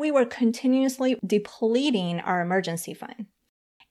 we 0.00 0.10
were 0.10 0.24
continuously 0.24 1.16
depleting 1.24 2.20
our 2.20 2.40
emergency 2.40 2.94
fund. 2.94 3.26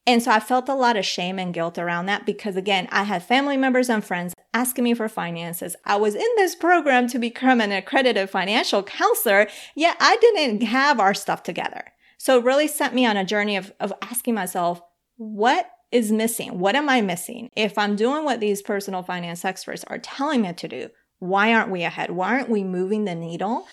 And 0.05 0.23
so 0.23 0.31
I 0.31 0.39
felt 0.39 0.67
a 0.67 0.73
lot 0.73 0.97
of 0.97 1.05
shame 1.05 1.37
and 1.37 1.53
guilt 1.53 1.77
around 1.77 2.07
that 2.07 2.25
because 2.25 2.55
again, 2.55 2.87
I 2.91 3.03
had 3.03 3.23
family 3.23 3.57
members 3.57 3.89
and 3.89 4.03
friends 4.03 4.33
asking 4.53 4.83
me 4.83 4.95
for 4.95 5.07
finances. 5.07 5.75
I 5.85 5.97
was 5.97 6.15
in 6.15 6.27
this 6.35 6.55
program 6.55 7.07
to 7.09 7.19
become 7.19 7.61
an 7.61 7.71
accredited 7.71 8.29
financial 8.29 8.81
counselor, 8.81 9.47
yet 9.75 9.97
I 9.99 10.17
didn't 10.17 10.63
have 10.63 10.99
our 10.99 11.13
stuff 11.13 11.43
together. 11.43 11.93
So 12.17 12.39
it 12.39 12.43
really 12.43 12.67
sent 12.67 12.95
me 12.95 13.05
on 13.05 13.17
a 13.17 13.25
journey 13.25 13.55
of, 13.55 13.71
of 13.79 13.93
asking 14.01 14.33
myself, 14.33 14.81
what 15.17 15.69
is 15.91 16.11
missing? 16.11 16.59
What 16.59 16.75
am 16.75 16.89
I 16.89 17.01
missing? 17.01 17.49
If 17.55 17.77
I'm 17.77 17.95
doing 17.95 18.23
what 18.23 18.39
these 18.39 18.61
personal 18.61 19.03
finance 19.03 19.45
experts 19.45 19.83
are 19.87 19.99
telling 19.99 20.41
me 20.41 20.53
to 20.53 20.67
do, 20.67 20.89
why 21.19 21.53
aren't 21.53 21.71
we 21.71 21.83
ahead? 21.83 22.11
Why 22.11 22.33
aren't 22.33 22.49
we 22.49 22.63
moving 22.63 23.05
the 23.05 23.15
needle? 23.15 23.67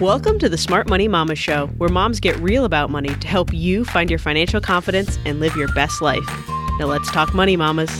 Welcome 0.00 0.38
to 0.38 0.48
the 0.48 0.56
Smart 0.56 0.88
Money 0.88 1.08
Mama 1.08 1.34
Show, 1.34 1.66
where 1.78 1.88
moms 1.88 2.20
get 2.20 2.36
real 2.36 2.64
about 2.64 2.88
money 2.88 3.12
to 3.16 3.26
help 3.26 3.52
you 3.52 3.84
find 3.84 4.08
your 4.08 4.20
financial 4.20 4.60
confidence 4.60 5.18
and 5.26 5.40
live 5.40 5.56
your 5.56 5.66
best 5.72 6.00
life. 6.00 6.24
Now 6.78 6.86
let's 6.86 7.10
talk 7.10 7.34
money, 7.34 7.56
mamas. 7.56 7.90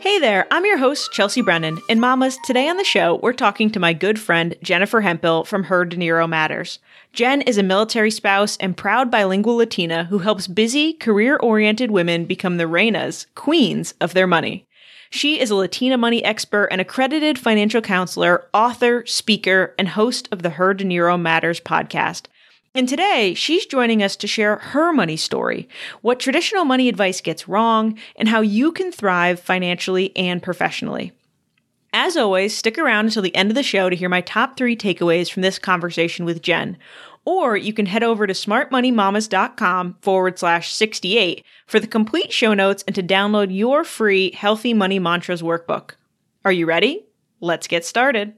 Hey 0.00 0.18
there, 0.18 0.48
I'm 0.50 0.64
your 0.64 0.76
host, 0.76 1.12
Chelsea 1.12 1.40
Brennan, 1.40 1.78
and 1.88 2.00
mamas, 2.00 2.36
today 2.44 2.68
on 2.68 2.78
the 2.78 2.82
show, 2.82 3.20
we're 3.22 3.32
talking 3.32 3.70
to 3.70 3.78
my 3.78 3.92
good 3.92 4.18
friend, 4.18 4.56
Jennifer 4.64 5.02
Hemphill 5.02 5.44
from 5.44 5.62
Her 5.62 5.84
Dinero 5.84 6.26
Matters. 6.26 6.80
Jen 7.12 7.42
is 7.42 7.58
a 7.58 7.62
military 7.62 8.10
spouse 8.10 8.56
and 8.56 8.76
proud 8.76 9.08
bilingual 9.08 9.54
Latina 9.54 10.06
who 10.06 10.18
helps 10.18 10.48
busy, 10.48 10.94
career 10.94 11.36
oriented 11.36 11.92
women 11.92 12.24
become 12.24 12.56
the 12.56 12.64
reinas, 12.64 13.26
queens 13.36 13.94
of 14.00 14.14
their 14.14 14.26
money. 14.26 14.66
She 15.10 15.40
is 15.40 15.50
a 15.50 15.54
Latina 15.54 15.96
money 15.96 16.24
expert 16.24 16.66
and 16.66 16.80
accredited 16.80 17.38
financial 17.38 17.80
counselor, 17.80 18.48
author, 18.52 19.04
speaker, 19.06 19.74
and 19.78 19.88
host 19.88 20.28
of 20.32 20.42
the 20.42 20.50
Her 20.50 20.74
Dinero 20.74 21.16
Matters 21.16 21.60
podcast. 21.60 22.26
And 22.74 22.88
today, 22.88 23.32
she's 23.32 23.64
joining 23.64 24.02
us 24.02 24.16
to 24.16 24.26
share 24.26 24.56
her 24.56 24.92
money 24.92 25.16
story, 25.16 25.68
what 26.02 26.20
traditional 26.20 26.66
money 26.66 26.88
advice 26.88 27.22
gets 27.22 27.48
wrong, 27.48 27.98
and 28.16 28.28
how 28.28 28.42
you 28.42 28.70
can 28.70 28.92
thrive 28.92 29.40
financially 29.40 30.14
and 30.14 30.42
professionally. 30.42 31.12
As 31.94 32.18
always, 32.18 32.54
stick 32.54 32.76
around 32.76 33.06
until 33.06 33.22
the 33.22 33.34
end 33.34 33.50
of 33.50 33.54
the 33.54 33.62
show 33.62 33.88
to 33.88 33.96
hear 33.96 34.10
my 34.10 34.20
top 34.20 34.58
three 34.58 34.76
takeaways 34.76 35.32
from 35.32 35.40
this 35.40 35.58
conversation 35.58 36.26
with 36.26 36.42
Jen. 36.42 36.76
Or 37.26 37.56
you 37.56 37.72
can 37.72 37.86
head 37.86 38.04
over 38.04 38.26
to 38.26 38.32
smartmoneymamas.com 38.32 39.96
forward 40.00 40.38
slash 40.38 40.72
68 40.72 41.44
for 41.66 41.80
the 41.80 41.88
complete 41.88 42.32
show 42.32 42.54
notes 42.54 42.84
and 42.86 42.94
to 42.94 43.02
download 43.02 43.54
your 43.54 43.82
free 43.82 44.30
Healthy 44.30 44.72
Money 44.72 45.00
Mantras 45.00 45.42
workbook. 45.42 45.90
Are 46.44 46.52
you 46.52 46.66
ready? 46.66 47.04
Let's 47.40 47.66
get 47.66 47.84
started. 47.84 48.34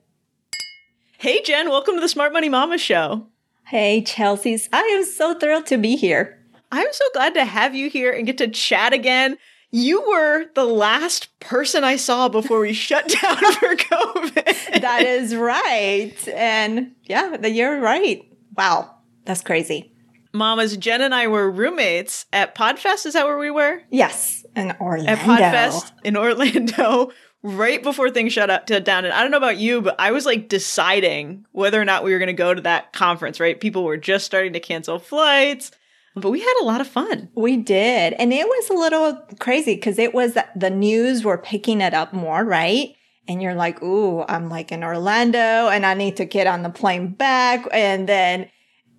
Hey, 1.19 1.43
Jen, 1.43 1.69
welcome 1.69 1.97
to 1.97 2.01
the 2.01 2.09
Smart 2.09 2.33
Money 2.33 2.49
Mama 2.49 2.79
Show. 2.79 3.27
Hey, 3.67 4.03
Chelsea's. 4.03 4.71
I 4.73 4.81
am 4.81 5.05
so 5.05 5.35
thrilled 5.35 5.67
to 5.67 5.77
be 5.77 5.95
here. 5.95 6.39
I'm 6.73 6.87
so 6.91 7.05
glad 7.13 7.35
to 7.35 7.45
have 7.45 7.75
you 7.75 7.91
here 7.91 8.11
and 8.11 8.27
get 8.27 8.39
to 8.39 8.49
chat 8.49 8.95
again. 8.95 9.37
You 9.71 10.01
were 10.09 10.47
the 10.55 10.65
last 10.65 11.39
person 11.41 11.85
I 11.85 11.97
saw 11.97 12.31
before 12.31 12.61
we 12.61 12.73
shut 12.73 13.09
down 13.23 13.37
for 13.37 13.77
COVID. 13.77 14.81
that 14.81 15.03
is 15.03 15.35
right. 15.35 16.17
And 16.29 16.93
yeah, 17.05 17.47
you're 17.47 17.79
right. 17.81 18.25
Wow, 18.59 18.97
that's 19.25 19.41
crazy. 19.41 19.93
Mamas, 20.35 20.77
Jen 20.77 21.01
and 21.01 21.15
I 21.15 21.29
were 21.29 21.51
roommates 21.51 22.27
at 22.33 22.55
Podfest. 22.55 23.07
Is 23.07 23.15
that 23.15 23.25
where 23.25 23.39
we 23.39 23.51
were? 23.51 23.81
Yes, 23.91 24.45
in 24.55 24.75
Orlando. 24.81 25.13
At 25.13 25.19
Podfest 25.19 25.93
in 26.05 26.17
Orlando 26.19 27.13
right 27.43 27.83
before 27.83 28.11
things 28.11 28.33
shut 28.33 28.51
up 28.51 28.67
down. 28.67 29.05
And 29.05 29.15
I 29.15 29.23
don't 29.23 29.31
know 29.31 29.37
about 29.37 29.59
you, 29.59 29.81
but 29.81 29.95
I 29.99 30.11
was 30.11 30.27
like 30.27 30.49
deciding 30.49 31.47
whether 31.53 31.81
or 31.81 31.85
not 31.85 32.03
we 32.03 32.13
were 32.13 32.19
going 32.19 32.27
to 32.27 32.33
go 32.33 32.53
to 32.53 32.61
that 32.63 32.93
conference, 32.93 33.41
right? 33.41 33.59
People 33.59 33.85
were 33.85 33.97
just 33.97 34.27
starting 34.27 34.53
to 34.55 34.61
cancel 34.61 34.99
flights. 34.99 35.71
But 36.17 36.31
we 36.31 36.41
had 36.41 36.55
a 36.61 36.65
lot 36.65 36.81
of 36.81 36.89
fun. 36.89 37.29
We 37.37 37.57
did. 37.57 38.15
And 38.15 38.33
it 38.33 38.47
was 38.47 38.71
a 38.71 38.75
little 38.75 39.23
crazy 39.39 39.77
because 39.77 40.01
it 40.01 40.13
was 40.13 40.37
the 40.57 40.71
news 40.71 41.25
were 41.25 41.39
picking 41.39 41.81
it 41.81 41.95
up 41.95 42.13
more, 42.13 42.45
right? 42.45 42.97
And 43.29 43.43
you're 43.43 43.55
like, 43.55 43.83
ooh, 43.83 44.25
I'm 44.27 44.49
like 44.49 44.73
in 44.73 44.83
Orlando 44.83 45.69
and 45.69 45.85
I 45.85 45.95
need 45.95 46.17
to 46.17 46.25
get 46.25 46.47
on 46.47 46.63
the 46.63 46.71
plane 46.71 47.09
back. 47.09 47.67
And 47.73 48.09
then 48.09 48.51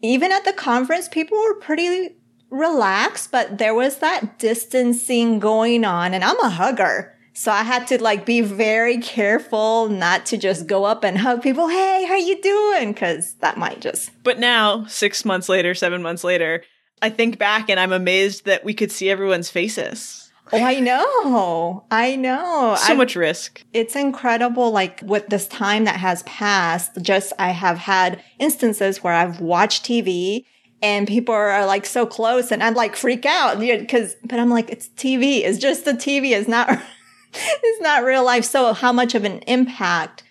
even 0.02 0.32
at 0.32 0.46
the 0.46 0.54
conference, 0.54 1.10
people 1.10 1.38
were 1.38 1.56
pretty 1.56 2.16
relaxed, 2.52 3.32
but 3.32 3.58
there 3.58 3.74
was 3.74 3.98
that 3.98 4.38
distancing 4.38 5.40
going 5.40 5.84
on. 5.84 6.14
And 6.14 6.24
I'm 6.24 6.40
a 6.40 6.50
hugger. 6.50 7.16
So 7.34 7.52
I 7.52 7.64
had 7.64 7.88
to 7.88 8.02
like 8.02 8.26
be 8.26 8.42
very 8.42 8.98
careful 8.98 9.90
not 9.90 10.26
to 10.28 10.38
just 10.38 10.68
go 10.68 10.84
up 10.84 11.04
and 11.04 11.18
hug 11.18 11.42
people. 11.42 11.68
Hey, 11.68 12.06
how 12.08 12.16
you 12.16 12.42
doing? 12.42 12.94
Cause 12.94 13.36
that 13.36 13.58
might 13.58 13.82
just. 13.82 14.12
But 14.24 14.40
now, 14.40 14.86
six 14.86 15.26
months 15.26 15.50
later, 15.50 15.74
seven 15.74 16.02
months 16.02 16.24
later, 16.24 16.64
I 17.02 17.10
think 17.10 17.40
back 17.40 17.70
and 17.70 17.80
I'm 17.80 17.94
amazed 17.94 18.46
that 18.46 18.66
we 18.66 18.74
could 18.74 18.92
see 18.92 19.10
everyone's 19.10 19.50
faces. 19.50 20.29
Oh, 20.52 20.64
I 20.64 20.80
know. 20.80 21.86
I 21.92 22.16
know. 22.16 22.76
So 22.78 22.92
I've, 22.92 22.98
much 22.98 23.16
risk. 23.16 23.64
It's 23.74 23.96
incredible. 23.96 24.72
Like 24.72 25.02
with 25.04 25.28
this 25.28 25.48
time 25.48 25.86
that 25.86 25.98
has 25.98 26.24
passed, 26.24 27.02
just 27.02 27.34
I 27.38 27.52
have 27.52 27.78
had 27.78 28.24
instances 28.40 29.04
where 29.04 29.14
I've 29.14 29.40
watched 29.40 29.86
TV 29.86 30.46
and 30.82 31.08
people 31.08 31.36
are 31.36 31.66
like 31.66 31.86
so 31.86 32.06
close 32.06 32.52
and 32.52 32.64
I'd 32.64 32.76
like 32.76 32.96
freak 32.96 33.26
out 33.26 33.60
because, 33.60 34.16
but 34.24 34.40
I'm 34.40 34.50
like, 34.50 34.70
it's 34.70 34.90
TV. 34.90 35.42
It's 35.44 35.60
just 35.60 35.86
the 35.86 35.94
TV. 35.94 36.32
It's 36.32 36.48
not. 36.48 36.70
it's 37.34 37.82
not 37.82 38.04
real 38.04 38.26
life. 38.26 38.46
So 38.46 38.74
how 38.74 38.92
much 38.92 39.14
of 39.16 39.24
an 39.24 39.40
impact 39.40 40.24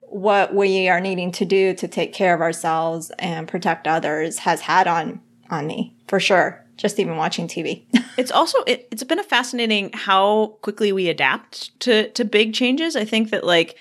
what 0.00 0.54
we 0.54 0.88
are 0.90 1.00
needing 1.00 1.32
to 1.32 1.44
do 1.46 1.72
to 1.74 1.88
take 1.88 2.12
care 2.12 2.34
of 2.34 2.42
ourselves 2.42 3.10
and 3.18 3.48
protect 3.48 3.86
others 3.86 4.40
has 4.40 4.60
had 4.60 4.86
on 4.86 5.20
on 5.50 5.66
me 5.66 5.96
for 6.06 6.20
sure 6.20 6.61
just 6.82 6.98
even 6.98 7.16
watching 7.16 7.46
tv 7.46 7.86
it's 8.18 8.30
also 8.30 8.58
it, 8.66 8.88
it's 8.90 9.04
been 9.04 9.18
a 9.18 9.24
fascinating 9.24 9.90
how 9.94 10.58
quickly 10.60 10.92
we 10.92 11.08
adapt 11.08 11.78
to 11.80 12.10
to 12.10 12.24
big 12.24 12.52
changes 12.52 12.96
i 12.96 13.04
think 13.04 13.30
that 13.30 13.44
like 13.44 13.76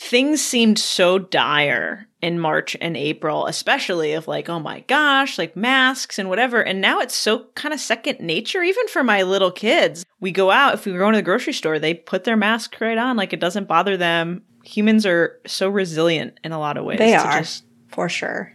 things 0.00 0.40
seemed 0.40 0.78
so 0.78 1.18
dire 1.18 2.08
in 2.22 2.38
March 2.38 2.74
and 2.80 2.96
April, 2.96 3.46
especially 3.46 4.14
of 4.14 4.26
like, 4.26 4.48
oh 4.48 4.58
my 4.58 4.80
gosh, 4.80 5.38
like 5.38 5.56
masks 5.56 6.18
and 6.18 6.30
whatever. 6.30 6.62
And 6.62 6.80
now 6.80 7.00
it's 7.00 7.14
so 7.14 7.46
kind 7.54 7.74
of 7.74 7.80
second 7.80 8.18
nature, 8.18 8.62
even 8.62 8.88
for 8.88 9.04
my 9.04 9.22
little 9.22 9.50
kids. 9.50 10.04
We 10.18 10.32
go 10.32 10.50
out, 10.50 10.74
if 10.74 10.86
we 10.86 10.92
go 10.92 11.06
into 11.06 11.18
the 11.18 11.22
grocery 11.22 11.52
store, 11.52 11.78
they 11.78 11.92
put 11.92 12.24
their 12.24 12.36
mask 12.36 12.80
right 12.80 12.96
on, 12.96 13.16
like 13.16 13.34
it 13.34 13.40
doesn't 13.40 13.68
bother 13.68 13.98
them. 13.98 14.42
Humans 14.64 15.04
are 15.04 15.38
so 15.46 15.68
resilient 15.68 16.40
in 16.44 16.52
a 16.52 16.58
lot 16.58 16.78
of 16.78 16.84
ways. 16.84 16.98
They 16.98 17.14
are, 17.14 17.38
just... 17.38 17.64
for 17.88 18.08
sure. 18.08 18.54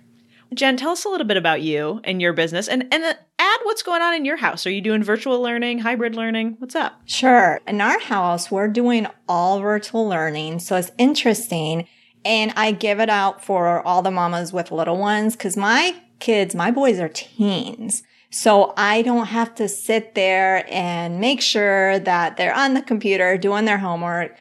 Jen, 0.54 0.78
tell 0.78 0.92
us 0.92 1.06
a 1.06 1.10
little 1.10 1.28
bit 1.28 1.38
about 1.38 1.62
you 1.62 2.02
and 2.04 2.22
your 2.22 2.34
business 2.34 2.68
and, 2.68 2.86
and 2.92 3.04
add 3.04 3.60
what's 3.64 3.84
going 3.84 4.02
on 4.02 4.14
in 4.14 4.26
your 4.26 4.38
house. 4.38 4.66
Are 4.66 4.72
you 4.72 4.82
doing 4.82 5.04
virtual 5.04 5.42
learning, 5.42 5.80
hybrid 5.80 6.16
learning? 6.16 6.56
What's 6.60 6.76
up? 6.76 7.02
Sure. 7.06 7.60
In 7.68 7.82
our 7.82 8.00
house, 8.00 8.52
we're 8.52 8.68
doing 8.68 9.08
all 9.28 9.60
virtual 9.60 10.08
learning. 10.08 10.60
So 10.60 10.76
it's 10.76 10.92
interesting. 10.98 11.88
And 12.24 12.54
I 12.56 12.72
give 12.72 13.00
it 13.00 13.10
out 13.10 13.44
for 13.44 13.86
all 13.86 14.02
the 14.02 14.12
mamas 14.12 14.54
with 14.54 14.72
little 14.72 14.98
ones 14.98 15.36
because 15.36 15.58
my 15.58 15.96
kids, 16.20 16.56
my 16.56 16.72
boys 16.72 17.00
are 17.00 17.10
teens. 17.10 18.04
So 18.30 18.74
I 18.76 19.02
don't 19.02 19.28
have 19.28 19.56
to 19.56 19.68
sit 19.68 20.16
there 20.16 20.66
and 20.70 21.20
make 21.20 21.42
sure 21.42 22.00
that 22.00 22.38
they're 22.38 22.56
on 22.56 22.74
the 22.74 22.82
computer 22.82 23.38
doing 23.38 23.66
their 23.66 23.78
homework. 23.78 24.38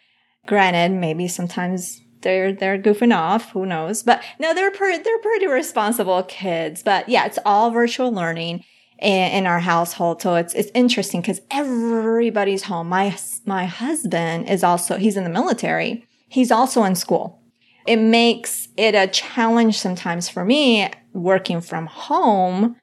Granted, 0.47 0.93
maybe 0.99 1.29
sometimes 1.29 2.01
they're 2.25 2.53
they're 2.53 2.79
goofing 2.79 3.17
off. 3.17 3.53
Who 3.53 3.65
knows? 3.65 4.03
But 4.03 4.23
no, 4.41 4.53
they're 4.53 4.73
pretty 4.73 5.03
they're 5.03 5.19
pretty 5.19 5.47
responsible 5.47 6.25
kids. 6.25 6.83
But 6.83 7.09
yeah, 7.09 7.27
it's 7.27 7.39
all 7.47 7.71
virtual 7.71 8.13
learning 8.13 8.65
in, 8.99 9.31
in 9.33 9.47
our 9.47 9.61
household. 9.61 10.21
So 10.21 10.35
it's 10.35 10.55
it's 10.55 10.71
interesting 10.75 11.21
because 11.21 11.41
everybody's 11.51 12.65
home. 12.65 12.89
My 12.89 13.17
my 13.47 13.67
husband 13.67 14.49
is 14.51 14.65
also 14.65 14.97
he's 14.97 15.17
in 15.17 15.25
the 15.25 15.31
military. 15.31 16.07
He's 16.29 16.51
also 16.51 16.83
in 16.83 16.97
school. 16.97 17.41
It 17.87 17.97
makes 17.97 18.69
it 18.77 18.95
a 18.95 19.07
challenge 19.07 19.79
sometimes 19.79 20.29
for 20.29 20.45
me 20.45 20.91
working 21.13 21.61
from 21.61 21.87
home 21.87 22.77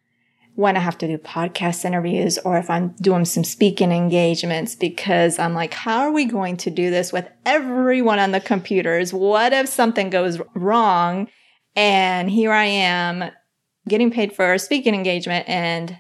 when 0.56 0.76
I 0.76 0.80
have 0.80 0.98
to 1.00 1.08
do 1.08 1.18
podcast 1.18 1.86
interviews 1.86 2.38
or 2.40 2.58
if 2.58 2.70
I'm 2.70 2.90
doing 3.02 3.26
some 3.26 3.44
speaking 3.44 3.92
engagements 3.92 4.76
because 4.76 5.40
I'm 5.40 5.54
like, 5.54 5.74
how 5.74 6.02
are 6.02 6.12
we 6.12 6.26
going 6.26 6.58
to 6.58 6.70
do 6.70 6.90
this 6.90 7.14
with 7.14 7.28
everyone 7.46 8.20
on 8.20 8.32
the 8.32 8.42
computers? 8.42 9.14
What 9.14 9.54
if 9.54 9.70
something 9.70 10.10
goes 10.10 10.40
wrong? 10.56 11.28
And 11.76 12.30
here 12.30 12.52
I 12.52 12.66
am 12.66 13.32
getting 13.88 14.12
paid 14.12 14.34
for 14.34 14.54
a 14.54 14.60
speaking 14.60 14.94
engagement 14.94 15.48
and 15.48 15.98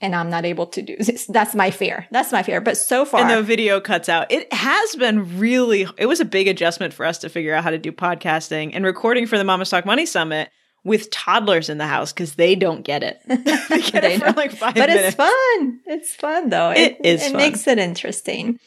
and 0.00 0.16
I'm 0.16 0.28
not 0.28 0.44
able 0.44 0.66
to 0.66 0.82
do 0.82 0.96
this. 0.98 1.26
That's 1.28 1.54
my 1.54 1.70
fear. 1.70 2.08
That's 2.10 2.32
my 2.32 2.42
fear. 2.42 2.60
But 2.60 2.76
so 2.76 3.04
far. 3.04 3.20
And 3.20 3.30
the 3.30 3.40
video 3.40 3.80
cuts 3.80 4.08
out. 4.08 4.32
It 4.32 4.52
has 4.52 4.96
been 4.96 5.38
really, 5.38 5.86
it 5.96 6.06
was 6.06 6.18
a 6.18 6.24
big 6.24 6.48
adjustment 6.48 6.92
for 6.92 7.06
us 7.06 7.18
to 7.18 7.28
figure 7.28 7.54
out 7.54 7.62
how 7.62 7.70
to 7.70 7.78
do 7.78 7.92
podcasting 7.92 8.72
and 8.74 8.84
recording 8.84 9.26
for 9.26 9.38
the 9.38 9.44
Mama 9.44 9.64
Talk 9.64 9.86
Money 9.86 10.04
Summit 10.04 10.50
with 10.84 11.10
toddlers 11.10 11.68
in 11.68 11.78
the 11.78 11.86
house 11.86 12.12
because 12.12 12.34
they 12.34 12.54
don't 12.54 12.82
get 12.82 13.02
it. 13.02 13.20
they 13.26 13.36
get 13.36 14.02
they 14.02 14.14
it 14.14 14.20
for 14.22 14.32
like 14.32 14.52
five 14.52 14.74
but 14.74 14.88
minutes. 14.88 15.08
it's 15.08 15.16
fun. 15.16 15.80
It's 15.86 16.14
fun 16.14 16.50
though. 16.50 16.70
It, 16.70 16.96
it 17.00 17.06
is. 17.06 17.22
It 17.22 17.30
fun. 17.30 17.36
makes 17.36 17.66
it 17.66 17.78
interesting. 17.78 18.58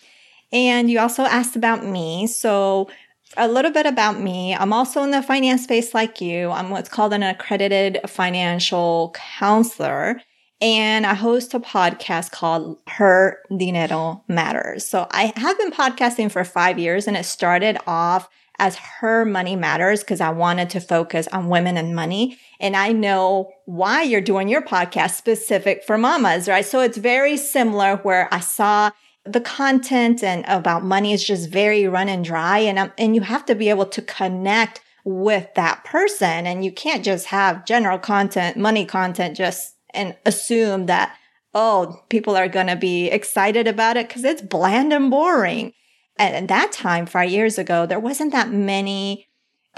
And 0.52 0.90
you 0.90 1.00
also 1.00 1.24
asked 1.24 1.56
about 1.56 1.86
me. 1.86 2.28
So 2.28 2.90
a 3.38 3.48
little 3.48 3.72
bit 3.72 3.86
about 3.86 4.20
me. 4.20 4.56
I'm 4.56 4.72
also 4.72 5.04
in 5.04 5.12
the 5.12 5.22
finance 5.22 5.64
space 5.64 5.94
like 5.94 6.22
you. 6.22 6.52
I'm 6.52 6.70
what's 6.70 6.90
called 6.90 7.14
an 7.14 7.24
accredited 7.24 8.00
financial 8.08 9.14
counselor. 9.38 10.22
And 10.62 11.06
I 11.06 11.14
host 11.14 11.54
a 11.54 11.60
podcast 11.60 12.32
called 12.32 12.78
Her 12.88 13.40
Dinero 13.56 14.24
Matters. 14.30 14.86
So 14.86 15.08
I 15.12 15.34
have 15.36 15.58
been 15.58 15.72
podcasting 15.72 16.32
for 16.32 16.46
five 16.46 16.80
years 16.80 17.08
and 17.08 17.18
it 17.18 17.26
started 17.26 17.78
off 17.86 18.30
as 18.60 18.76
Her 18.76 19.26
Money 19.26 19.56
Matters 19.56 20.02
because 20.02 20.22
I 20.22 20.30
wanted 20.30 20.70
to 20.72 20.80
focus 20.80 21.28
on 21.28 21.50
women 21.50 21.78
and 21.78 21.96
money. 21.96 22.38
And 22.60 22.76
I 22.76 22.92
know 22.92 23.52
why 23.66 24.04
you're 24.04 24.22
doing 24.22 24.48
your 24.48 24.62
podcast 24.62 25.12
specific 25.12 25.84
for 25.84 25.98
mamas, 25.98 26.48
right? 26.48 26.66
So 26.66 26.80
it's 26.80 26.98
very 26.98 27.38
similar 27.38 27.98
where 27.98 28.28
I 28.34 28.40
saw 28.40 28.92
the 29.26 29.42
content 29.42 30.24
and 30.24 30.46
about 30.48 30.84
money 30.84 31.12
is 31.12 31.26
just 31.26 31.50
very 31.50 31.88
run 31.88 32.10
and 32.10 32.24
dry. 32.24 32.60
And, 32.60 32.92
and 32.98 33.16
you 33.16 33.22
have 33.22 33.46
to 33.48 33.56
be 33.56 33.70
able 33.70 33.88
to 33.88 34.02
connect 34.02 34.82
with 35.04 35.54
that 35.56 35.84
person. 35.84 36.46
And 36.48 36.64
you 36.64 36.72
can't 36.72 37.04
just 37.04 37.28
have 37.28 37.66
general 37.66 38.00
content, 38.00 38.58
money 38.58 38.86
content, 38.86 39.38
just 39.38 39.76
and 39.94 40.16
assume 40.26 40.88
that, 40.88 41.16
oh, 41.54 42.04
people 42.10 42.36
are 42.36 42.50
going 42.50 42.68
to 42.68 42.76
be 42.76 43.08
excited 43.08 43.68
about 43.68 43.98
it 43.98 44.08
because 44.08 44.24
it's 44.24 44.42
bland 44.42 44.94
and 44.94 45.10
boring. 45.10 45.74
At 46.18 46.48
that 46.48 46.72
time, 46.72 47.06
five 47.06 47.30
years 47.30 47.58
ago, 47.58 47.86
there 47.86 48.00
wasn't 48.00 48.32
that 48.32 48.50
many 48.50 49.28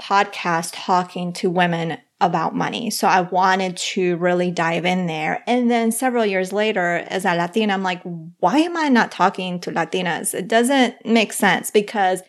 podcasts 0.00 0.70
talking 0.72 1.32
to 1.34 1.50
women 1.50 1.98
about 2.20 2.54
money. 2.54 2.90
So 2.90 3.06
I 3.06 3.20
wanted 3.20 3.76
to 3.76 4.16
really 4.16 4.50
dive 4.50 4.84
in 4.84 5.06
there. 5.06 5.42
And 5.46 5.70
then 5.70 5.92
several 5.92 6.26
years 6.26 6.52
later, 6.52 7.04
as 7.08 7.24
a 7.24 7.34
Latina, 7.34 7.72
I'm 7.72 7.82
like, 7.82 8.02
why 8.38 8.58
am 8.58 8.76
I 8.76 8.88
not 8.88 9.12
talking 9.12 9.60
to 9.60 9.70
Latinas? 9.70 10.34
It 10.34 10.48
doesn't 10.48 11.04
make 11.04 11.32
sense 11.32 11.70
because 11.70 12.22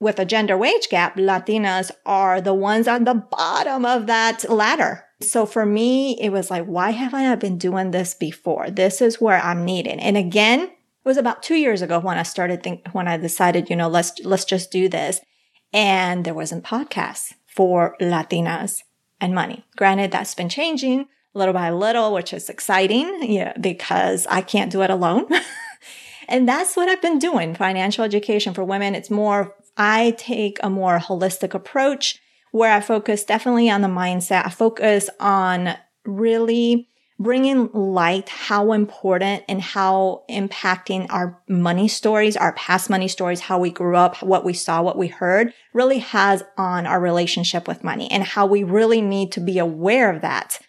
with 0.00 0.18
a 0.18 0.26
gender 0.26 0.58
wage 0.58 0.88
gap, 0.90 1.16
Latinas 1.16 1.90
are 2.04 2.40
the 2.42 2.52
ones 2.52 2.86
on 2.86 3.04
the 3.04 3.14
bottom 3.14 3.86
of 3.86 4.06
that 4.06 4.48
ladder. 4.50 5.04
So 5.22 5.46
for 5.46 5.64
me, 5.64 6.20
it 6.20 6.28
was 6.28 6.50
like, 6.50 6.66
why 6.66 6.90
have 6.90 7.14
I 7.14 7.24
not 7.24 7.40
been 7.40 7.56
doing 7.56 7.92
this 7.92 8.12
before? 8.12 8.70
This 8.70 9.00
is 9.00 9.18
where 9.18 9.40
I'm 9.40 9.64
needed. 9.64 9.98
And 9.98 10.18
again, 10.18 10.70
it 11.06 11.08
was 11.08 11.16
about 11.18 11.40
two 11.40 11.54
years 11.54 11.82
ago 11.82 12.00
when 12.00 12.18
I 12.18 12.24
started 12.24 12.64
think, 12.64 12.84
when 12.90 13.06
I 13.06 13.16
decided, 13.16 13.70
you 13.70 13.76
know, 13.76 13.86
let's, 13.86 14.18
let's 14.24 14.44
just 14.44 14.72
do 14.72 14.88
this. 14.88 15.20
And 15.72 16.24
there 16.24 16.34
wasn't 16.34 16.64
podcasts 16.64 17.32
for 17.46 17.94
Latinas 18.00 18.82
and 19.20 19.32
money. 19.32 19.64
Granted, 19.76 20.10
that's 20.10 20.34
been 20.34 20.48
changing 20.48 21.06
little 21.32 21.54
by 21.54 21.70
little, 21.70 22.12
which 22.12 22.32
is 22.32 22.48
exciting 22.48 23.22
yeah, 23.22 23.56
because 23.56 24.26
I 24.28 24.40
can't 24.40 24.72
do 24.72 24.82
it 24.82 24.90
alone. 24.90 25.28
and 26.28 26.48
that's 26.48 26.74
what 26.74 26.88
I've 26.88 27.02
been 27.02 27.20
doing. 27.20 27.54
Financial 27.54 28.02
education 28.02 28.52
for 28.52 28.64
women. 28.64 28.96
It's 28.96 29.10
more, 29.10 29.54
I 29.76 30.12
take 30.18 30.58
a 30.60 30.70
more 30.70 30.98
holistic 30.98 31.54
approach 31.54 32.18
where 32.50 32.72
I 32.72 32.80
focus 32.80 33.22
definitely 33.22 33.70
on 33.70 33.82
the 33.82 33.88
mindset. 33.88 34.44
I 34.44 34.50
focus 34.50 35.08
on 35.20 35.76
really 36.04 36.88
bringing 37.18 37.70
light 37.72 38.28
how 38.28 38.72
important 38.72 39.42
and 39.48 39.60
how 39.62 40.22
impacting 40.28 41.06
our 41.10 41.40
money 41.48 41.88
stories, 41.88 42.36
our 42.36 42.52
past 42.52 42.90
money 42.90 43.08
stories, 43.08 43.40
how 43.40 43.58
we 43.58 43.70
grew 43.70 43.96
up, 43.96 44.22
what 44.22 44.44
we 44.44 44.52
saw, 44.52 44.82
what 44.82 44.98
we 44.98 45.08
heard 45.08 45.52
really 45.72 45.98
has 45.98 46.44
on 46.58 46.86
our 46.86 47.00
relationship 47.00 47.66
with 47.66 47.82
money 47.82 48.10
and 48.10 48.22
how 48.22 48.44
we 48.44 48.62
really 48.62 49.00
need 49.00 49.32
to 49.32 49.40
be 49.40 49.58
aware 49.58 50.10
of 50.10 50.20
that. 50.20 50.60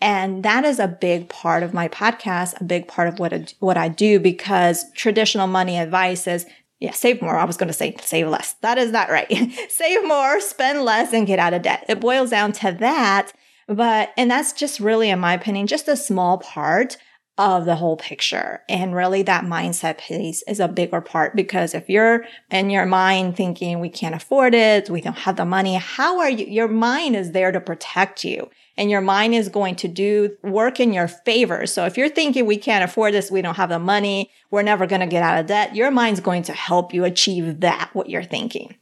And 0.00 0.42
that 0.42 0.64
is 0.64 0.80
a 0.80 0.88
big 0.88 1.28
part 1.28 1.62
of 1.62 1.72
my 1.72 1.86
podcast, 1.86 2.60
a 2.60 2.64
big 2.64 2.88
part 2.88 3.06
of 3.06 3.20
what 3.20 3.32
I, 3.32 3.46
what 3.60 3.76
I 3.76 3.86
do 3.86 4.18
because 4.18 4.84
traditional 4.94 5.46
money 5.46 5.78
advice 5.78 6.26
is 6.26 6.46
yeah, 6.80 6.90
save 6.90 7.22
more. 7.22 7.38
I 7.38 7.44
was 7.44 7.56
going 7.56 7.68
to 7.68 7.72
say 7.72 7.94
save 8.00 8.26
less. 8.26 8.54
That 8.54 8.76
is 8.76 8.90
not 8.90 9.08
right. 9.08 9.30
save 9.68 10.04
more, 10.04 10.40
spend 10.40 10.82
less, 10.82 11.12
and 11.12 11.28
get 11.28 11.38
out 11.38 11.54
of 11.54 11.62
debt. 11.62 11.84
It 11.88 12.00
boils 12.00 12.30
down 12.30 12.50
to 12.54 12.72
that. 12.80 13.32
But, 13.68 14.12
and 14.16 14.30
that's 14.30 14.52
just 14.52 14.80
really, 14.80 15.10
in 15.10 15.20
my 15.20 15.34
opinion, 15.34 15.66
just 15.66 15.88
a 15.88 15.96
small 15.96 16.38
part 16.38 16.96
of 17.38 17.64
the 17.64 17.76
whole 17.76 17.96
picture. 17.96 18.60
And 18.68 18.94
really 18.94 19.22
that 19.22 19.44
mindset 19.44 19.98
piece 19.98 20.42
is 20.46 20.60
a 20.60 20.68
bigger 20.68 21.00
part 21.00 21.34
because 21.34 21.74
if 21.74 21.88
you're 21.88 22.26
in 22.50 22.68
your 22.68 22.84
mind 22.84 23.36
thinking 23.36 23.80
we 23.80 23.88
can't 23.88 24.14
afford 24.14 24.54
it, 24.54 24.90
we 24.90 25.00
don't 25.00 25.18
have 25.18 25.36
the 25.36 25.46
money, 25.46 25.74
how 25.76 26.20
are 26.20 26.28
you? 26.28 26.44
Your 26.44 26.68
mind 26.68 27.16
is 27.16 27.32
there 27.32 27.50
to 27.50 27.60
protect 27.60 28.22
you 28.22 28.50
and 28.76 28.90
your 28.90 29.00
mind 29.00 29.34
is 29.34 29.48
going 29.48 29.76
to 29.76 29.88
do 29.88 30.36
work 30.42 30.78
in 30.78 30.92
your 30.92 31.08
favor. 31.08 31.66
So 31.66 31.86
if 31.86 31.96
you're 31.96 32.08
thinking 32.10 32.44
we 32.44 32.58
can't 32.58 32.84
afford 32.84 33.14
this, 33.14 33.30
we 33.30 33.42
don't 33.42 33.56
have 33.56 33.70
the 33.70 33.78
money, 33.78 34.30
we're 34.50 34.62
never 34.62 34.86
going 34.86 35.00
to 35.00 35.06
get 35.06 35.22
out 35.22 35.40
of 35.40 35.46
debt, 35.46 35.74
your 35.74 35.90
mind's 35.90 36.20
going 36.20 36.42
to 36.44 36.52
help 36.52 36.92
you 36.92 37.04
achieve 37.04 37.60
that, 37.60 37.90
what 37.94 38.10
you're 38.10 38.22
thinking. 38.22 38.76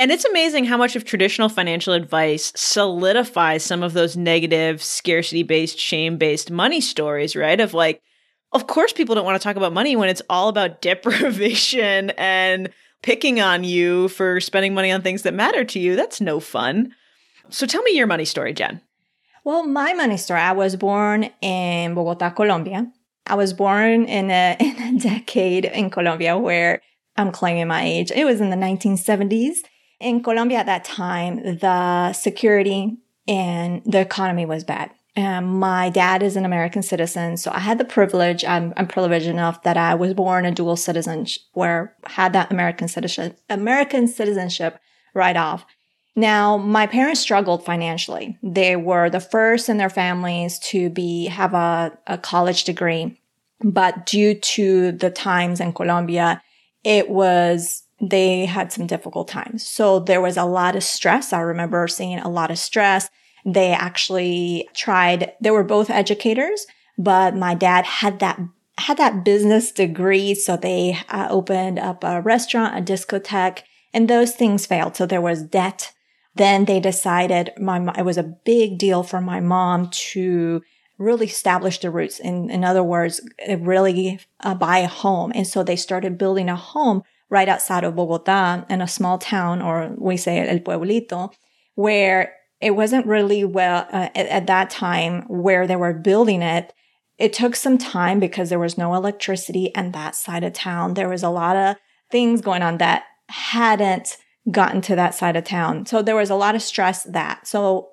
And 0.00 0.10
it's 0.10 0.24
amazing 0.24 0.64
how 0.64 0.78
much 0.78 0.96
of 0.96 1.04
traditional 1.04 1.50
financial 1.50 1.92
advice 1.92 2.54
solidifies 2.56 3.62
some 3.62 3.82
of 3.82 3.92
those 3.92 4.16
negative, 4.16 4.82
scarcity 4.82 5.42
based, 5.42 5.78
shame 5.78 6.16
based 6.16 6.50
money 6.50 6.80
stories, 6.80 7.36
right? 7.36 7.60
Of 7.60 7.74
like, 7.74 8.00
of 8.52 8.66
course, 8.66 8.94
people 8.94 9.14
don't 9.14 9.26
want 9.26 9.38
to 9.38 9.44
talk 9.44 9.56
about 9.56 9.74
money 9.74 9.96
when 9.96 10.08
it's 10.08 10.22
all 10.30 10.48
about 10.48 10.80
deprivation 10.80 12.10
and 12.16 12.70
picking 13.02 13.42
on 13.42 13.62
you 13.62 14.08
for 14.08 14.40
spending 14.40 14.72
money 14.72 14.90
on 14.90 15.02
things 15.02 15.20
that 15.20 15.34
matter 15.34 15.64
to 15.66 15.78
you. 15.78 15.96
That's 15.96 16.18
no 16.18 16.40
fun. 16.40 16.94
So 17.50 17.66
tell 17.66 17.82
me 17.82 17.94
your 17.94 18.06
money 18.06 18.24
story, 18.24 18.54
Jen. 18.54 18.80
Well, 19.44 19.66
my 19.66 19.92
money 19.92 20.16
story 20.16 20.40
I 20.40 20.52
was 20.52 20.76
born 20.76 21.24
in 21.42 21.92
Bogota, 21.92 22.30
Colombia. 22.30 22.90
I 23.26 23.34
was 23.34 23.52
born 23.52 24.06
in 24.06 24.30
a, 24.30 24.56
in 24.60 24.96
a 24.96 24.98
decade 24.98 25.66
in 25.66 25.90
Colombia 25.90 26.38
where 26.38 26.80
I'm 27.18 27.32
claiming 27.32 27.68
my 27.68 27.82
age. 27.84 28.10
It 28.10 28.24
was 28.24 28.40
in 28.40 28.48
the 28.48 28.56
1970s 28.56 29.58
in 30.00 30.22
Colombia 30.22 30.58
at 30.58 30.66
that 30.66 30.84
time, 30.84 31.58
the 31.58 32.12
security 32.12 32.96
and 33.28 33.82
the 33.84 34.00
economy 34.00 34.46
was 34.46 34.64
bad. 34.64 34.90
And 35.16 35.46
my 35.60 35.90
dad 35.90 36.22
is 36.22 36.36
an 36.36 36.44
American 36.44 36.82
citizen, 36.82 37.36
so 37.36 37.50
I 37.52 37.58
had 37.58 37.78
the 37.78 37.84
privilege. 37.84 38.44
I'm, 38.44 38.72
I'm 38.76 38.86
privileged 38.86 39.26
enough 39.26 39.62
that 39.64 39.76
I 39.76 39.94
was 39.94 40.14
born 40.14 40.46
a 40.46 40.52
dual 40.52 40.76
citizen, 40.76 41.26
where 41.52 41.94
had 42.06 42.32
that 42.32 42.50
American 42.50 42.88
citizenship, 42.88 43.38
American 43.50 44.06
citizenship 44.06 44.78
right 45.12 45.36
off. 45.36 45.66
Now, 46.16 46.56
my 46.56 46.86
parents 46.86 47.20
struggled 47.20 47.64
financially. 47.64 48.38
They 48.42 48.76
were 48.76 49.10
the 49.10 49.20
first 49.20 49.68
in 49.68 49.78
their 49.78 49.90
families 49.90 50.58
to 50.70 50.90
be 50.90 51.26
have 51.26 51.54
a, 51.54 51.98
a 52.06 52.16
college 52.16 52.64
degree, 52.64 53.20
but 53.62 54.06
due 54.06 54.34
to 54.34 54.92
the 54.92 55.10
times 55.10 55.60
in 55.60 55.72
Colombia, 55.72 56.40
it 56.84 57.10
was 57.10 57.82
they 58.00 58.46
had 58.46 58.72
some 58.72 58.86
difficult 58.86 59.28
times. 59.28 59.66
So 59.66 60.00
there 60.00 60.20
was 60.20 60.36
a 60.36 60.44
lot 60.44 60.76
of 60.76 60.82
stress. 60.82 61.32
I 61.32 61.40
remember 61.40 61.86
seeing 61.86 62.18
a 62.18 62.30
lot 62.30 62.50
of 62.50 62.58
stress. 62.58 63.10
They 63.44 63.72
actually 63.72 64.68
tried, 64.74 65.32
they 65.40 65.50
were 65.50 65.64
both 65.64 65.90
educators, 65.90 66.66
but 66.96 67.34
my 67.34 67.54
dad 67.54 67.84
had 67.84 68.20
that 68.20 68.40
had 68.78 68.96
that 68.96 69.24
business 69.24 69.72
degree. 69.72 70.34
So 70.34 70.56
they 70.56 70.98
uh, 71.10 71.28
opened 71.30 71.78
up 71.78 72.02
a 72.02 72.22
restaurant, 72.22 72.78
a 72.78 72.92
discotheque, 72.92 73.62
and 73.92 74.08
those 74.08 74.34
things 74.34 74.64
failed. 74.64 74.96
So 74.96 75.04
there 75.04 75.20
was 75.20 75.42
debt. 75.42 75.92
Then 76.36 76.64
they 76.64 76.80
decided 76.80 77.50
my, 77.58 77.92
it 77.98 78.04
was 78.04 78.16
a 78.16 78.22
big 78.22 78.78
deal 78.78 79.02
for 79.02 79.20
my 79.20 79.40
mom 79.40 79.90
to 79.90 80.62
really 80.96 81.26
establish 81.26 81.78
the 81.80 81.90
roots. 81.90 82.18
In, 82.20 82.48
in 82.50 82.64
other 82.64 82.82
words, 82.82 83.20
really 83.58 84.20
uh, 84.40 84.54
buy 84.54 84.78
a 84.78 84.88
home. 84.88 85.32
And 85.34 85.46
so 85.46 85.62
they 85.62 85.76
started 85.76 86.16
building 86.16 86.48
a 86.48 86.56
home 86.56 87.02
right 87.30 87.48
outside 87.48 87.84
of 87.84 87.96
Bogota 87.96 88.64
in 88.68 88.82
a 88.82 88.88
small 88.88 89.18
town, 89.18 89.62
or 89.62 89.94
we 89.96 90.16
say 90.16 90.46
El 90.46 90.58
Pueblito, 90.58 91.32
where 91.74 92.34
it 92.60 92.72
wasn't 92.72 93.06
really 93.06 93.44
well 93.44 93.86
uh, 93.92 94.08
at, 94.14 94.26
at 94.26 94.46
that 94.48 94.68
time 94.68 95.22
where 95.28 95.66
they 95.66 95.76
were 95.76 95.94
building 95.94 96.42
it. 96.42 96.74
It 97.18 97.32
took 97.32 97.54
some 97.54 97.78
time 97.78 98.18
because 98.18 98.48
there 98.48 98.58
was 98.58 98.76
no 98.76 98.94
electricity 98.94 99.74
and 99.74 99.92
that 99.92 100.14
side 100.14 100.44
of 100.44 100.52
town. 100.52 100.94
There 100.94 101.08
was 101.08 101.22
a 101.22 101.30
lot 101.30 101.56
of 101.56 101.76
things 102.10 102.40
going 102.40 102.62
on 102.62 102.78
that 102.78 103.04
hadn't 103.28 104.16
gotten 104.50 104.80
to 104.82 104.96
that 104.96 105.14
side 105.14 105.36
of 105.36 105.44
town. 105.44 105.86
So 105.86 106.02
there 106.02 106.16
was 106.16 106.30
a 106.30 106.34
lot 106.34 106.54
of 106.54 106.62
stress 106.62 107.04
that. 107.04 107.46
So 107.46 107.90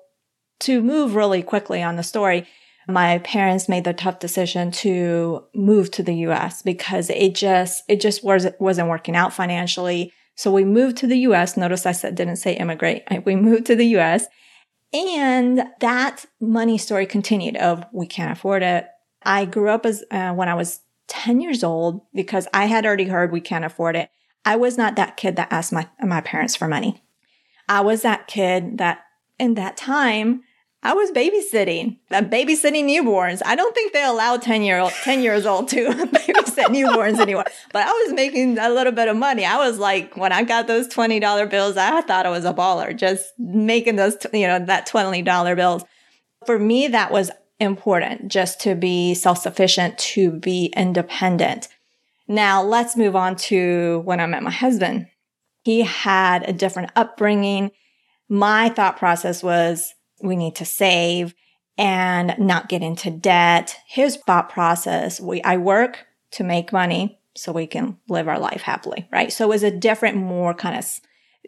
to 0.60 0.82
move 0.82 1.14
really 1.14 1.42
quickly 1.42 1.82
on 1.82 1.96
the 1.96 2.02
story, 2.02 2.46
my 2.88 3.18
parents 3.18 3.68
made 3.68 3.84
the 3.84 3.92
tough 3.92 4.18
decision 4.18 4.70
to 4.70 5.44
move 5.54 5.90
to 5.92 6.02
the 6.02 6.14
US 6.14 6.62
because 6.62 7.10
it 7.10 7.34
just, 7.34 7.84
it 7.86 8.00
just 8.00 8.24
was, 8.24 8.46
wasn't 8.58 8.88
working 8.88 9.14
out 9.14 9.34
financially. 9.34 10.12
So 10.36 10.50
we 10.50 10.64
moved 10.64 10.96
to 10.98 11.06
the 11.06 11.18
US. 11.18 11.56
Notice 11.56 11.84
I 11.84 11.92
said, 11.92 12.14
didn't 12.14 12.36
say 12.36 12.54
immigrate. 12.54 13.04
We 13.26 13.36
moved 13.36 13.66
to 13.66 13.76
the 13.76 13.86
US 13.98 14.26
and 14.92 15.64
that 15.80 16.24
money 16.40 16.78
story 16.78 17.04
continued 17.04 17.56
of 17.56 17.84
we 17.92 18.06
can't 18.06 18.32
afford 18.32 18.62
it. 18.62 18.86
I 19.22 19.44
grew 19.44 19.68
up 19.68 19.84
as, 19.84 20.02
uh, 20.10 20.32
when 20.32 20.48
I 20.48 20.54
was 20.54 20.80
10 21.08 21.40
years 21.42 21.62
old 21.62 22.00
because 22.14 22.48
I 22.54 22.66
had 22.66 22.86
already 22.86 23.04
heard 23.04 23.32
we 23.32 23.40
can't 23.40 23.64
afford 23.64 23.96
it. 23.96 24.10
I 24.46 24.56
was 24.56 24.78
not 24.78 24.96
that 24.96 25.18
kid 25.18 25.36
that 25.36 25.52
asked 25.52 25.72
my, 25.72 25.88
my 26.00 26.22
parents 26.22 26.56
for 26.56 26.68
money. 26.68 27.02
I 27.68 27.82
was 27.82 28.00
that 28.00 28.28
kid 28.28 28.78
that 28.78 29.00
in 29.38 29.54
that 29.54 29.76
time 29.76 30.42
I 30.82 30.94
was 30.94 31.10
babysitting. 31.10 31.98
I'm 32.10 32.30
babysitting 32.30 32.84
newborns. 32.84 33.42
I 33.44 33.56
don't 33.56 33.74
think 33.74 33.92
they 33.92 34.04
allow 34.04 34.36
10 34.36 34.62
year 34.62 34.78
old, 34.78 34.92
10 34.92 35.22
years 35.22 35.44
old 35.44 35.68
to 35.68 35.88
babysit 35.88 36.66
newborns 36.66 37.18
anymore. 37.18 37.44
But 37.72 37.86
I 37.86 37.90
was 37.90 38.12
making 38.12 38.58
a 38.58 38.70
little 38.70 38.92
bit 38.92 39.08
of 39.08 39.16
money. 39.16 39.44
I 39.44 39.56
was 39.56 39.78
like, 39.78 40.16
when 40.16 40.32
I 40.32 40.44
got 40.44 40.68
those 40.68 40.86
$20 40.88 41.50
bills, 41.50 41.76
I 41.76 42.00
thought 42.02 42.26
I 42.26 42.30
was 42.30 42.44
a 42.44 42.54
baller 42.54 42.96
just 42.96 43.26
making 43.38 43.96
those, 43.96 44.16
you 44.32 44.46
know, 44.46 44.64
that 44.66 44.86
$20 44.86 45.56
bills. 45.56 45.84
For 46.46 46.58
me, 46.58 46.86
that 46.88 47.10
was 47.10 47.32
important 47.58 48.30
just 48.30 48.60
to 48.60 48.76
be 48.76 49.14
self-sufficient, 49.14 49.98
to 49.98 50.30
be 50.30 50.72
independent. 50.76 51.66
Now 52.28 52.62
let's 52.62 52.96
move 52.96 53.16
on 53.16 53.34
to 53.36 54.02
when 54.04 54.20
I 54.20 54.26
met 54.26 54.44
my 54.44 54.52
husband. 54.52 55.08
He 55.64 55.82
had 55.82 56.48
a 56.48 56.52
different 56.52 56.92
upbringing. 56.94 57.72
My 58.28 58.68
thought 58.68 58.96
process 58.96 59.42
was 59.42 59.92
we 60.22 60.36
need 60.36 60.56
to 60.56 60.64
save 60.64 61.34
and 61.76 62.34
not 62.38 62.68
get 62.68 62.82
into 62.82 63.10
debt. 63.10 63.76
His 63.86 64.16
thought 64.16 64.50
process, 64.50 65.20
we, 65.20 65.42
I 65.42 65.56
work 65.56 66.06
to 66.32 66.44
make 66.44 66.72
money 66.72 67.20
so 67.36 67.52
we 67.52 67.66
can 67.66 67.98
live 68.08 68.28
our 68.28 68.38
life 68.38 68.62
happily, 68.62 69.08
right? 69.12 69.32
So 69.32 69.44
it 69.44 69.48
was 69.48 69.62
a 69.62 69.70
different, 69.70 70.16
more 70.16 70.54
kind 70.54 70.76
of 70.76 70.84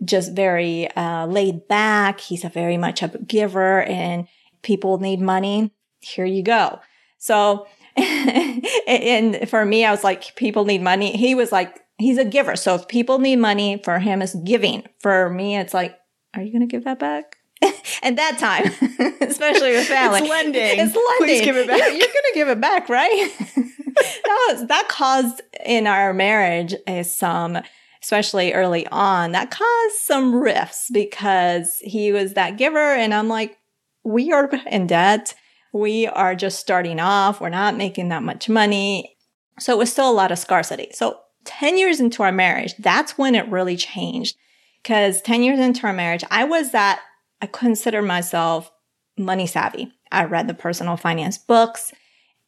just 0.05 0.33
very 0.33 0.89
uh, 0.93 1.27
laid 1.27 1.67
back. 1.69 2.21
He's 2.21 2.45
a 2.45 2.49
very 2.49 2.77
much 2.77 3.03
a 3.03 3.09
giver 3.09 3.83
and 3.83 4.29
people 4.63 4.99
need 4.99 5.21
money. 5.21 5.73
Here 6.01 6.25
you 6.25 6.43
go. 6.43 6.81
So, 7.19 7.67
and 7.97 9.49
for 9.49 9.65
me, 9.65 9.85
I 9.85 9.91
was 9.91 10.05
like, 10.05 10.37
people 10.37 10.65
need 10.65 10.81
money. 10.81 11.17
He 11.17 11.35
was 11.35 11.51
like, 11.51 11.81
he's 11.99 12.19
a 12.19 12.25
giver. 12.25 12.57
So 12.57 12.77
if 12.77 12.89
people 12.89 13.19
need 13.19 13.37
money 13.37 13.81
for 13.85 13.99
him, 13.99 14.23
it's 14.23 14.35
giving. 14.35 14.85
For 15.01 15.29
me, 15.29 15.57
it's 15.57 15.75
like, 15.75 15.99
are 16.35 16.43
you 16.43 16.53
going 16.53 16.67
to 16.67 16.73
give 16.73 16.85
that 16.85 16.99
back? 16.99 17.37
and 18.03 18.17
that 18.19 18.39
time, 18.39 18.65
especially 19.21 19.73
with 19.73 19.87
family, 19.87 20.21
it's 20.21 20.29
lending. 20.29 20.63
It's 20.63 20.95
lending. 20.95 21.17
Please 21.19 21.41
give 21.43 21.57
it 21.57 21.67
back. 21.67 21.79
You're, 21.79 21.91
you're 21.91 21.99
going 21.99 22.09
to 22.09 22.33
give 22.35 22.49
it 22.49 22.61
back, 22.61 22.89
right? 22.89 23.33
that 23.95 24.47
was 24.49 24.67
that 24.69 24.89
caused 24.89 25.43
in 25.65 25.87
our 25.87 26.13
marriage 26.15 26.75
some, 27.03 27.59
especially 28.03 28.53
early 28.53 28.87
on, 28.89 29.33
that 29.33 29.51
caused 29.51 29.97
some 29.97 30.35
rifts 30.35 30.89
because 30.91 31.79
he 31.83 32.13
was 32.13 32.35
that 32.35 32.57
giver, 32.57 32.79
and 32.79 33.13
I'm 33.13 33.29
like, 33.29 33.59
we 34.05 34.33
are 34.33 34.51
in 34.71 34.87
debt. 34.87 35.35
We 35.73 36.07
are 36.07 36.35
just 36.35 36.59
starting 36.59 36.99
off. 36.99 37.41
We're 37.41 37.49
not 37.49 37.77
making 37.77 38.09
that 38.09 38.23
much 38.23 38.49
money. 38.49 39.17
So 39.59 39.75
it 39.75 39.79
was 39.79 39.93
still 39.93 40.11
a 40.11 40.13
lot 40.13 40.33
of 40.33 40.39
scarcity. 40.39 40.89
So 40.93 41.21
10 41.45 41.79
years 41.79 42.01
into 42.01 42.23
our 42.23 42.33
marriage, 42.33 42.75
that's 42.79 43.17
when 43.17 43.35
it 43.35 43.49
really 43.49 43.77
changed. 43.77 44.37
Cause 44.83 45.21
10 45.23 45.43
years 45.43 45.61
into 45.61 45.87
our 45.87 45.93
marriage, 45.93 46.25
I 46.31 46.45
was 46.45 46.73
that 46.73 47.01
I 47.43 47.47
consider 47.47 48.03
myself 48.03 48.71
money 49.17 49.47
savvy. 49.47 49.93
I 50.13 50.25
read 50.25 50.49
the 50.49 50.55
personal 50.55 50.97
finance 50.97 51.39
books. 51.39 51.93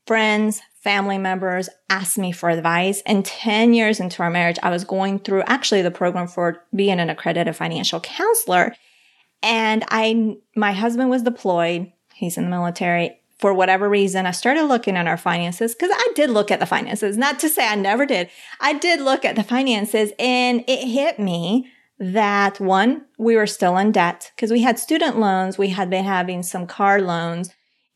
Friends, 0.06 0.60
family 0.80 1.18
members 1.18 1.68
asked 1.88 2.18
me 2.18 2.32
for 2.32 2.50
advice. 2.50 3.02
And 3.06 3.24
10 3.24 3.72
years 3.72 4.00
into 4.00 4.22
our 4.22 4.30
marriage, 4.30 4.58
I 4.62 4.70
was 4.70 4.84
going 4.84 5.20
through 5.20 5.44
actually 5.46 5.82
the 5.82 5.90
program 5.90 6.26
for 6.26 6.64
being 6.74 6.98
an 6.98 7.08
accredited 7.08 7.54
financial 7.54 8.00
counselor. 8.00 8.74
And 9.42 9.84
I, 9.88 10.36
my 10.56 10.72
husband 10.72 11.10
was 11.10 11.22
deployed. 11.22 11.92
He's 12.14 12.36
in 12.36 12.44
the 12.44 12.50
military. 12.50 13.18
For 13.38 13.52
whatever 13.52 13.88
reason, 13.88 14.26
I 14.26 14.30
started 14.30 14.64
looking 14.64 14.96
at 14.96 15.08
our 15.08 15.16
finances 15.16 15.74
because 15.74 15.90
I 15.92 16.12
did 16.14 16.30
look 16.30 16.50
at 16.52 16.60
the 16.60 16.66
finances. 16.66 17.16
Not 17.16 17.40
to 17.40 17.48
say 17.48 17.66
I 17.66 17.74
never 17.74 18.06
did. 18.06 18.28
I 18.60 18.72
did 18.74 19.00
look 19.00 19.24
at 19.24 19.34
the 19.34 19.42
finances 19.42 20.12
and 20.18 20.64
it 20.68 20.86
hit 20.86 21.18
me 21.18 21.68
that 22.02 22.58
one, 22.58 23.04
we 23.16 23.36
were 23.36 23.46
still 23.46 23.76
in 23.76 23.92
debt 23.92 24.32
because 24.34 24.50
we 24.50 24.62
had 24.62 24.78
student 24.78 25.18
loans. 25.18 25.56
We 25.56 25.68
had 25.68 25.88
been 25.88 26.04
having 26.04 26.42
some 26.42 26.66
car 26.66 27.00
loans. 27.00 27.54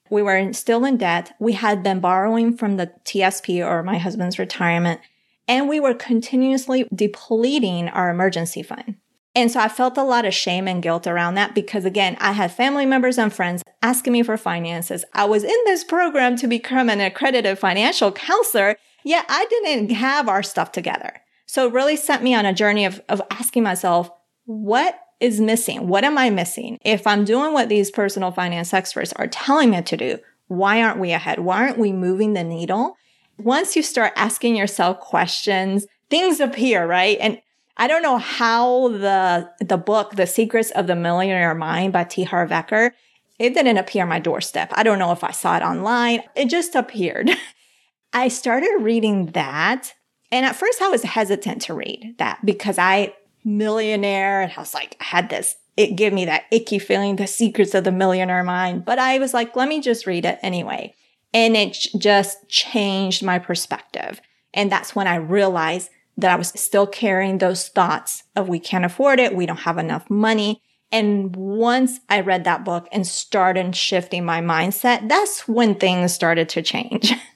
We 0.08 0.22
were 0.22 0.52
still 0.52 0.84
in 0.84 0.96
debt. 0.96 1.34
We 1.40 1.54
had 1.54 1.82
been 1.82 1.98
borrowing 1.98 2.56
from 2.56 2.76
the 2.76 2.92
TSP 3.04 3.66
or 3.66 3.82
my 3.82 3.98
husband's 3.98 4.38
retirement 4.38 5.00
and 5.48 5.68
we 5.68 5.80
were 5.80 5.94
continuously 5.94 6.88
depleting 6.94 7.88
our 7.88 8.10
emergency 8.10 8.62
fund. 8.62 8.96
And 9.34 9.50
so 9.50 9.60
I 9.60 9.68
felt 9.68 9.98
a 9.98 10.02
lot 10.02 10.24
of 10.24 10.32
shame 10.32 10.66
and 10.66 10.82
guilt 10.82 11.06
around 11.06 11.34
that 11.34 11.54
because 11.54 11.84
again, 11.84 12.16
I 12.20 12.32
had 12.32 12.52
family 12.52 12.86
members 12.86 13.18
and 13.18 13.32
friends 13.32 13.62
asking 13.82 14.12
me 14.12 14.22
for 14.22 14.36
finances. 14.36 15.04
I 15.12 15.26
was 15.26 15.44
in 15.44 15.56
this 15.66 15.84
program 15.84 16.36
to 16.36 16.46
become 16.46 16.88
an 16.88 17.00
accredited 17.00 17.58
financial 17.58 18.12
counselor, 18.12 18.76
yet 19.04 19.26
I 19.28 19.44
didn't 19.50 19.90
have 19.90 20.28
our 20.28 20.42
stuff 20.42 20.72
together. 20.72 21.20
So 21.46 21.66
it 21.66 21.72
really 21.72 21.96
sent 21.96 22.22
me 22.22 22.34
on 22.34 22.44
a 22.44 22.52
journey 22.52 22.84
of, 22.84 23.00
of 23.08 23.22
asking 23.30 23.62
myself, 23.62 24.10
what 24.44 24.98
is 25.20 25.40
missing? 25.40 25.88
What 25.88 26.04
am 26.04 26.18
I 26.18 26.30
missing? 26.30 26.78
If 26.84 27.06
I'm 27.06 27.24
doing 27.24 27.52
what 27.52 27.68
these 27.68 27.90
personal 27.90 28.32
finance 28.32 28.74
experts 28.74 29.12
are 29.14 29.26
telling 29.26 29.70
me 29.70 29.82
to 29.82 29.96
do, 29.96 30.18
why 30.48 30.82
aren't 30.82 31.00
we 31.00 31.12
ahead? 31.12 31.40
Why 31.40 31.62
aren't 31.62 31.78
we 31.78 31.92
moving 31.92 32.34
the 32.34 32.44
needle? 32.44 32.96
Once 33.38 33.76
you 33.76 33.82
start 33.82 34.12
asking 34.16 34.56
yourself 34.56 35.00
questions, 35.00 35.86
things 36.10 36.40
appear, 36.40 36.86
right? 36.86 37.18
And 37.20 37.40
I 37.76 37.88
don't 37.88 38.02
know 38.02 38.18
how 38.18 38.88
the, 38.88 39.50
the 39.60 39.76
book, 39.76 40.12
The 40.16 40.26
Secrets 40.26 40.70
of 40.70 40.86
the 40.86 40.96
Millionaire 40.96 41.54
Mind 41.54 41.92
by 41.92 42.04
T. 42.04 42.24
Harv 42.24 42.50
Eker, 42.50 42.92
it 43.38 43.52
didn't 43.52 43.76
appear 43.76 44.04
on 44.04 44.08
my 44.08 44.18
doorstep. 44.18 44.72
I 44.72 44.82
don't 44.82 44.98
know 44.98 45.12
if 45.12 45.22
I 45.22 45.30
saw 45.30 45.56
it 45.56 45.62
online. 45.62 46.22
It 46.34 46.48
just 46.48 46.74
appeared. 46.74 47.30
I 48.12 48.28
started 48.28 48.78
reading 48.80 49.26
that 49.32 49.94
and 50.36 50.44
at 50.44 50.54
first 50.54 50.82
I 50.82 50.88
was 50.88 51.02
hesitant 51.02 51.62
to 51.62 51.74
read 51.74 52.16
that 52.18 52.44
because 52.44 52.76
I 52.76 53.14
millionaire 53.42 54.42
and 54.42 54.52
I 54.54 54.60
was 54.60 54.74
like, 54.74 54.94
I 55.00 55.04
had 55.04 55.30
this, 55.30 55.56
it 55.78 55.96
gave 55.96 56.12
me 56.12 56.26
that 56.26 56.44
icky 56.50 56.78
feeling, 56.78 57.16
the 57.16 57.26
secrets 57.26 57.74
of 57.74 57.84
the 57.84 57.92
millionaire 57.92 58.44
mind. 58.44 58.84
But 58.84 58.98
I 58.98 59.18
was 59.18 59.32
like, 59.32 59.56
let 59.56 59.66
me 59.66 59.80
just 59.80 60.06
read 60.06 60.26
it 60.26 60.38
anyway. 60.42 60.94
And 61.32 61.56
it 61.56 61.72
just 61.96 62.48
changed 62.48 63.22
my 63.22 63.38
perspective. 63.38 64.20
And 64.52 64.70
that's 64.70 64.94
when 64.94 65.06
I 65.06 65.16
realized 65.16 65.88
that 66.18 66.32
I 66.32 66.36
was 66.36 66.48
still 66.48 66.86
carrying 66.86 67.38
those 67.38 67.68
thoughts 67.68 68.22
of 68.34 68.46
we 68.46 68.58
can't 68.58 68.84
afford 68.84 69.18
it. 69.18 69.34
We 69.34 69.46
don't 69.46 69.56
have 69.58 69.78
enough 69.78 70.10
money. 70.10 70.60
And 70.92 71.34
once 71.34 72.00
I 72.10 72.20
read 72.20 72.44
that 72.44 72.64
book 72.64 72.88
and 72.92 73.06
started 73.06 73.74
shifting 73.74 74.26
my 74.26 74.42
mindset, 74.42 75.08
that's 75.08 75.48
when 75.48 75.76
things 75.76 76.12
started 76.12 76.50
to 76.50 76.62
change. 76.62 77.14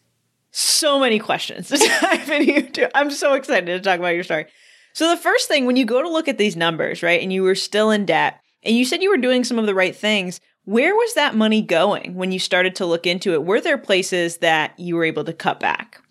so 0.50 0.98
many 0.98 1.18
questions 1.18 1.68
to 1.68 1.76
dive 2.00 2.30
into. 2.30 2.96
I'm 2.96 3.10
so 3.10 3.34
excited 3.34 3.66
to 3.66 3.80
talk 3.80 3.98
about 3.98 4.14
your 4.14 4.24
story. 4.24 4.46
So 4.92 5.08
the 5.08 5.20
first 5.20 5.48
thing, 5.48 5.66
when 5.66 5.76
you 5.76 5.84
go 5.84 6.02
to 6.02 6.08
look 6.08 6.28
at 6.28 6.38
these 6.38 6.56
numbers, 6.56 7.02
right, 7.02 7.22
and 7.22 7.32
you 7.32 7.42
were 7.42 7.54
still 7.54 7.90
in 7.90 8.06
debt, 8.06 8.40
and 8.62 8.76
you 8.76 8.84
said 8.84 9.02
you 9.02 9.10
were 9.10 9.16
doing 9.16 9.44
some 9.44 9.58
of 9.58 9.66
the 9.66 9.74
right 9.74 9.94
things, 9.94 10.40
where 10.64 10.94
was 10.94 11.14
that 11.14 11.34
money 11.34 11.62
going 11.62 12.14
when 12.14 12.32
you 12.32 12.38
started 12.38 12.74
to 12.76 12.86
look 12.86 13.06
into 13.06 13.32
it? 13.32 13.44
Were 13.44 13.60
there 13.60 13.78
places 13.78 14.38
that 14.38 14.78
you 14.78 14.96
were 14.96 15.04
able 15.04 15.24
to 15.24 15.32
cut 15.32 15.60
back? 15.60 16.02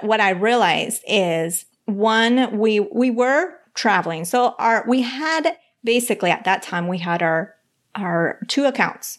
What 0.00 0.20
I 0.20 0.30
realized 0.30 1.02
is 1.06 1.66
one, 1.84 2.58
we 2.58 2.80
we 2.80 3.10
were 3.10 3.54
traveling. 3.74 4.24
So 4.24 4.54
our 4.58 4.84
we 4.86 5.02
had 5.02 5.56
basically 5.84 6.30
at 6.30 6.44
that 6.44 6.62
time 6.62 6.88
we 6.88 6.98
had 6.98 7.22
our 7.22 7.54
our 7.94 8.40
two 8.48 8.64
accounts. 8.64 9.18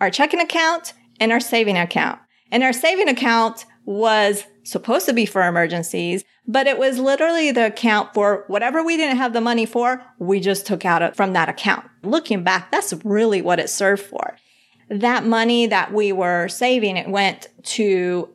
Our 0.00 0.10
checking 0.10 0.40
account 0.40 0.92
and 1.20 1.32
our 1.32 1.40
saving 1.40 1.78
account. 1.78 2.18
And 2.50 2.62
our 2.62 2.72
saving 2.72 3.08
account 3.08 3.64
was 3.84 4.44
supposed 4.62 5.06
to 5.06 5.12
be 5.12 5.26
for 5.26 5.46
emergencies, 5.46 6.24
but 6.46 6.66
it 6.66 6.78
was 6.78 6.98
literally 6.98 7.50
the 7.50 7.66
account 7.66 8.14
for 8.14 8.44
whatever 8.46 8.82
we 8.82 8.96
didn't 8.96 9.16
have 9.16 9.32
the 9.32 9.40
money 9.40 9.66
for, 9.66 10.02
we 10.18 10.40
just 10.40 10.66
took 10.66 10.84
out 10.84 11.16
from 11.16 11.32
that 11.32 11.48
account. 11.48 11.84
Looking 12.02 12.42
back, 12.44 12.70
that's 12.70 12.92
really 13.04 13.42
what 13.42 13.58
it 13.58 13.70
served 13.70 14.02
for. 14.02 14.36
That 14.88 15.24
money 15.24 15.66
that 15.66 15.92
we 15.92 16.12
were 16.12 16.48
saving, 16.48 16.96
it 16.96 17.08
went 17.08 17.48
to, 17.64 18.28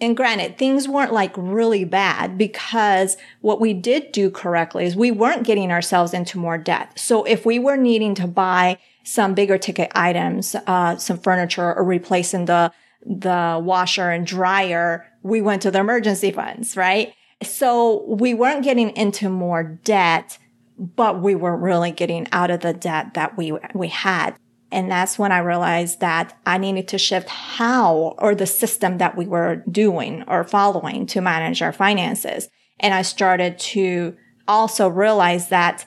and 0.00 0.16
granted, 0.16 0.58
things 0.58 0.88
weren't 0.88 1.12
like 1.12 1.32
really 1.36 1.84
bad 1.84 2.36
because 2.36 3.16
what 3.40 3.60
we 3.60 3.72
did 3.72 4.12
do 4.12 4.30
correctly 4.30 4.84
is 4.84 4.96
we 4.96 5.10
weren't 5.10 5.44
getting 5.44 5.70
ourselves 5.70 6.12
into 6.12 6.38
more 6.38 6.58
debt. 6.58 6.98
So 6.98 7.24
if 7.24 7.46
we 7.46 7.58
were 7.58 7.76
needing 7.76 8.14
to 8.16 8.26
buy 8.26 8.78
some 9.04 9.34
bigger 9.34 9.58
ticket 9.58 9.90
items, 9.94 10.54
uh, 10.66 10.96
some 10.96 11.18
furniture 11.18 11.74
or 11.74 11.84
replacing 11.84 12.46
the 12.46 12.72
the 13.04 13.60
washer 13.62 14.10
and 14.10 14.26
dryer, 14.26 15.06
we 15.22 15.40
went 15.40 15.62
to 15.62 15.70
the 15.70 15.80
emergency 15.80 16.30
funds, 16.30 16.76
right? 16.76 17.14
So 17.42 18.04
we 18.06 18.34
weren't 18.34 18.64
getting 18.64 18.90
into 18.96 19.28
more 19.28 19.62
debt, 19.84 20.38
but 20.78 21.20
we 21.20 21.34
were 21.34 21.56
really 21.56 21.90
getting 21.90 22.26
out 22.32 22.50
of 22.50 22.60
the 22.60 22.72
debt 22.72 23.14
that 23.14 23.36
we, 23.36 23.52
we 23.74 23.88
had. 23.88 24.36
And 24.70 24.90
that's 24.90 25.18
when 25.18 25.32
I 25.32 25.38
realized 25.38 26.00
that 26.00 26.38
I 26.46 26.56
needed 26.56 26.88
to 26.88 26.98
shift 26.98 27.28
how 27.28 28.14
or 28.18 28.34
the 28.34 28.46
system 28.46 28.98
that 28.98 29.16
we 29.16 29.26
were 29.26 29.62
doing 29.70 30.24
or 30.26 30.44
following 30.44 31.06
to 31.06 31.20
manage 31.20 31.60
our 31.60 31.72
finances. 31.72 32.48
And 32.80 32.94
I 32.94 33.02
started 33.02 33.58
to 33.58 34.16
also 34.48 34.88
realize 34.88 35.48
that 35.48 35.86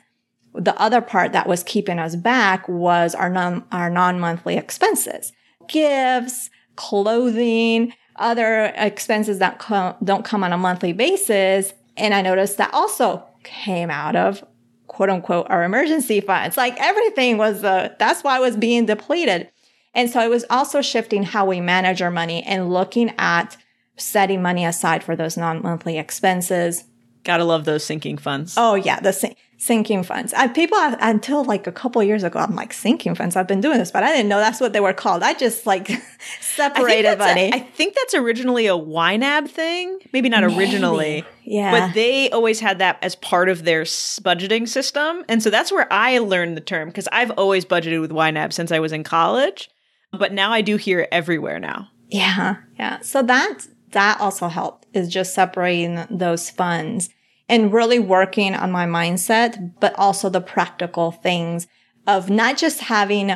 the 0.54 0.80
other 0.80 1.02
part 1.02 1.34
that 1.34 1.48
was 1.48 1.64
keeping 1.64 2.00
us 2.00 2.16
back 2.16 2.70
was 2.70 3.16
our 3.16 3.30
non, 3.30 3.66
our 3.72 3.90
non-monthly 3.90 4.56
expenses, 4.56 5.34
gifts, 5.68 6.50
clothing, 6.76 7.94
other 8.18 8.74
expenses 8.76 9.40
that 9.40 9.60
don't 10.04 10.26
come 10.26 10.44
on 10.44 10.54
a 10.54 10.58
monthly 10.58 10.94
basis. 10.94 11.74
And 11.98 12.14
I 12.14 12.22
noticed 12.22 12.58
that 12.58 12.74
also 12.74 13.24
came 13.44 13.90
out 13.90 14.16
of 14.16 14.44
quote 14.88 15.10
unquote 15.10 15.48
our 15.50 15.64
emergency 15.64 16.22
funds. 16.22 16.58
Like 16.58 16.80
everything 16.80 17.38
was, 17.38 17.64
uh, 17.64 17.94
that's 18.00 18.24
why 18.24 18.38
it 18.38 18.42
was 18.42 18.56
being 18.56 18.86
depleted. 18.86 19.50
And 19.94 20.10
so 20.10 20.22
it 20.22 20.30
was 20.30 20.46
also 20.50 20.82
shifting 20.82 21.24
how 21.24 21.46
we 21.46 21.62
manage 21.62 22.02
our 22.02 22.12
money 22.12 22.44
and 22.44 22.72
looking 22.72 23.14
at 23.18 23.58
setting 23.98 24.42
money 24.42 24.66
aside 24.66 25.04
for 25.04 25.16
those 25.16 25.38
non-monthly 25.38 25.98
expenses. 25.98 26.84
Gotta 27.24 27.46
love 27.46 27.66
those 27.66 27.84
sinking 27.86 28.18
funds. 28.18 28.56
Oh 28.58 28.76
yeah, 28.76 29.00
the 29.00 29.14
sin- 29.14 29.36
sinking 29.58 30.04
funds. 30.04 30.34
I, 30.34 30.48
people 30.48 30.78
until 31.00 31.44
like 31.44 31.68
a 31.68 31.72
couple 31.72 32.04
years 32.04 32.24
ago, 32.24 32.40
I'm 32.40 32.56
like 32.56 32.74
sinking 32.74 33.16
funds. 33.16 33.36
I've 33.36 33.48
been 33.48 33.62
doing 33.62 33.78
this, 33.78 33.92
but 33.92 34.04
I 34.04 34.12
didn't 34.12 34.30
know 34.30 34.38
that's 34.38 34.60
what 34.60 34.74
they 34.74 34.80
were 34.80 34.94
called. 34.94 35.24
I 35.24 35.34
just 35.34 35.66
like 35.66 35.90
separated 36.42 37.22
I 37.22 37.28
money. 37.28 37.50
A, 37.52 37.56
I 37.56 37.60
think 37.60 37.96
that's 37.96 38.14
originally 38.14 38.68
a 38.68 38.74
YNAB 38.78 39.50
thing. 39.50 40.00
Maybe 40.14 40.30
not 40.30 40.44
Maybe. 40.44 40.58
originally. 40.58 41.26
yeah, 41.44 41.72
But 41.72 41.94
they 41.94 42.30
always 42.32 42.60
had 42.60 42.80
that 42.80 42.98
as 43.02 43.16
part 43.16 43.50
of 43.50 43.64
their 43.64 43.84
budgeting 43.84 44.68
system. 44.68 45.24
And 45.30 45.42
so 45.42 45.50
that's 45.50 45.72
where 45.72 45.92
I 45.92 46.20
learned 46.20 46.58
the 46.58 46.62
term 46.62 46.90
because 46.90 47.08
I've 47.12 47.32
always 47.32 47.66
budgeted 47.66 48.02
with 48.02 48.12
YNAB 48.12 48.54
since 48.54 48.72
I 48.72 48.80
was 48.80 48.92
in 48.92 49.04
college. 49.04 49.70
But 50.12 50.34
now 50.34 50.52
I 50.52 50.62
do 50.62 50.78
hear 50.78 51.02
it 51.02 51.10
everywhere 51.12 51.60
now. 51.60 51.90
Yeah, 52.10 52.58
yeah. 52.78 53.00
So 53.02 53.24
that 53.24 53.68
that 53.92 54.20
also 54.20 54.48
helped 54.48 54.86
is 54.94 55.10
just 55.10 55.34
separating 55.34 56.06
those 56.10 56.50
funds 56.50 57.10
and 57.48 57.74
really 57.74 58.00
working 58.00 58.56
on 58.56 58.72
my 58.72 58.86
mindset, 58.86 59.74
but 59.80 59.94
also 59.98 60.30
the 60.30 60.42
practical 60.42 61.12
things 61.12 61.68
of 62.08 62.30
not 62.30 62.58
just 62.58 62.82
having 62.82 63.36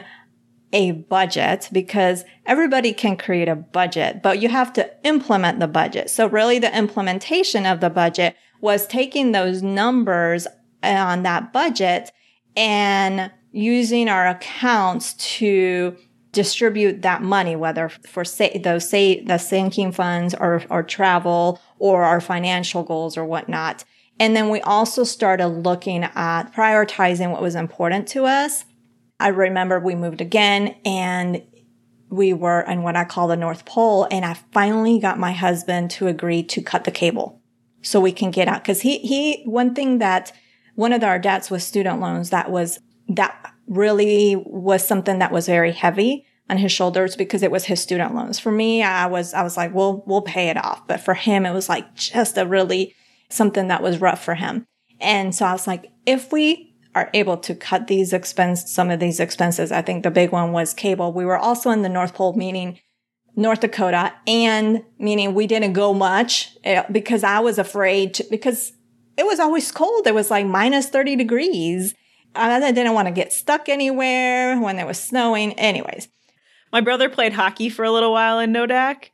a 0.71 0.91
budget 0.91 1.69
because 1.71 2.23
everybody 2.45 2.93
can 2.93 3.17
create 3.17 3.47
a 3.47 3.55
budget, 3.55 4.21
but 4.21 4.39
you 4.39 4.49
have 4.49 4.71
to 4.73 4.89
implement 5.03 5.59
the 5.59 5.67
budget. 5.67 6.09
So 6.09 6.27
really 6.27 6.59
the 6.59 6.75
implementation 6.75 7.65
of 7.65 7.79
the 7.79 7.89
budget 7.89 8.35
was 8.61 8.85
taking 8.85 9.31
those 9.31 9.63
numbers 9.63 10.47
on 10.83 11.23
that 11.23 11.51
budget 11.51 12.11
and 12.55 13.31
using 13.51 14.07
our 14.09 14.27
accounts 14.27 15.13
to 15.13 15.95
distribute 16.31 17.01
that 17.01 17.23
money, 17.23 17.55
whether 17.55 17.89
for 17.89 18.23
say 18.23 18.59
those 18.59 18.87
say 18.87 19.23
the 19.23 19.37
sinking 19.37 19.91
funds 19.91 20.35
or 20.35 20.61
or 20.69 20.83
travel 20.83 21.59
or 21.79 22.03
our 22.03 22.21
financial 22.21 22.83
goals 22.83 23.17
or 23.17 23.25
whatnot. 23.25 23.83
And 24.19 24.35
then 24.35 24.49
we 24.49 24.59
also 24.61 25.03
started 25.03 25.47
looking 25.47 26.03
at 26.03 26.53
prioritizing 26.53 27.31
what 27.31 27.41
was 27.41 27.55
important 27.55 28.07
to 28.09 28.25
us. 28.25 28.65
I 29.19 29.29
remember 29.29 29.79
we 29.79 29.95
moved 29.95 30.21
again 30.21 30.75
and 30.85 31.41
we 32.09 32.33
were 32.33 32.61
in 32.61 32.83
what 32.83 32.95
I 32.95 33.05
call 33.05 33.27
the 33.27 33.37
North 33.37 33.65
Pole 33.65 34.07
and 34.11 34.25
I 34.25 34.33
finally 34.51 34.99
got 34.99 35.19
my 35.19 35.31
husband 35.31 35.91
to 35.91 36.07
agree 36.07 36.43
to 36.43 36.61
cut 36.61 36.83
the 36.83 36.91
cable 36.91 37.41
so 37.81 37.99
we 37.99 38.11
can 38.11 38.31
get 38.31 38.47
out. 38.47 38.63
Cause 38.63 38.81
he, 38.81 38.99
he, 38.99 39.43
one 39.43 39.73
thing 39.73 39.99
that 39.99 40.33
one 40.75 40.91
of 40.91 41.03
our 41.03 41.19
debts 41.19 41.49
was 41.49 41.63
student 41.63 42.01
loans 42.01 42.29
that 42.31 42.51
was, 42.51 42.79
that 43.07 43.53
really 43.67 44.35
was 44.35 44.85
something 44.85 45.19
that 45.19 45.31
was 45.31 45.45
very 45.45 45.71
heavy 45.71 46.25
on 46.49 46.57
his 46.57 46.71
shoulders 46.71 47.15
because 47.15 47.43
it 47.43 47.51
was 47.51 47.65
his 47.65 47.79
student 47.79 48.15
loans. 48.15 48.39
For 48.39 48.51
me, 48.51 48.81
I 48.81 49.05
was, 49.05 49.33
I 49.33 49.43
was 49.43 49.55
like, 49.55 49.73
we'll, 49.73 50.03
we'll 50.07 50.23
pay 50.23 50.49
it 50.49 50.57
off. 50.57 50.87
But 50.87 50.99
for 50.99 51.13
him, 51.13 51.45
it 51.45 51.53
was 51.53 51.69
like 51.69 51.93
just 51.93 52.37
a 52.37 52.45
really 52.45 52.95
something 53.29 53.67
that 53.67 53.83
was 53.83 54.01
rough 54.01 54.23
for 54.23 54.35
him. 54.35 54.65
And 54.99 55.33
so 55.33 55.45
I 55.45 55.53
was 55.53 55.67
like, 55.67 55.91
if 56.05 56.31
we 56.31 56.75
are 56.95 57.09
able 57.13 57.37
to 57.37 57.55
cut 57.55 57.87
these 57.87 58.13
expense, 58.13 58.71
some 58.71 58.89
of 58.89 58.99
these 58.99 59.19
expenses, 59.19 59.71
I 59.71 59.81
think 59.81 60.03
the 60.03 60.11
big 60.11 60.31
one 60.31 60.51
was 60.51 60.73
cable. 60.73 61.13
We 61.13 61.25
were 61.25 61.37
also 61.37 61.69
in 61.69 61.83
the 61.83 61.89
North 61.89 62.13
Pole, 62.13 62.33
meaning 62.33 62.79
North 63.35 63.61
Dakota, 63.61 64.13
and 64.27 64.83
meaning 64.97 65.33
we 65.33 65.47
didn't 65.47 65.73
go 65.73 65.93
much 65.93 66.57
eh, 66.63 66.83
because 66.91 67.23
I 67.23 67.39
was 67.39 67.57
afraid 67.59 68.15
to, 68.15 68.25
because 68.29 68.73
it 69.17 69.25
was 69.25 69.39
always 69.39 69.71
cold. 69.71 70.07
It 70.07 70.15
was 70.15 70.31
like 70.31 70.45
minus 70.45 70.89
30 70.89 71.15
degrees. 71.15 71.93
And 72.35 72.63
I 72.63 72.71
didn't 72.71 72.93
want 72.93 73.07
to 73.07 73.13
get 73.13 73.33
stuck 73.33 73.69
anywhere 73.69 74.59
when 74.59 74.77
it 74.77 74.85
was 74.85 74.99
snowing. 74.99 75.53
Anyways, 75.53 76.07
My 76.71 76.81
brother 76.81 77.09
played 77.09 77.33
hockey 77.33 77.69
for 77.69 77.83
a 77.83 77.91
little 77.91 78.11
while 78.11 78.39
in 78.39 78.53
Nodak, 78.53 79.09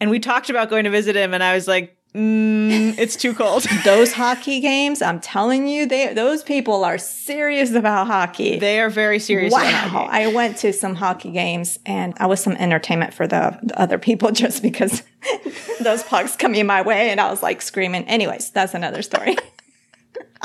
and 0.00 0.10
we 0.10 0.18
talked 0.18 0.50
about 0.50 0.70
going 0.70 0.84
to 0.84 0.90
visit 0.90 1.16
him, 1.16 1.34
and 1.34 1.42
I 1.42 1.54
was 1.54 1.68
like, 1.68 1.96
mm, 2.14 2.98
it's 2.98 3.16
too 3.16 3.34
cold. 3.34 3.64
those 3.84 4.12
hockey 4.12 4.60
games, 4.60 5.02
I'm 5.02 5.20
telling 5.20 5.68
you, 5.68 5.86
they, 5.86 6.12
those 6.14 6.42
people 6.42 6.84
are 6.84 6.98
serious 6.98 7.72
about 7.72 8.06
hockey. 8.06 8.58
they 8.58 8.80
are 8.80 8.90
very 8.90 9.18
serious 9.18 9.52
about 9.52 9.64
Wow. 9.64 9.88
hockey. 9.88 10.10
I 10.12 10.26
went 10.28 10.56
to 10.58 10.72
some 10.72 10.94
hockey 10.94 11.30
games 11.30 11.78
and 11.86 12.14
I 12.18 12.26
was 12.26 12.40
some 12.42 12.54
entertainment 12.54 13.14
for 13.14 13.26
the, 13.26 13.58
the 13.62 13.78
other 13.80 13.98
people 13.98 14.30
just 14.42 14.62
because 14.62 15.02
those 15.80 16.02
pucks 16.02 16.36
coming 16.36 16.66
my 16.66 16.82
way 16.82 17.10
and 17.10 17.20
I 17.20 17.30
was 17.30 17.42
like 17.42 17.62
screaming. 17.62 18.04
Anyways, 18.04 18.50
that's 18.50 18.74
another 18.74 19.02
story. 19.02 19.36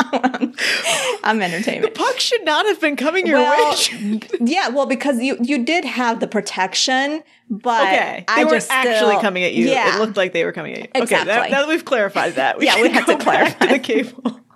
I'm 1.23 1.41
entertainment. 1.41 1.93
The 1.93 1.99
puck 1.99 2.19
should 2.19 2.43
not 2.43 2.65
have 2.65 2.81
been 2.81 2.95
coming 2.95 3.27
your 3.27 3.39
Well, 3.39 3.71
way. 3.93 4.19
yeah, 4.41 4.69
well, 4.69 4.86
because 4.86 5.19
you 5.21 5.38
you 5.41 5.63
did 5.63 5.86
have 5.86 6.19
the 6.19 6.27
protection, 6.27 7.23
but 7.49 7.81
Okay, 7.83 8.23
they 8.27 8.33
I 8.33 8.38
weren't 8.43 8.51
just 8.55 8.71
actually 8.71 9.12
still- 9.12 9.21
coming 9.21 9.43
at 9.43 9.53
you. 9.53 9.67
Yeah, 9.69 9.95
It 9.95 9.99
looked 9.99 10.17
like 10.17 10.33
they 10.33 10.45
were 10.45 10.51
coming 10.51 10.73
at 10.73 10.79
you. 10.95 11.01
Okay, 11.03 11.23
that, 11.23 11.51
now 11.51 11.59
that 11.62 11.67
we've 11.67 11.86
clarified 11.86 12.33
that, 12.36 12.57
we 12.57 12.65
Yeah, 12.65 12.81
we 12.81 12.89
had 12.89 13.05
to 13.05 13.17
clarify. 13.17 13.65
the 13.67 13.79
cable. 13.79 14.39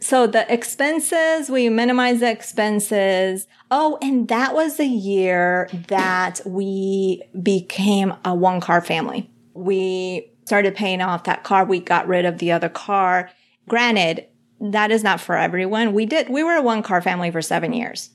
So 0.00 0.26
the 0.26 0.50
expenses, 0.50 1.50
we 1.50 1.68
minimize 1.68 2.20
the 2.20 2.30
expenses. 2.30 3.46
Oh, 3.70 3.98
and 4.00 4.26
that 4.28 4.54
was 4.54 4.78
the 4.78 4.86
year 4.86 5.68
that 5.88 6.40
we 6.46 7.22
became 7.42 8.14
a 8.24 8.34
one 8.34 8.60
car 8.62 8.80
family. 8.80 9.28
We 9.52 10.30
started 10.46 10.74
paying 10.76 11.02
off 11.02 11.24
that 11.24 11.44
car. 11.44 11.64
We 11.66 11.80
got 11.80 12.06
rid 12.08 12.24
of 12.24 12.38
the 12.38 12.52
other 12.52 12.70
car. 12.70 13.28
Granted, 13.68 14.26
that 14.60 14.90
is 14.90 15.04
not 15.04 15.20
for 15.20 15.36
everyone. 15.36 15.92
We 15.92 16.06
did, 16.06 16.28
we 16.28 16.42
were 16.42 16.54
a 16.54 16.62
one 16.62 16.82
car 16.82 17.00
family 17.00 17.30
for 17.30 17.42
seven 17.42 17.72
years. 17.72 18.10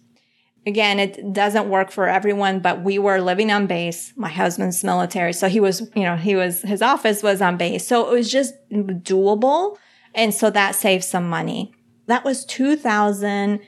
Again, 0.65 0.99
it 0.99 1.33
doesn't 1.33 1.69
work 1.69 1.91
for 1.91 2.07
everyone, 2.07 2.59
but 2.59 2.83
we 2.83 2.97
were 2.97 3.19
living 3.19 3.51
on 3.51 3.67
base. 3.67 4.13
My 4.15 4.29
husband's 4.29 4.83
military. 4.83 5.33
So 5.33 5.49
he 5.49 5.59
was, 5.59 5.81
you 5.93 6.03
know, 6.03 6.15
he 6.15 6.35
was, 6.35 6.61
his 6.61 6.81
office 6.81 7.21
was 7.21 7.41
on 7.41 7.57
base. 7.57 7.85
So 7.85 8.09
it 8.09 8.13
was 8.13 8.31
just 8.31 8.53
doable. 8.71 9.77
And 10.15 10.33
so 10.33 10.49
that 10.51 10.75
saved 10.75 11.03
some 11.03 11.27
money. 11.29 11.73
That 12.07 12.23
was 12.23 12.45
2000. 12.45 13.59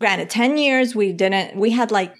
Granted, 0.00 0.30
10 0.30 0.58
years, 0.58 0.94
we 0.94 1.12
didn't, 1.12 1.56
we 1.56 1.70
had 1.70 1.90
like, 1.90 2.14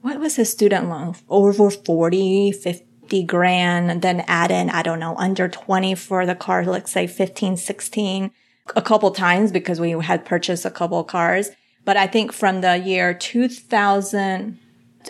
what 0.00 0.18
was 0.18 0.36
his 0.36 0.50
student 0.50 0.88
loan? 0.88 1.14
Over 1.28 1.70
40, 1.70 2.52
50 2.52 3.22
grand. 3.24 3.90
And 3.90 4.00
then 4.00 4.24
add 4.26 4.50
in, 4.50 4.70
I 4.70 4.82
don't 4.82 5.00
know, 5.00 5.14
under 5.16 5.46
20 5.46 5.94
for 5.94 6.24
the 6.24 6.34
car, 6.34 6.64
let's 6.64 6.90
say 6.90 7.06
15, 7.06 7.58
16 7.58 8.30
a 8.76 8.82
couple 8.82 9.10
times 9.10 9.52
because 9.52 9.80
we 9.80 9.90
had 9.90 10.24
purchased 10.24 10.64
a 10.64 10.70
couple 10.70 11.02
cars. 11.04 11.50
But 11.84 11.96
I 11.96 12.06
think 12.06 12.32
from 12.32 12.60
the 12.60 12.76
year 12.76 13.14
2000, 13.14 14.58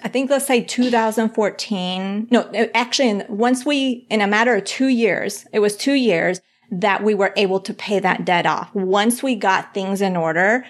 I 0.02 0.08
think 0.08 0.30
let's 0.30 0.46
say 0.46 0.62
2014. 0.62 2.28
No, 2.30 2.50
actually, 2.74 3.22
once 3.28 3.66
we, 3.66 4.06
in 4.10 4.20
a 4.20 4.26
matter 4.26 4.54
of 4.54 4.64
two 4.64 4.88
years, 4.88 5.46
it 5.52 5.58
was 5.58 5.76
two 5.76 5.94
years 5.94 6.40
that 6.70 7.02
we 7.02 7.14
were 7.14 7.32
able 7.36 7.60
to 7.60 7.74
pay 7.74 7.98
that 7.98 8.24
debt 8.24 8.46
off. 8.46 8.74
Once 8.74 9.22
we 9.22 9.34
got 9.34 9.74
things 9.74 10.00
in 10.00 10.16
order, 10.16 10.66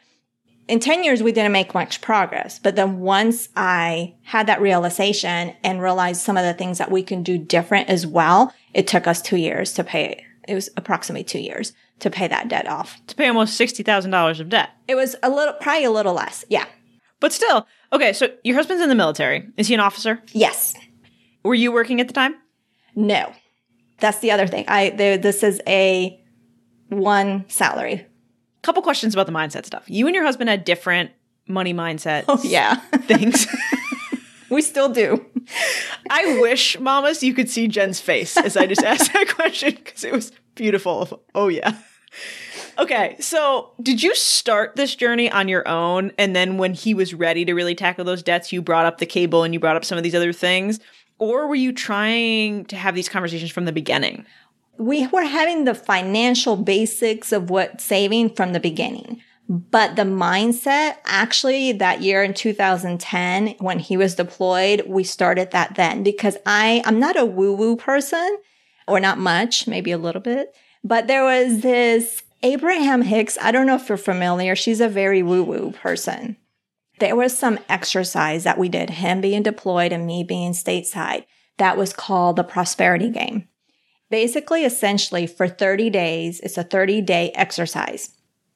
in 0.68 0.80
10 0.80 1.02
years, 1.02 1.22
we 1.22 1.32
didn't 1.32 1.52
make 1.52 1.74
much 1.74 2.00
progress. 2.00 2.58
But 2.58 2.76
then 2.76 3.00
once 3.00 3.48
I 3.56 4.14
had 4.22 4.46
that 4.46 4.60
realization 4.60 5.54
and 5.64 5.82
realized 5.82 6.20
some 6.20 6.36
of 6.36 6.44
the 6.44 6.54
things 6.54 6.78
that 6.78 6.90
we 6.90 7.02
can 7.02 7.22
do 7.22 7.38
different 7.38 7.88
as 7.88 8.06
well, 8.06 8.54
it 8.74 8.86
took 8.86 9.06
us 9.06 9.22
two 9.22 9.38
years 9.38 9.72
to 9.74 9.84
pay. 9.84 10.24
It 10.46 10.54
was 10.54 10.70
approximately 10.76 11.24
two 11.24 11.40
years 11.40 11.72
to 12.00 12.10
pay 12.10 12.28
that 12.28 12.48
debt 12.48 12.66
off. 12.68 13.00
To 13.08 13.14
pay 13.14 13.28
almost 13.28 13.58
$60,000 13.60 14.40
of 14.40 14.48
debt. 14.48 14.70
It 14.86 14.94
was 14.94 15.16
a 15.22 15.30
little, 15.30 15.54
probably 15.54 15.84
a 15.84 15.90
little 15.90 16.14
less. 16.14 16.44
Yeah. 16.48 16.64
But 17.20 17.32
still, 17.32 17.66
okay, 17.92 18.12
so 18.12 18.28
your 18.44 18.54
husband's 18.56 18.82
in 18.82 18.88
the 18.88 18.94
military. 18.94 19.48
Is 19.56 19.66
he 19.68 19.74
an 19.74 19.80
officer? 19.80 20.22
Yes. 20.32 20.74
Were 21.42 21.54
you 21.54 21.72
working 21.72 22.00
at 22.00 22.06
the 22.08 22.14
time? 22.14 22.34
No. 22.94 23.32
That's 23.98 24.20
the 24.20 24.30
other 24.30 24.46
thing. 24.46 24.64
I, 24.68 24.90
this 24.90 25.42
is 25.42 25.60
a 25.66 26.22
one 26.88 27.44
salary. 27.48 28.06
Couple 28.62 28.82
questions 28.82 29.14
about 29.14 29.26
the 29.26 29.32
mindset 29.32 29.66
stuff. 29.66 29.84
You 29.88 30.06
and 30.06 30.14
your 30.14 30.24
husband 30.24 30.48
had 30.50 30.64
different 30.64 31.10
money 31.48 31.74
mindset 31.74 32.24
Oh, 32.28 32.40
Yeah. 32.44 32.76
things. 33.06 33.46
we 34.50 34.62
still 34.62 34.88
do. 34.88 35.24
I 36.10 36.38
wish, 36.40 36.78
mamas, 36.78 37.22
you 37.22 37.34
could 37.34 37.48
see 37.50 37.66
Jen's 37.68 38.00
face 38.00 38.36
as 38.36 38.56
I 38.56 38.66
just 38.66 38.82
asked 38.82 39.12
that 39.12 39.28
question 39.34 39.74
because 39.74 40.04
it 40.04 40.12
was 40.12 40.30
beautiful. 40.54 41.22
Oh, 41.34 41.48
yeah. 41.48 41.74
Okay, 42.78 43.16
so 43.20 43.72
did 43.82 44.02
you 44.02 44.14
start 44.14 44.76
this 44.76 44.94
journey 44.94 45.30
on 45.30 45.48
your 45.48 45.66
own? 45.66 46.12
And 46.16 46.34
then 46.34 46.58
when 46.58 46.74
he 46.74 46.94
was 46.94 47.12
ready 47.12 47.44
to 47.44 47.54
really 47.54 47.74
tackle 47.74 48.04
those 48.04 48.22
debts, 48.22 48.52
you 48.52 48.62
brought 48.62 48.86
up 48.86 48.98
the 48.98 49.06
cable 49.06 49.42
and 49.42 49.52
you 49.52 49.60
brought 49.60 49.76
up 49.76 49.84
some 49.84 49.98
of 49.98 50.04
these 50.04 50.14
other 50.14 50.32
things? 50.32 50.80
Or 51.18 51.48
were 51.48 51.56
you 51.56 51.72
trying 51.72 52.64
to 52.66 52.76
have 52.76 52.94
these 52.94 53.08
conversations 53.08 53.50
from 53.50 53.64
the 53.64 53.72
beginning? 53.72 54.24
we 54.78 55.06
were 55.08 55.24
having 55.24 55.64
the 55.64 55.74
financial 55.74 56.56
basics 56.56 57.32
of 57.32 57.50
what 57.50 57.80
saving 57.80 58.30
from 58.30 58.52
the 58.52 58.60
beginning. 58.60 59.20
But 59.48 59.96
the 59.96 60.02
mindset, 60.02 60.96
actually, 61.04 61.72
that 61.72 62.02
year 62.02 62.22
in 62.22 62.34
2010, 62.34 63.56
when 63.58 63.78
he 63.78 63.96
was 63.96 64.14
deployed, 64.14 64.84
we 64.86 65.04
started 65.04 65.50
that 65.50 65.74
then 65.74 66.02
because 66.02 66.36
I, 66.46 66.82
I'm 66.84 67.00
not 67.00 67.18
a 67.18 67.24
woo 67.24 67.54
woo 67.54 67.76
person 67.76 68.38
or 68.86 69.00
not 69.00 69.18
much, 69.18 69.66
maybe 69.66 69.90
a 69.90 69.98
little 69.98 70.20
bit, 70.20 70.54
but 70.84 71.06
there 71.06 71.24
was 71.24 71.60
this 71.60 72.22
Abraham 72.42 73.02
Hicks. 73.02 73.36
I 73.40 73.50
don't 73.50 73.66
know 73.66 73.76
if 73.76 73.88
you're 73.88 73.98
familiar. 73.98 74.54
She's 74.54 74.80
a 74.80 74.88
very 74.88 75.22
woo 75.22 75.42
woo 75.42 75.72
person. 75.72 76.36
there 77.00 77.16
was 77.16 77.36
some 77.36 77.58
exercise 77.68 78.44
that 78.44 78.58
we 78.58 78.68
did, 78.68 78.90
him 78.90 79.20
being 79.20 79.42
deployed 79.42 79.92
and 79.92 80.06
me 80.06 80.24
being 80.24 80.52
stateside, 80.52 81.24
that 81.58 81.76
was 81.76 81.92
called 81.92 82.36
the 82.36 82.44
prosperity 82.44 83.08
game. 83.10 83.48
Basically, 84.10 84.64
essentially, 84.64 85.26
for 85.26 85.48
30 85.48 85.90
days, 85.90 86.40
it's 86.40 86.58
a 86.58 86.64
30 86.64 87.02
day 87.02 87.30
exercise. 87.34 88.10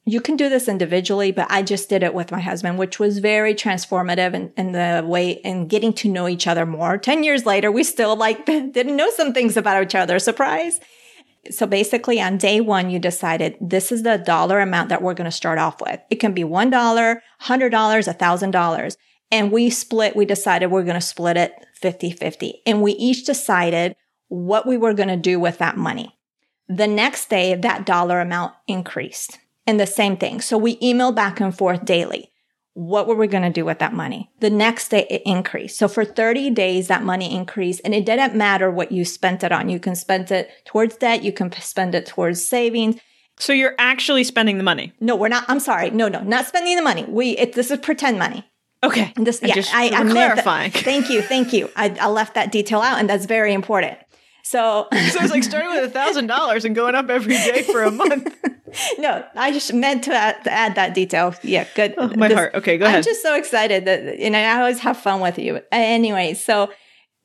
You 0.04 0.20
can 0.20 0.37
do 0.37 0.48
this 0.48 0.66
individually, 0.66 1.30
but 1.30 1.46
I 1.50 1.62
just 1.62 1.88
did 1.88 2.02
it 2.02 2.14
with 2.14 2.32
my 2.32 2.40
husband, 2.40 2.78
which 2.78 2.98
was 2.98 3.18
very 3.18 3.54
transformative 3.54 4.35
in, 4.35 4.52
in 4.56 4.72
the 4.72 5.06
way 5.06 5.30
in 5.30 5.68
getting 5.68 5.92
to 5.94 6.08
know 6.08 6.26
each 6.26 6.48
other 6.48 6.66
more. 6.66 6.98
10 6.98 7.22
years 7.22 7.46
later, 7.46 7.70
we 7.70 7.85
still 7.85 8.16
like 8.16 8.44
didn't 8.46 8.96
know 8.96 9.11
some 9.11 9.32
things 9.32 9.56
about 9.56 9.82
each 9.82 9.94
other. 9.94 10.18
Surprise. 10.18 10.80
So 11.50 11.66
basically 11.66 12.20
on 12.20 12.37
day 12.38 12.61
one, 12.61 12.90
you 12.90 12.98
decided 12.98 13.57
this 13.61 13.90
is 13.90 14.02
the 14.02 14.18
dollar 14.18 14.61
amount 14.61 14.90
that 14.90 15.02
we're 15.02 15.14
going 15.14 15.31
to 15.31 15.31
start 15.31 15.59
off 15.59 15.81
with. 15.81 16.00
It 16.09 16.16
can 16.16 16.33
be 16.33 16.44
$1, 16.44 16.70
$100, 16.70 17.20
$1,000. 17.40 18.96
And 19.31 19.50
we 19.50 19.70
split, 19.70 20.14
we 20.14 20.24
decided 20.24 20.70
we're 20.70 20.85
going 20.85 20.94
to 20.94 21.00
split 21.00 21.37
it 21.37 21.55
50 21.74 22.12
50. 22.12 22.62
And 22.66 22.83
we 22.83 22.92
each 22.92 23.24
decided 23.24 23.96
what 24.28 24.66
we 24.66 24.76
were 24.76 24.94
going 24.94 25.09
to 25.09 25.16
do 25.16 25.40
with 25.40 25.59
that 25.59 25.76
money. 25.76 26.16
The 26.68 26.87
next 26.87 27.28
day, 27.28 27.55
that 27.55 27.85
dollar 27.85 28.20
amount 28.20 28.55
increased 28.66 29.38
and 29.66 29.81
the 29.81 29.87
same 29.87 30.16
thing. 30.16 30.40
So 30.40 30.57
we 30.57 30.78
email 30.83 31.12
back 31.12 31.40
and 31.40 31.57
forth 31.57 31.85
daily. 31.85 32.31
What 32.74 33.06
were 33.06 33.14
we 33.14 33.26
going 33.26 33.42
to 33.42 33.50
do 33.50 33.64
with 33.64 33.80
that 33.80 33.92
money? 33.92 34.30
The 34.40 34.48
next 34.48 34.88
day 34.88 35.06
it 35.11 35.22
increased. 35.26 35.78
So 35.78 35.88
for 35.88 36.04
30 36.04 36.50
days, 36.50 36.88
that 36.88 37.02
money 37.02 37.35
increased 37.35 37.82
and 37.85 37.94
it 37.94 38.06
didn't 38.06 38.35
matter 38.35 38.70
what 38.70 38.92
you 38.92 39.04
spent 39.04 39.44
it 39.44 39.52
on. 39.52 39.68
You 39.68 39.78
can 39.78 39.94
spend 39.94 40.30
it 40.30 40.50
towards 40.64 40.96
debt. 40.96 41.22
You 41.22 41.32
can 41.32 41.52
spend 41.52 41.94
it 41.94 42.06
towards 42.06 42.44
savings. 42.44 42.96
So 43.38 43.52
you're 43.52 43.74
actually 43.78 44.24
spending 44.24 44.56
the 44.56 44.64
money? 44.64 44.92
No, 45.00 45.16
we're 45.16 45.28
not. 45.28 45.44
I'm 45.48 45.61
sorry. 45.61 45.90
No, 45.90 46.08
no, 46.08 46.22
not 46.22 46.46
spending 46.46 46.76
the 46.76 46.82
money. 46.82 47.04
We, 47.04 47.30
it, 47.38 47.54
this 47.54 47.70
is 47.70 47.78
pretend 47.78 48.18
money. 48.18 48.44
Okay. 48.85 49.12
And 49.16 49.26
this, 49.26 49.40
yeah, 49.42 49.54
just, 49.54 49.74
I, 49.74 49.90
I'm 49.90 50.11
clarifying. 50.11 50.72
That, 50.72 50.82
thank 50.85 51.08
you. 51.08 51.22
Thank 51.22 51.52
you. 51.52 51.70
I, 51.76 51.96
I 52.00 52.08
left 52.08 52.35
that 52.35 52.50
detail 52.50 52.80
out 52.80 52.98
and 52.98 53.08
that's 53.08 53.26
very 53.26 53.52
important. 53.52 53.98
So, 54.42 54.88
so 54.92 55.20
it's 55.20 55.31
like 55.31 55.44
starting 55.44 55.70
with 55.70 55.85
a 55.85 55.90
thousand 55.90 56.26
dollars 56.26 56.64
and 56.64 56.74
going 56.74 56.94
up 56.94 57.09
every 57.09 57.35
day 57.35 57.62
for 57.62 57.83
a 57.83 57.90
month. 57.90 58.37
no, 58.98 59.24
I 59.35 59.52
just 59.52 59.72
meant 59.72 60.05
to 60.05 60.14
add, 60.14 60.44
to 60.44 60.52
add 60.52 60.74
that 60.74 60.94
detail. 60.94 61.35
Yeah, 61.42 61.66
good. 61.74 61.94
Oh, 61.96 62.09
my 62.16 62.33
heart. 62.33 62.55
Okay, 62.55 62.78
go 62.78 62.85
ahead. 62.85 62.98
I'm 62.98 63.02
just 63.02 63.22
so 63.22 63.35
excited 63.35 63.85
that, 63.87 64.18
you 64.18 64.31
know 64.31 64.38
I 64.38 64.59
always 64.59 64.81
have 64.81 64.96
fun 64.96 65.20
with 65.20 65.38
you. 65.38 65.61
Anyway, 65.70 66.35
so 66.35 66.70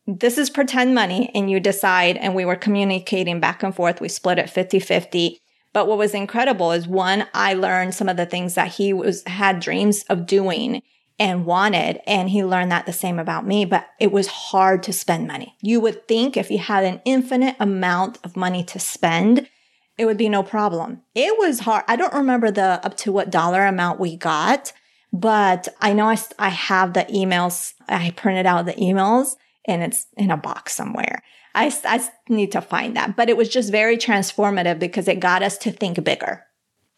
this 0.06 0.38
is 0.38 0.50
pretend 0.50 0.96
money, 0.96 1.30
and 1.36 1.52
you 1.52 1.60
decide, 1.60 2.16
and 2.18 2.34
we 2.34 2.46
were 2.46 2.56
communicating 2.56 3.40
back 3.40 3.62
and 3.62 3.76
forth. 3.76 4.00
We 4.00 4.08
split 4.08 4.40
it 4.40 4.50
50 4.50 4.80
50. 4.80 5.42
But 5.74 5.88
what 5.88 5.98
was 5.98 6.14
incredible 6.14 6.72
is 6.72 6.88
one, 6.88 7.28
I 7.34 7.54
learned 7.54 7.94
some 7.94 8.10
of 8.10 8.18
the 8.18 8.26
things 8.26 8.56
that 8.56 8.70
he 8.70 8.94
was 8.94 9.24
had 9.28 9.60
dreams 9.60 10.04
of 10.10 10.26
doing 10.26 10.82
and 11.20 11.46
wanted. 11.46 12.02
And 12.06 12.30
he 12.30 12.44
learned 12.44 12.72
that 12.72 12.86
the 12.86 12.94
same 12.94 13.20
about 13.20 13.46
me, 13.46 13.66
but 13.66 13.88
it 14.00 14.12
was 14.12 14.28
hard 14.28 14.84
to 14.84 14.94
spend 14.94 15.28
money. 15.28 15.56
You 15.62 15.80
would 15.82 16.08
think 16.08 16.38
if 16.38 16.52
you 16.52 16.60
had 16.60 16.84
an 16.84 17.02
infinite 17.06 17.56
amount 17.60 18.20
of 18.24 18.36
money 18.38 18.64
to 18.66 18.80
spend, 18.80 19.50
it 19.98 20.06
would 20.06 20.18
be 20.18 20.30
no 20.30 20.44
problem. 20.44 21.02
It 21.16 21.38
was 21.40 21.62
hard. 21.62 21.84
I 21.88 21.96
don't 21.96 22.14
remember 22.14 22.52
the 22.52 22.86
up 22.86 22.96
to 22.98 23.12
what 23.12 23.32
dollar 23.32 23.66
amount 23.66 24.00
we 24.00 24.16
got, 24.16 24.74
but 25.12 25.68
I 25.82 25.94
know 25.94 26.08
I, 26.08 26.18
I 26.38 26.50
have 26.50 26.94
the 26.94 27.06
emails. 27.06 27.74
I 27.90 28.12
printed 28.12 28.46
out 28.46 28.66
the 28.66 28.74
emails 28.74 29.36
and 29.66 29.82
it's 29.82 30.06
in 30.16 30.30
a 30.30 30.38
box 30.38 30.76
somewhere. 30.76 31.24
I, 31.56 31.74
I 31.86 32.08
need 32.30 32.52
to 32.52 32.62
find 32.62 32.96
that, 32.96 33.16
but 33.16 33.30
it 33.30 33.38
was 33.38 33.50
just 33.50 33.72
very 33.72 33.98
transformative 33.98 34.78
because 34.78 35.08
it 35.08 35.20
got 35.20 35.42
us 35.42 35.58
to 35.60 35.72
think 35.72 36.04
bigger. 36.04 36.46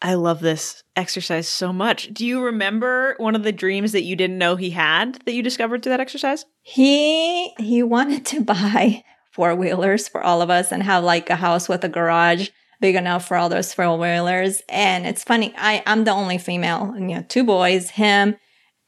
I 0.02 0.14
love 0.14 0.40
this 0.40 0.82
exercise 0.96 1.46
so 1.46 1.72
much. 1.72 2.12
Do 2.12 2.26
you 2.26 2.42
remember 2.42 3.14
one 3.18 3.34
of 3.34 3.42
the 3.42 3.52
dreams 3.52 3.92
that 3.92 4.02
you 4.02 4.16
didn't 4.16 4.38
know 4.38 4.56
he 4.56 4.70
had 4.70 5.16
that 5.26 5.34
you 5.34 5.42
discovered 5.42 5.82
through 5.82 5.90
that 5.90 6.00
exercise? 6.00 6.46
He 6.62 7.52
he 7.58 7.82
wanted 7.82 8.24
to 8.26 8.40
buy 8.44 9.04
four 9.32 9.54
wheelers 9.54 10.08
for 10.08 10.22
all 10.22 10.42
of 10.42 10.50
us 10.50 10.72
and 10.72 10.82
have 10.82 11.04
like 11.04 11.28
a 11.30 11.36
house 11.36 11.68
with 11.68 11.84
a 11.84 11.88
garage 11.88 12.48
big 12.80 12.94
enough 12.94 13.28
for 13.28 13.36
all 13.36 13.50
those 13.50 13.74
four 13.74 13.98
wheelers. 13.98 14.62
And 14.68 15.06
it's 15.06 15.24
funny, 15.24 15.52
I 15.56 15.82
I'm 15.86 16.04
the 16.04 16.12
only 16.12 16.38
female, 16.38 16.94
you 16.96 17.08
know, 17.08 17.24
two 17.28 17.44
boys, 17.44 17.90
him 17.90 18.36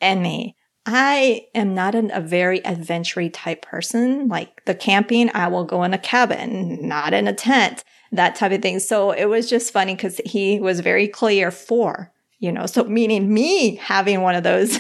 and 0.01 0.23
me. 0.23 0.57
I 0.85 1.47
am 1.55 1.75
not 1.75 1.95
an, 1.95 2.11
a 2.13 2.21
very 2.21 2.65
adventure 2.67 3.29
type 3.29 3.63
person. 3.63 4.27
Like 4.27 4.65
the 4.65 4.75
camping, 4.75 5.31
I 5.33 5.47
will 5.47 5.65
go 5.65 5.85
in 5.85 5.95
a 5.95 5.99
cabin, 5.99 6.89
not 6.89 7.15
in 7.15 7.29
a 7.29 7.33
tent 7.33 7.85
that 8.13 8.37
type 8.37 8.53
of 8.53 8.63
thing. 8.63 8.79
So 8.79 9.11
it 9.11 9.25
was 9.25 9.49
just 9.49 9.73
funny 9.73 9.95
because 9.95 10.21
he 10.25 10.61
was 10.61 10.81
very 10.81 11.09
clear 11.09 11.51
for, 11.51 12.13
you 12.39 12.53
know, 12.53 12.67
so 12.67 12.85
meaning 12.85 13.33
me 13.33 13.77
having 13.77 14.21
one 14.21 14.35
of 14.35 14.45
those. 14.45 14.79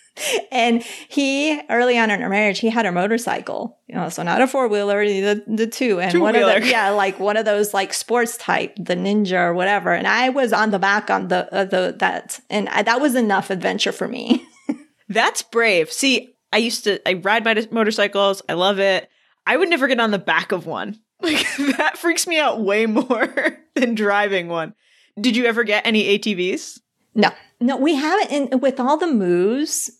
and 0.52 0.82
he 0.82 1.60
early 1.68 1.98
on 1.98 2.10
in 2.10 2.22
our 2.22 2.28
marriage, 2.28 2.60
he 2.60 2.70
had 2.70 2.86
a 2.86 2.92
motorcycle, 2.92 3.78
you 3.88 3.96
know, 3.96 4.08
so 4.08 4.22
not 4.22 4.40
a 4.40 4.46
four 4.46 4.68
wheeler, 4.68 5.04
the, 5.04 5.44
the 5.46 5.66
two 5.66 6.00
and 6.00 6.20
one 6.20 6.36
of 6.36 6.46
the, 6.46 6.68
yeah, 6.68 6.90
like 6.90 7.18
one 7.18 7.36
of 7.36 7.44
those 7.44 7.74
like 7.74 7.92
sports 7.92 8.36
type, 8.36 8.74
the 8.76 8.94
ninja 8.94 9.38
or 9.38 9.54
whatever. 9.54 9.92
And 9.92 10.06
I 10.06 10.28
was 10.28 10.52
on 10.52 10.70
the 10.70 10.78
back 10.78 11.10
on 11.10 11.28
the, 11.28 11.52
uh, 11.52 11.64
the, 11.64 11.96
that, 11.98 12.40
and 12.48 12.68
I, 12.68 12.82
that 12.82 13.00
was 13.00 13.16
enough 13.16 13.50
adventure 13.50 13.92
for 13.92 14.06
me. 14.06 14.46
That's 15.08 15.42
brave. 15.42 15.90
See, 15.90 16.34
I 16.52 16.58
used 16.58 16.84
to, 16.84 17.06
I 17.08 17.14
ride 17.14 17.44
my 17.44 17.66
motorcycles. 17.70 18.42
I 18.48 18.54
love 18.54 18.78
it. 18.78 19.08
I 19.46 19.56
would 19.56 19.68
never 19.68 19.88
get 19.88 20.00
on 20.00 20.10
the 20.10 20.18
back 20.18 20.52
of 20.52 20.66
one. 20.66 21.00
Like 21.22 21.46
that 21.76 21.98
freaks 21.98 22.28
me 22.28 22.38
out 22.38 22.60
way 22.62 22.86
more 22.86 23.28
than 23.74 23.96
driving 23.96 24.48
one. 24.48 24.74
Did 25.20 25.36
you 25.36 25.46
ever 25.46 25.64
get 25.64 25.84
any 25.84 26.16
ATVs? 26.16 26.78
No, 27.14 27.30
no, 27.60 27.76
we 27.76 27.96
haven't. 27.96 28.52
And 28.52 28.62
with 28.62 28.78
all 28.78 28.96
the 28.96 29.12
moves, 29.12 29.90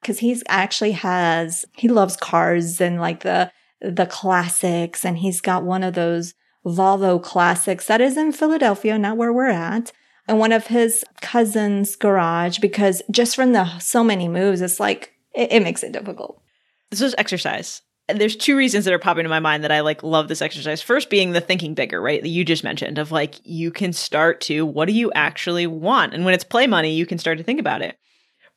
because 0.00 0.18
he's 0.18 0.42
actually 0.48 0.92
has 0.92 1.64
he 1.76 1.86
loves 1.86 2.16
cars 2.16 2.80
and 2.80 3.00
like 3.00 3.20
the 3.20 3.52
the 3.80 4.06
classics, 4.06 5.04
and 5.04 5.18
he's 5.18 5.40
got 5.40 5.62
one 5.62 5.84
of 5.84 5.94
those 5.94 6.34
Volvo 6.66 7.22
classics 7.22 7.86
that 7.86 8.00
is 8.00 8.16
in 8.16 8.32
Philadelphia, 8.32 8.98
not 8.98 9.16
where 9.16 9.32
we're 9.32 9.48
at. 9.48 9.92
And 10.26 10.38
one 10.38 10.52
of 10.52 10.68
his 10.68 11.04
cousin's 11.20 11.96
garage, 11.96 12.58
because 12.58 13.02
just 13.10 13.36
from 13.36 13.52
the 13.52 13.78
so 13.78 14.02
many 14.02 14.26
moves, 14.26 14.60
it's 14.60 14.80
like 14.80 15.12
it, 15.34 15.52
it 15.52 15.62
makes 15.62 15.84
it 15.84 15.92
difficult. 15.92 16.40
This 16.90 17.00
was 17.00 17.14
exercise 17.16 17.82
there's 18.08 18.36
two 18.36 18.56
reasons 18.56 18.84
that 18.84 18.92
are 18.92 18.98
popping 18.98 19.22
to 19.22 19.30
my 19.30 19.40
mind 19.40 19.64
that 19.64 19.72
I 19.72 19.80
like 19.80 20.02
love 20.02 20.28
this 20.28 20.42
exercise. 20.42 20.82
First 20.82 21.08
being 21.08 21.32
the 21.32 21.40
thinking 21.40 21.74
bigger, 21.74 22.00
right? 22.00 22.20
That 22.20 22.28
you 22.28 22.44
just 22.44 22.64
mentioned 22.64 22.98
of 22.98 23.10
like 23.10 23.36
you 23.44 23.70
can 23.70 23.92
start 23.92 24.40
to 24.42 24.66
what 24.66 24.86
do 24.86 24.92
you 24.92 25.10
actually 25.12 25.66
want? 25.66 26.12
And 26.12 26.24
when 26.24 26.34
it's 26.34 26.44
play 26.44 26.66
money, 26.66 26.92
you 26.92 27.06
can 27.06 27.18
start 27.18 27.38
to 27.38 27.44
think 27.44 27.60
about 27.60 27.82
it. 27.82 27.96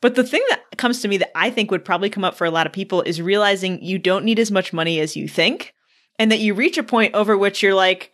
But 0.01 0.15
the 0.15 0.23
thing 0.23 0.43
that 0.49 0.77
comes 0.77 1.01
to 1.01 1.07
me 1.07 1.17
that 1.17 1.35
I 1.35 1.49
think 1.49 1.71
would 1.71 1.85
probably 1.85 2.09
come 2.09 2.23
up 2.23 2.35
for 2.35 2.45
a 2.45 2.51
lot 2.51 2.67
of 2.67 2.73
people 2.73 3.01
is 3.01 3.21
realizing 3.21 3.81
you 3.81 3.97
don't 3.97 4.25
need 4.25 4.37
as 4.37 4.51
much 4.51 4.73
money 4.73 4.99
as 4.99 5.15
you 5.15 5.27
think 5.27 5.73
and 6.19 6.31
that 6.31 6.39
you 6.39 6.53
reach 6.53 6.77
a 6.77 6.83
point 6.83 7.15
over 7.15 7.37
which 7.37 7.63
you're 7.63 7.73
like 7.73 8.11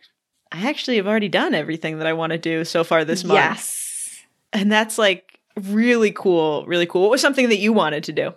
I 0.52 0.68
actually 0.68 0.96
have 0.96 1.08
already 1.08 1.28
done 1.28 1.52
everything 1.52 1.98
that 1.98 2.06
I 2.06 2.12
want 2.12 2.30
to 2.30 2.38
do 2.38 2.64
so 2.64 2.84
far 2.84 3.04
this 3.04 3.24
month. 3.24 3.38
Yes. 3.38 4.22
And 4.52 4.70
that's 4.70 4.98
like 4.98 5.40
really 5.60 6.12
cool, 6.12 6.64
really 6.66 6.86
cool. 6.86 7.02
What 7.02 7.10
was 7.10 7.20
something 7.20 7.48
that 7.48 7.58
you 7.58 7.72
wanted 7.72 8.04
to 8.04 8.12
do? 8.12 8.34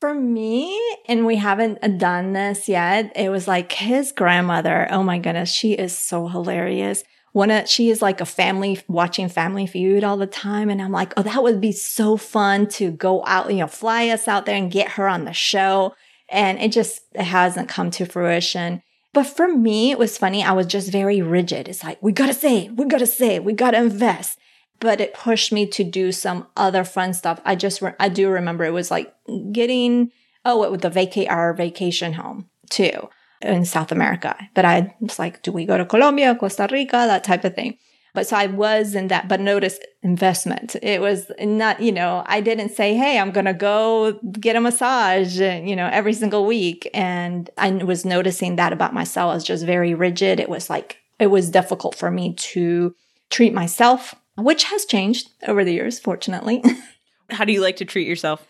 For 0.00 0.14
me, 0.14 0.78
and 1.06 1.26
we 1.26 1.36
haven't 1.36 1.78
uh, 1.82 1.88
done 1.88 2.32
this 2.32 2.68
yet, 2.68 3.12
it 3.16 3.30
was 3.30 3.48
like 3.48 3.72
his 3.72 4.12
grandmother. 4.12 4.86
Oh 4.92 5.02
my 5.02 5.18
goodness, 5.18 5.50
she 5.50 5.72
is 5.72 5.96
so 5.96 6.28
hilarious. 6.28 7.02
One 7.32 7.50
of, 7.50 7.68
she 7.68 7.90
is 7.90 8.00
like 8.00 8.20
a 8.20 8.26
family 8.26 8.80
watching 8.86 9.28
Family 9.28 9.66
Feud 9.66 10.04
all 10.04 10.16
the 10.16 10.26
time. 10.26 10.70
And 10.70 10.80
I'm 10.80 10.92
like, 10.92 11.12
oh, 11.16 11.22
that 11.22 11.42
would 11.42 11.60
be 11.60 11.72
so 11.72 12.16
fun 12.16 12.68
to 12.68 12.92
go 12.92 13.24
out, 13.26 13.50
you 13.50 13.58
know, 13.58 13.66
fly 13.66 14.08
us 14.08 14.28
out 14.28 14.46
there 14.46 14.56
and 14.56 14.70
get 14.70 14.92
her 14.92 15.08
on 15.08 15.24
the 15.24 15.32
show. 15.32 15.94
And 16.28 16.60
it 16.60 16.70
just 16.70 17.00
it 17.14 17.24
hasn't 17.24 17.68
come 17.68 17.90
to 17.92 18.06
fruition. 18.06 18.82
But 19.12 19.24
for 19.24 19.48
me, 19.48 19.90
it 19.90 19.98
was 19.98 20.16
funny. 20.16 20.44
I 20.44 20.52
was 20.52 20.66
just 20.66 20.92
very 20.92 21.20
rigid. 21.22 21.66
It's 21.66 21.82
like, 21.82 22.00
we 22.00 22.12
gotta 22.12 22.34
save, 22.34 22.78
we 22.78 22.84
gotta 22.84 23.06
save, 23.06 23.42
we 23.42 23.52
gotta 23.52 23.78
invest 23.78 24.38
but 24.80 25.00
it 25.00 25.14
pushed 25.14 25.52
me 25.52 25.66
to 25.66 25.84
do 25.84 26.12
some 26.12 26.46
other 26.56 26.84
fun 26.84 27.14
stuff. 27.14 27.40
I 27.44 27.54
just, 27.54 27.82
re- 27.82 27.94
I 27.98 28.08
do 28.08 28.28
remember 28.28 28.64
it 28.64 28.72
was 28.72 28.90
like 28.90 29.12
getting, 29.52 30.10
oh, 30.44 30.62
it 30.64 30.70
was 30.70 30.80
the 30.80 30.90
vacate 30.90 31.28
our 31.28 31.52
vacation 31.52 32.14
home 32.14 32.48
too 32.70 33.08
in 33.40 33.64
South 33.64 33.92
America. 33.92 34.36
But 34.54 34.64
I 34.64 34.94
was 35.00 35.18
like, 35.18 35.42
do 35.42 35.52
we 35.52 35.64
go 35.64 35.78
to 35.78 35.84
Colombia, 35.84 36.34
Costa 36.34 36.68
Rica, 36.70 36.96
that 36.96 37.24
type 37.24 37.44
of 37.44 37.54
thing. 37.54 37.78
But 38.14 38.26
so 38.26 38.36
I 38.36 38.46
was 38.46 38.94
in 38.94 39.08
that, 39.08 39.28
but 39.28 39.40
notice 39.40 39.78
investment. 40.02 40.74
It 40.82 41.00
was 41.00 41.30
not, 41.40 41.80
you 41.80 41.92
know, 41.92 42.24
I 42.26 42.40
didn't 42.40 42.70
say, 42.70 42.94
Hey, 42.94 43.18
I'm 43.18 43.30
going 43.30 43.46
to 43.46 43.54
go 43.54 44.18
get 44.40 44.56
a 44.56 44.60
massage, 44.60 45.38
you 45.38 45.76
know, 45.76 45.88
every 45.92 46.14
single 46.14 46.46
week. 46.46 46.88
And 46.94 47.48
I 47.58 47.70
was 47.70 48.04
noticing 48.04 48.56
that 48.56 48.72
about 48.72 48.94
myself. 48.94 49.30
I 49.30 49.34
was 49.34 49.44
just 49.44 49.64
very 49.64 49.94
rigid. 49.94 50.40
It 50.40 50.48
was 50.48 50.70
like, 50.70 50.98
it 51.20 51.28
was 51.28 51.50
difficult 51.50 51.94
for 51.94 52.10
me 52.10 52.34
to 52.34 52.94
treat 53.30 53.52
myself 53.52 54.14
which 54.38 54.64
has 54.64 54.84
changed 54.84 55.30
over 55.46 55.64
the 55.64 55.72
years, 55.72 55.98
fortunately. 55.98 56.62
How 57.30 57.44
do 57.44 57.52
you 57.52 57.60
like 57.60 57.76
to 57.76 57.84
treat 57.84 58.06
yourself? 58.06 58.46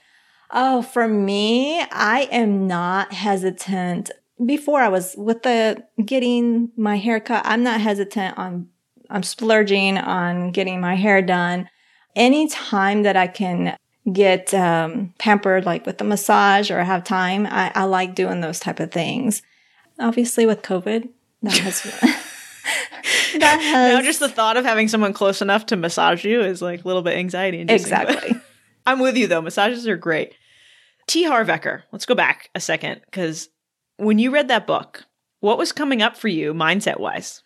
Oh, 0.50 0.82
for 0.82 1.08
me, 1.08 1.80
I 1.90 2.28
am 2.30 2.66
not 2.66 3.12
hesitant. 3.12 4.10
Before 4.44 4.80
I 4.80 4.88
was 4.88 5.14
with 5.18 5.42
the 5.42 5.84
getting 6.04 6.70
my 6.76 6.96
hair 6.96 7.20
cut, 7.20 7.42
I'm 7.44 7.62
not 7.62 7.80
hesitant 7.80 8.38
on, 8.38 8.68
I'm 9.10 9.22
splurging 9.22 9.98
on 9.98 10.52
getting 10.52 10.80
my 10.80 10.94
hair 10.94 11.20
done. 11.20 11.68
Anytime 12.14 13.02
that 13.02 13.16
I 13.16 13.26
can 13.26 13.76
get 14.12 14.54
um, 14.54 15.14
pampered 15.18 15.64
like 15.64 15.86
with 15.86 16.00
a 16.00 16.04
massage 16.04 16.70
or 16.70 16.82
have 16.82 17.04
time. 17.04 17.46
I, 17.46 17.72
I 17.74 17.84
like 17.84 18.14
doing 18.14 18.40
those 18.40 18.60
type 18.60 18.80
of 18.80 18.90
things. 18.90 19.42
Obviously, 19.98 20.46
with 20.46 20.62
COVID, 20.62 21.08
that 21.42 21.58
has. 21.58 22.14
that 23.38 23.60
has 23.60 23.94
now 23.94 24.02
just 24.02 24.20
the 24.20 24.28
thought 24.28 24.56
of 24.56 24.64
having 24.64 24.88
someone 24.88 25.12
close 25.12 25.42
enough 25.42 25.66
to 25.66 25.76
massage 25.76 26.24
you 26.24 26.40
is 26.40 26.62
like 26.62 26.84
a 26.84 26.86
little 26.86 27.02
bit 27.02 27.16
anxiety 27.16 27.60
inducing. 27.60 27.92
Exactly. 27.92 28.40
I'm 28.86 29.00
with 29.00 29.16
you 29.16 29.26
though. 29.26 29.42
Massages 29.42 29.86
are 29.86 29.96
great. 29.96 30.34
T. 31.06 31.24
Harv 31.24 31.48
Eker. 31.48 31.82
Let's 31.92 32.06
go 32.06 32.14
back 32.14 32.50
a 32.54 32.60
second 32.60 33.00
because 33.06 33.48
when 33.96 34.18
you 34.18 34.30
read 34.30 34.48
that 34.48 34.66
book, 34.66 35.04
what 35.40 35.58
was 35.58 35.72
coming 35.72 36.02
up 36.02 36.16
for 36.16 36.28
you 36.28 36.54
mindset 36.54 37.00
wise? 37.00 37.42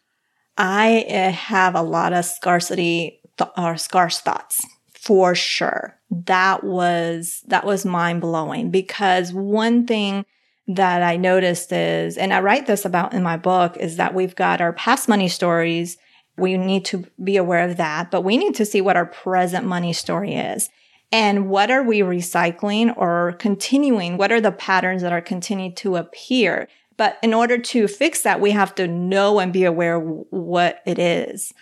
I 0.57 1.05
uh, 1.09 1.31
have 1.31 1.75
a 1.75 1.83
lot 1.83 2.13
of 2.13 2.25
scarcity 2.25 3.21
th- 3.39 3.51
or 3.57 3.77
scarce 3.77 4.21
thoughts 4.21 4.65
for 4.95 5.35
sure. 5.35 5.99
That 6.11 6.63
was, 6.63 7.43
that 7.47 7.65
was 7.65 7.85
mind 7.85 8.21
blowing 8.21 8.71
because 8.71 9.33
one 9.33 9.87
thing 9.87 10.25
that 10.69 11.03
I 11.03 11.17
noticed 11.17 11.73
is, 11.73 12.17
and 12.17 12.33
I 12.33 12.41
write 12.41 12.67
this 12.67 12.85
about 12.85 13.15
in 13.15 13.23
my 13.23 13.37
book 13.37 13.77
is 13.77 13.97
that 13.97 14.15
we've 14.15 14.37
got 14.37 14.61
our 14.61 14.73
past 14.73 15.09
money 15.09 15.29
stories. 15.29 15.97
We 16.37 16.57
need 16.57 16.85
to 16.87 17.05
be 17.23 17.37
aware 17.37 17.69
of 17.69 17.77
that, 17.77 18.11
but 18.11 18.23
we 18.23 18.37
need 18.37 18.55
to 18.57 18.65
see 18.65 18.81
what 18.81 18.97
our 18.97 19.07
present 19.07 19.67
money 19.67 19.93
story 19.93 20.35
is. 20.35 20.71
And 21.11 21.51
what 21.51 21.71
are 21.71 21.83
we 21.83 22.01
recycling 22.01 22.97
or 22.97 23.35
continuing? 23.39 24.17
What 24.17 24.33
are 24.33 24.41
the 24.41 24.53
patterns 24.53 25.03
that 25.03 25.13
are 25.13 25.21
continuing 25.21 25.75
to 25.77 25.97
appear? 25.97 26.69
But 26.97 27.19
in 27.23 27.35
order 27.35 27.59
to 27.59 27.89
fix 27.89 28.23
that, 28.23 28.41
we 28.41 28.53
have 28.53 28.75
to 28.77 28.87
know 28.87 29.41
and 29.41 29.53
be 29.53 29.65
aware 29.65 29.99
what 29.99 30.81
it 30.87 30.99
is. 30.99 31.53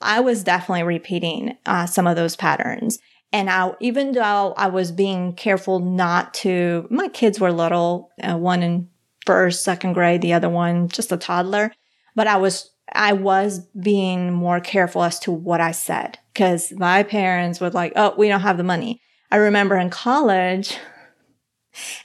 I 0.00 0.20
was 0.20 0.44
definitely 0.44 0.84
repeating 0.84 1.56
uh, 1.66 1.86
some 1.86 2.06
of 2.06 2.16
those 2.16 2.36
patterns. 2.36 2.98
And 3.32 3.50
I, 3.50 3.72
even 3.80 4.12
though 4.12 4.54
I 4.56 4.68
was 4.68 4.90
being 4.90 5.34
careful 5.34 5.80
not 5.80 6.32
to, 6.34 6.86
my 6.90 7.08
kids 7.08 7.38
were 7.38 7.52
little, 7.52 8.10
uh, 8.22 8.36
one 8.36 8.62
in 8.62 8.88
first, 9.26 9.62
second 9.62 9.92
grade, 9.92 10.22
the 10.22 10.32
other 10.32 10.48
one 10.48 10.88
just 10.88 11.12
a 11.12 11.16
toddler, 11.16 11.72
but 12.14 12.26
I 12.26 12.36
was, 12.36 12.70
I 12.92 13.12
was 13.12 13.60
being 13.80 14.32
more 14.32 14.60
careful 14.60 15.02
as 15.02 15.18
to 15.20 15.32
what 15.32 15.60
I 15.60 15.72
said 15.72 16.18
because 16.32 16.72
my 16.72 17.02
parents 17.02 17.60
were 17.60 17.70
like, 17.70 17.92
Oh, 17.96 18.14
we 18.16 18.28
don't 18.28 18.40
have 18.40 18.56
the 18.56 18.64
money. 18.64 19.02
I 19.30 19.36
remember 19.36 19.76
in 19.76 19.90
college, 19.90 20.78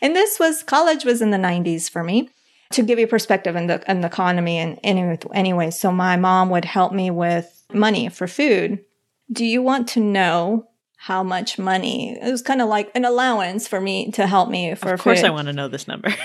and 0.01 0.13
this 0.13 0.39
was 0.39 0.62
college 0.62 1.05
was 1.05 1.21
in 1.21 1.31
the 1.31 1.38
nineties 1.38 1.88
for 1.88 2.03
me 2.03 2.29
to 2.71 2.83
give 2.83 2.99
you 2.99 3.07
perspective 3.07 3.55
in 3.55 3.67
the, 3.67 3.83
in 3.89 4.01
the 4.01 4.07
economy 4.07 4.57
and 4.57 4.79
anyway, 4.83 5.17
anyway. 5.33 5.71
So 5.71 5.91
my 5.91 6.17
mom 6.17 6.49
would 6.49 6.65
help 6.65 6.91
me 6.91 7.12
with 7.12 7.63
money 7.71 8.09
for 8.09 8.27
food. 8.27 8.83
Do 9.31 9.45
you 9.45 9.62
want 9.62 9.88
to 9.89 9.99
know 9.99 10.67
how 11.03 11.21
much 11.21 11.59
money. 11.59 12.17
It 12.17 12.31
was 12.31 12.41
kind 12.41 12.61
of 12.61 12.69
like 12.69 12.89
an 12.95 13.03
allowance 13.03 13.67
for 13.67 13.81
me 13.81 14.09
to 14.11 14.25
help 14.25 14.49
me 14.49 14.73
for 14.73 14.93
Of 14.93 15.01
course 15.01 15.19
food. 15.19 15.27
I 15.27 15.31
want 15.31 15.47
to 15.49 15.53
know 15.53 15.67
this 15.67 15.85
number. 15.85 16.15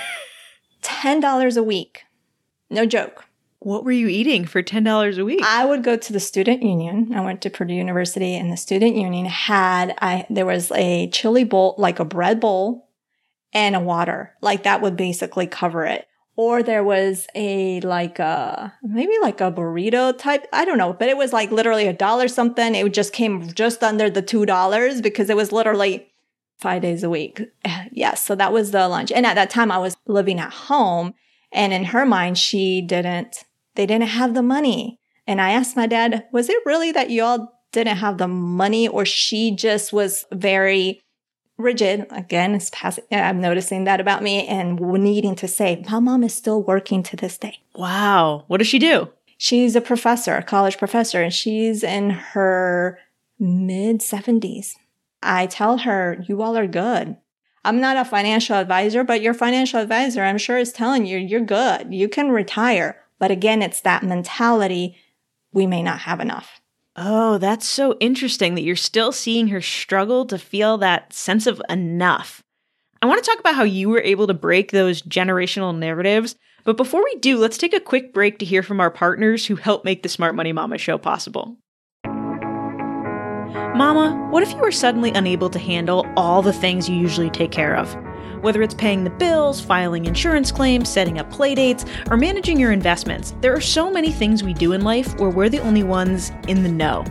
$10 0.85 1.57
a 1.57 1.63
week. 1.65 2.05
No 2.71 2.87
joke. 2.87 3.25
What 3.59 3.85
were 3.85 3.91
you 3.91 4.07
eating 4.07 4.45
for 4.45 4.63
$10 4.63 5.19
a 5.19 5.25
week? 5.25 5.41
I 5.43 5.65
would 5.65 5.83
go 5.83 5.97
to 5.97 6.13
the 6.13 6.21
student 6.21 6.63
union. 6.63 7.13
I 7.13 7.23
went 7.23 7.43
to 7.43 7.51
Purdue 7.51 7.75
University 7.75 8.37
and 8.37 8.53
the 8.53 8.57
student 8.57 8.95
union 8.95 9.27
had 9.27 9.97
I 10.01 10.27
there 10.31 10.47
was 10.47 10.71
a 10.71 11.11
chili 11.11 11.43
bowl, 11.43 11.75
like 11.77 11.99
a 11.99 12.05
bread 12.05 12.39
bowl 12.39 12.89
and 13.53 13.75
a 13.75 13.81
water. 13.81 14.37
Like 14.41 14.63
that 14.63 14.81
would 14.81 14.97
basically 14.97 15.49
cover 15.49 15.87
it 15.87 16.07
or 16.39 16.63
there 16.63 16.85
was 16.85 17.27
a 17.35 17.81
like 17.81 18.21
a 18.21 18.73
maybe 18.83 19.13
like 19.21 19.41
a 19.41 19.51
burrito 19.51 20.17
type 20.17 20.47
i 20.53 20.65
don't 20.65 20.79
know 20.79 20.93
but 20.93 21.09
it 21.09 21.17
was 21.17 21.33
like 21.33 21.51
literally 21.51 21.89
a 21.89 21.93
dollar 21.93 22.29
something. 22.29 22.75
It 22.75 22.95
just 22.95 23.13
came 23.13 23.53
just 23.53 23.83
under 23.83 24.09
the 24.09 24.23
two 24.23 24.47
dollars 24.47 25.03
because 25.03 25.29
it 25.29 25.37
was 25.37 25.53
literally 25.53 26.09
five 26.59 26.81
days 26.81 27.03
a 27.03 27.11
week. 27.11 27.43
Yes 27.93 28.25
so 28.25 28.35
that 28.37 28.53
was 28.53 28.71
the 28.71 28.89
lunch. 28.89 29.11
And 29.11 29.27
at 29.27 29.35
that 29.35 29.51
time 29.51 29.73
i 29.73 29.79
was 29.79 29.97
living 30.07 30.39
at 30.39 30.53
home 30.53 31.15
and 31.53 31.73
in 31.73 31.85
her 31.87 32.07
mind 32.07 32.39
she 32.39 32.81
didn't 32.81 33.45
they 33.75 33.87
didn't 33.87 34.15
have 34.21 34.35
the 34.35 34.43
money. 34.43 35.01
And 35.27 35.41
i 35.41 35.51
asked 35.51 35.77
my 35.77 35.89
dad 35.89 36.27
was 36.33 36.49
it 36.49 36.63
really 36.65 36.93
that 36.93 37.11
y'all 37.11 37.49
didn't 37.73 37.97
have 37.99 38.19
the 38.19 38.29
money 38.29 38.87
or 38.87 39.05
she 39.05 39.55
just 39.55 39.93
was 39.93 40.25
very 40.33 41.03
rigid 41.59 42.07
again 42.11 42.55
it's 42.55 42.71
passing 42.73 43.05
i'm 43.11 43.41
noticing 43.41 43.83
that 43.83 44.01
about 44.01 44.23
me 44.23 44.47
and 44.47 44.81
needing 44.81 45.35
to 45.35 45.49
say 45.49 45.85
my 45.91 45.99
mom 45.99 46.23
is 46.23 46.33
still 46.33 46.63
working 46.63 47.03
to 47.03 47.17
this 47.17 47.37
day. 47.37 47.59
Wow. 47.75 48.45
What 48.47 48.59
does 48.59 48.69
she 48.69 48.79
do? 48.79 49.09
She's 49.37 49.75
a 49.75 49.81
professor 49.81 50.37
a 50.37 50.43
college 50.43 50.79
professor 50.79 51.21
and 51.21 51.33
she's 51.33 51.83
in 51.83 52.11
her 52.11 52.99
mid 53.39 54.01
70s 54.01 54.75
i 55.23 55.47
tell 55.47 55.79
her 55.79 56.25
you 56.29 56.41
all 56.43 56.57
are 56.57 56.69
good. 56.69 57.17
I'm 57.65 57.81
not 57.81 57.97
a 57.97 58.05
financial 58.05 58.57
advisor 58.57 59.03
but 59.03 59.21
your 59.21 59.35
financial 59.35 59.81
advisor 59.81 60.23
i'm 60.23 60.39
sure 60.39 60.59
is 60.59 60.73
telling 60.73 61.07
you 61.07 61.19
you're 61.19 61.41
good. 61.41 61.93
You 61.93 62.09
can 62.09 62.31
retire. 62.31 63.01
But 63.19 63.33
again 63.33 63.63
it's 63.63 63.81
that 63.81 64.05
mentality 64.05 64.97
we 65.53 65.67
may 65.67 65.83
not 65.83 66.01
have 66.01 66.21
enough 66.21 66.58
Oh, 67.01 67.39
that's 67.39 67.69
so 67.69 67.97
interesting 68.01 68.57
that 68.57 68.63
you're 68.63 68.75
still 68.75 69.13
seeing 69.13 69.47
her 69.49 69.61
struggle 69.61 70.27
to 70.27 70.37
feel 70.37 70.79
that 70.79 71.13
sense 71.13 71.47
of 71.47 71.63
enough. 71.69 72.43
I 73.01 73.07
want 73.07 73.23
to 73.23 73.31
talk 73.31 73.39
about 73.39 73.55
how 73.55 73.63
you 73.63 73.89
were 73.89 74.01
able 74.01 74.27
to 74.27 74.35
break 74.35 74.73
those 74.73 75.01
generational 75.03 75.79
narratives. 75.79 76.35
But 76.65 76.77
before 76.77 77.05
we 77.05 77.15
do, 77.21 77.39
let's 77.39 77.57
take 77.57 77.73
a 77.73 77.79
quick 77.79 78.13
break 78.13 78.41
to 78.41 78.45
hear 78.45 78.65
from 78.65 78.81
our 78.81 78.91
partners 78.91 79.47
who 79.47 79.55
help 79.55 79.85
make 79.85 80.03
the 80.03 80.09
Smart 80.09 80.35
Money 80.35 80.53
Mama 80.53 80.77
show 80.77 80.99
possible. 80.99 81.57
Mama, 83.77 84.27
what 84.33 84.43
if 84.43 84.51
you 84.51 84.59
were 84.59 84.73
suddenly 84.73 85.13
unable 85.13 85.51
to 85.51 85.59
handle 85.61 86.05
all 86.17 86.43
the 86.43 86.53
things 86.53 86.89
you 86.89 86.97
usually 86.97 87.31
take 87.31 87.53
care 87.53 87.77
of? 87.77 87.97
Whether 88.41 88.63
it's 88.63 88.75
paying 88.75 89.05
the 89.05 89.11
bills, 89.11 89.61
filing 89.61 90.07
insurance 90.07 90.53
claims, 90.53 90.89
setting 90.89 91.19
up 91.19 91.31
playdates, 91.33 91.89
or 92.11 92.17
managing 92.17 92.59
your 92.59 92.71
investments, 92.71 93.35
there 93.41 93.53
are 93.53 93.61
so 93.61 93.91
many 93.91 94.13
things 94.13 94.43
we 94.43 94.55
do 94.55 94.73
in 94.73 94.83
life 94.83 95.19
where 95.19 95.31
we're 95.31 95.49
the 95.49 95.59
only 95.61 95.83
ones 95.83 96.31
in 96.47 96.63
the 96.63 96.69
know. 96.69 97.05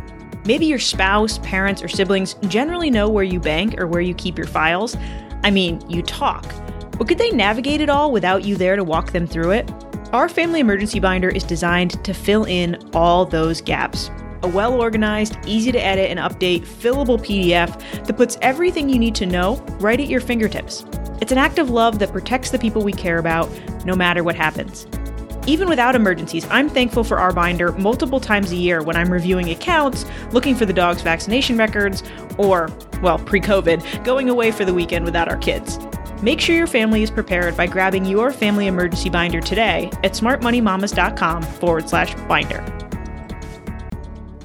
Maybe 0.45 0.65
your 0.65 0.79
spouse, 0.79 1.39
parents, 1.39 1.83
or 1.83 1.89
siblings 1.89 2.35
generally 2.47 2.89
know 2.89 3.09
where 3.09 3.25
you 3.25 3.39
bank 3.39 3.79
or 3.79 3.87
where 3.87 4.01
you 4.01 4.13
keep 4.13 4.37
your 4.37 4.47
files. 4.47 4.95
I 5.43 5.51
mean, 5.51 5.81
you 5.89 6.01
talk. 6.01 6.45
But 6.97 7.09
could 7.09 7.17
they 7.17 7.31
navigate 7.31 7.81
it 7.81 7.89
all 7.89 8.11
without 8.11 8.45
you 8.45 8.55
there 8.55 8.77
to 8.77 8.83
walk 8.83 9.11
them 9.11 9.27
through 9.27 9.51
it? 9.51 9.69
Our 10.13 10.29
Family 10.29 10.61
Emergency 10.61 11.01
Binder 11.01 11.29
is 11.29 11.43
designed 11.43 12.01
to 12.05 12.13
fill 12.13 12.45
in 12.45 12.77
all 12.93 13.25
those 13.25 13.59
gaps 13.59 14.09
a 14.43 14.47
well 14.47 14.73
organized, 14.73 15.37
easy 15.45 15.71
to 15.71 15.79
edit 15.79 16.09
and 16.09 16.19
update, 16.19 16.61
fillable 16.61 17.19
PDF 17.19 18.05
that 18.05 18.17
puts 18.17 18.37
everything 18.41 18.89
you 18.89 18.99
need 18.99 19.15
to 19.15 19.25
know 19.25 19.55
right 19.79 19.99
at 19.99 20.07
your 20.07 20.21
fingertips. 20.21 20.85
It's 21.21 21.31
an 21.31 21.37
act 21.37 21.59
of 21.59 21.69
love 21.69 21.99
that 21.99 22.11
protects 22.11 22.51
the 22.51 22.59
people 22.59 22.83
we 22.83 22.93
care 22.93 23.17
about, 23.17 23.49
no 23.85 23.95
matter 23.95 24.23
what 24.23 24.35
happens. 24.35 24.87
Even 25.47 25.69
without 25.69 25.95
emergencies, 25.95 26.45
I'm 26.49 26.69
thankful 26.69 27.05
for 27.05 27.19
our 27.19 27.31
binder 27.31 27.71
multiple 27.71 28.19
times 28.19 28.51
a 28.51 28.55
year 28.55 28.83
when 28.83 28.97
I'm 28.97 29.11
reviewing 29.11 29.49
accounts, 29.49 30.05
looking 30.31 30.55
for 30.55 30.65
the 30.65 30.73
dog's 30.73 31.01
vaccination 31.01 31.57
records, 31.57 32.03
or, 32.37 32.69
well, 33.01 33.17
pre 33.17 33.39
COVID, 33.39 34.03
going 34.03 34.29
away 34.29 34.51
for 34.51 34.65
the 34.65 34.73
weekend 34.73 35.05
without 35.05 35.29
our 35.29 35.37
kids. 35.37 35.79
Make 36.21 36.41
sure 36.41 36.55
your 36.55 36.67
family 36.67 37.01
is 37.01 37.11
prepared 37.11 37.55
by 37.55 37.67
grabbing 37.67 38.03
your 38.05 38.33
family 38.33 38.67
emergency 38.67 39.09
binder 39.09 39.39
today 39.39 39.89
at 40.03 40.13
smartmoneymamas.com 40.13 41.43
forward 41.43 41.87
slash 41.87 42.13
binder 42.27 42.86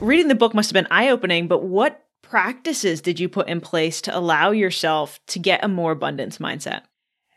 reading 0.03 0.29
the 0.29 0.35
book 0.35 0.53
must 0.53 0.71
have 0.71 0.75
been 0.75 0.93
eye 0.93 1.09
opening, 1.09 1.47
but 1.47 1.63
what 1.63 2.05
practices 2.23 3.01
did 3.01 3.21
you 3.21 3.29
put 3.29 3.49
in 3.49 3.61
place 3.61 4.01
to 4.03 4.17
allow 4.17 4.51
yourself 4.51 5.21
to 5.29 5.39
get 5.39 5.65
a 5.65 5.69
more 5.69 5.93
abundance 5.93 6.39
mindset? 6.39 6.83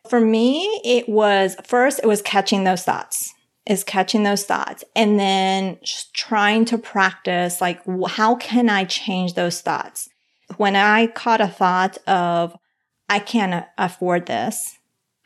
For 0.10 0.20
me, 0.20 0.64
it 0.84 1.08
was 1.08 1.56
first, 1.64 2.00
it 2.00 2.08
was 2.08 2.22
catching 2.22 2.64
those 2.64 2.84
thoughts, 2.84 3.34
is 3.68 3.84
catching 3.84 4.24
those 4.24 4.46
thoughts 4.46 4.84
and 4.96 5.20
then 5.20 5.78
just 5.84 6.14
trying 6.14 6.66
to 6.66 6.78
practice 6.78 7.62
like, 7.62 7.82
how 8.08 8.36
can 8.36 8.70
I 8.70 8.84
change 8.84 9.34
those 9.34 9.62
thoughts? 9.62 10.10
When 10.58 10.76
I 10.76 11.08
caught 11.08 11.42
a 11.42 11.48
thought 11.48 11.98
of, 12.08 12.56
I 13.10 13.20
can't 13.20 13.66
afford 13.78 14.26
this, 14.26 14.78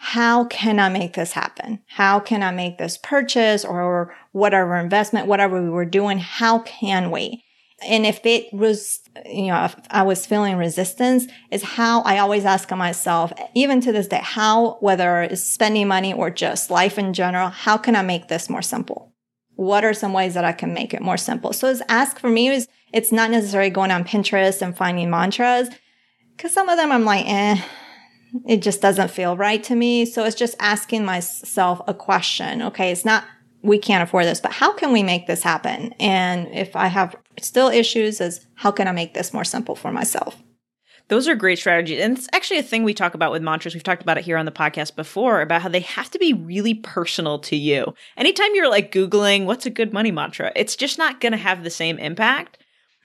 how 0.02 0.46
can 0.46 0.80
I 0.80 0.88
make 0.88 1.14
this 1.14 1.34
happen? 1.34 1.80
How 1.86 2.22
can 2.22 2.42
I 2.42 2.52
make 2.52 2.78
this 2.78 2.98
purchase 2.98 3.66
or 3.66 4.16
whatever 4.32 4.78
investment, 4.78 5.28
whatever 5.28 5.62
we 5.62 5.70
were 5.70 5.84
doing? 5.84 6.20
How 6.20 6.60
can 6.60 7.12
we? 7.12 7.44
And 7.86 8.06
if 8.06 8.26
it 8.26 8.52
was, 8.54 9.02
you 9.26 9.48
know, 9.48 9.66
if 9.66 9.76
I 9.90 10.04
was 10.04 10.26
feeling 10.26 10.56
resistance 10.56 11.28
is 11.52 11.64
how 11.64 12.02
I 12.04 12.20
always 12.20 12.46
ask 12.46 12.72
myself, 12.72 13.34
even 13.54 13.82
to 13.82 13.92
this 13.92 14.08
day, 14.08 14.22
how, 14.24 14.78
whether 14.80 15.22
it's 15.24 15.44
spending 15.44 15.90
money 15.90 16.14
or 16.14 16.30
just 16.30 16.72
life 16.72 16.98
in 16.98 17.14
general, 17.14 17.50
how 17.50 17.78
can 17.78 17.98
I 17.98 18.02
make 18.02 18.30
this 18.30 18.50
more 18.50 18.62
simple? 18.62 19.14
What 19.56 19.84
are 19.84 19.94
some 19.94 20.14
ways 20.14 20.34
that 20.34 20.46
I 20.46 20.54
can 20.54 20.74
make 20.74 20.94
it 20.94 21.02
more 21.02 21.18
simple? 21.18 21.52
So 21.52 21.68
it's 21.68 21.82
ask 21.90 22.20
for 22.20 22.30
me 22.30 22.48
is 22.48 22.70
it's 22.94 23.12
not 23.12 23.32
necessarily 23.32 23.70
going 23.70 23.92
on 23.92 24.06
Pinterest 24.06 24.62
and 24.62 24.78
finding 24.78 25.10
mantras. 25.10 25.68
Cause 26.38 26.54
some 26.54 26.70
of 26.70 26.78
them 26.78 26.90
I'm 26.90 27.04
like, 27.04 27.26
eh, 27.28 27.62
it 28.48 28.62
just 28.62 28.82
doesn't 28.82 29.12
feel 29.12 29.38
right 29.38 29.64
to 29.64 29.76
me. 29.76 30.06
So 30.06 30.24
it's 30.24 30.36
just 30.36 30.56
asking 30.60 31.06
myself 31.06 31.82
a 31.88 31.94
question. 31.94 32.62
Okay. 32.62 32.92
It's 32.92 33.06
not, 33.06 33.26
we 33.62 33.78
can't 33.78 34.04
afford 34.04 34.26
this, 34.26 34.42
but 34.42 34.52
how 34.52 34.74
can 34.74 34.92
we 34.92 35.04
make 35.04 35.28
this 35.28 35.44
happen? 35.44 35.94
And 36.00 36.48
if 36.50 36.76
I 36.76 36.88
have 36.88 37.16
still 37.42 37.70
issues 37.70 38.22
is 38.22 38.46
how 38.56 38.72
can 38.72 38.88
I 38.88 38.92
make 38.92 39.14
this 39.14 39.34
more 39.34 39.44
simple 39.44 39.76
for 39.76 39.92
myself? 39.92 40.42
Those 41.10 41.28
are 41.28 41.34
great 41.34 41.58
strategies. 41.58 42.00
And 42.00 42.16
it's 42.16 42.30
actually 42.34 42.60
a 42.60 42.64
thing 42.64 42.84
we 42.84 42.94
talk 42.94 43.16
about 43.16 43.32
with 43.32 43.42
mantras. 43.42 43.74
We've 43.74 43.84
talked 43.84 44.04
about 44.04 44.20
it 44.20 44.24
here 44.24 44.38
on 44.38 44.46
the 44.46 44.52
podcast 44.52 44.96
before 44.96 45.42
about 45.42 45.64
how 45.64 45.70
they 45.70 45.80
have 45.80 46.12
to 46.12 46.20
be 46.20 46.34
really 46.34 46.76
personal 46.76 47.40
to 47.40 47.56
you. 47.56 47.96
Anytime 48.16 48.54
you're 48.54 48.70
like 48.70 48.92
Googling 48.92 49.46
what's 49.46 49.66
a 49.66 49.72
good 49.72 49.92
money 49.92 50.12
mantra, 50.12 50.52
it's 50.56 50.76
just 50.76 51.00
not 51.00 51.20
going 51.20 51.32
to 51.32 51.38
have 51.38 51.64
the 51.64 51.72
same 51.72 51.98
impact. 51.98 52.59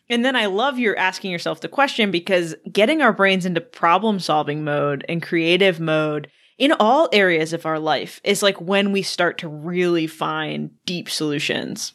And 0.08 0.24
then 0.24 0.36
I 0.36 0.46
love 0.46 0.78
you're 0.78 0.98
asking 0.98 1.30
yourself 1.30 1.60
the 1.60 1.68
question 1.68 2.10
because 2.10 2.54
getting 2.70 3.00
our 3.00 3.12
brains 3.12 3.46
into 3.46 3.60
problem 3.60 4.18
solving 4.18 4.62
mode 4.64 5.04
and 5.08 5.22
creative 5.22 5.80
mode 5.80 6.30
in 6.58 6.72
all 6.72 7.08
areas 7.12 7.52
of 7.52 7.66
our 7.66 7.78
life 7.78 8.20
is 8.22 8.42
like 8.42 8.60
when 8.60 8.92
we 8.92 9.02
start 9.02 9.38
to 9.38 9.48
really 9.48 10.06
find 10.06 10.70
deep 10.84 11.08
solutions. 11.08 11.94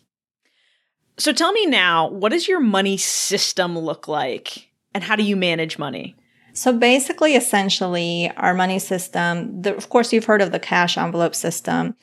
So 1.17 1.32
tell 1.32 1.52
me 1.52 1.65
now, 1.65 2.10
what 2.10 2.32
does 2.32 2.48
your 2.48 2.60
money 2.60 2.98
system 2.98 3.78
look 3.78 4.08
like? 4.08 4.69
and 4.93 5.04
how 5.04 5.15
do 5.15 5.24
you 5.24 5.36
manage 5.36 5.78
money? 5.78 6.15
So 6.54 6.74
basically, 6.74 7.36
essentially, 7.36 8.32
our 8.36 8.54
money 8.54 8.80
system, 8.80 9.62
the, 9.62 9.76
of 9.76 9.89
course, 9.89 10.12
you've 10.12 10.26
heard 10.26 10.41
of 10.41 10.52
the 10.52 10.60
cash 10.60 10.98
envelope 10.98 11.36
system. 11.36 11.95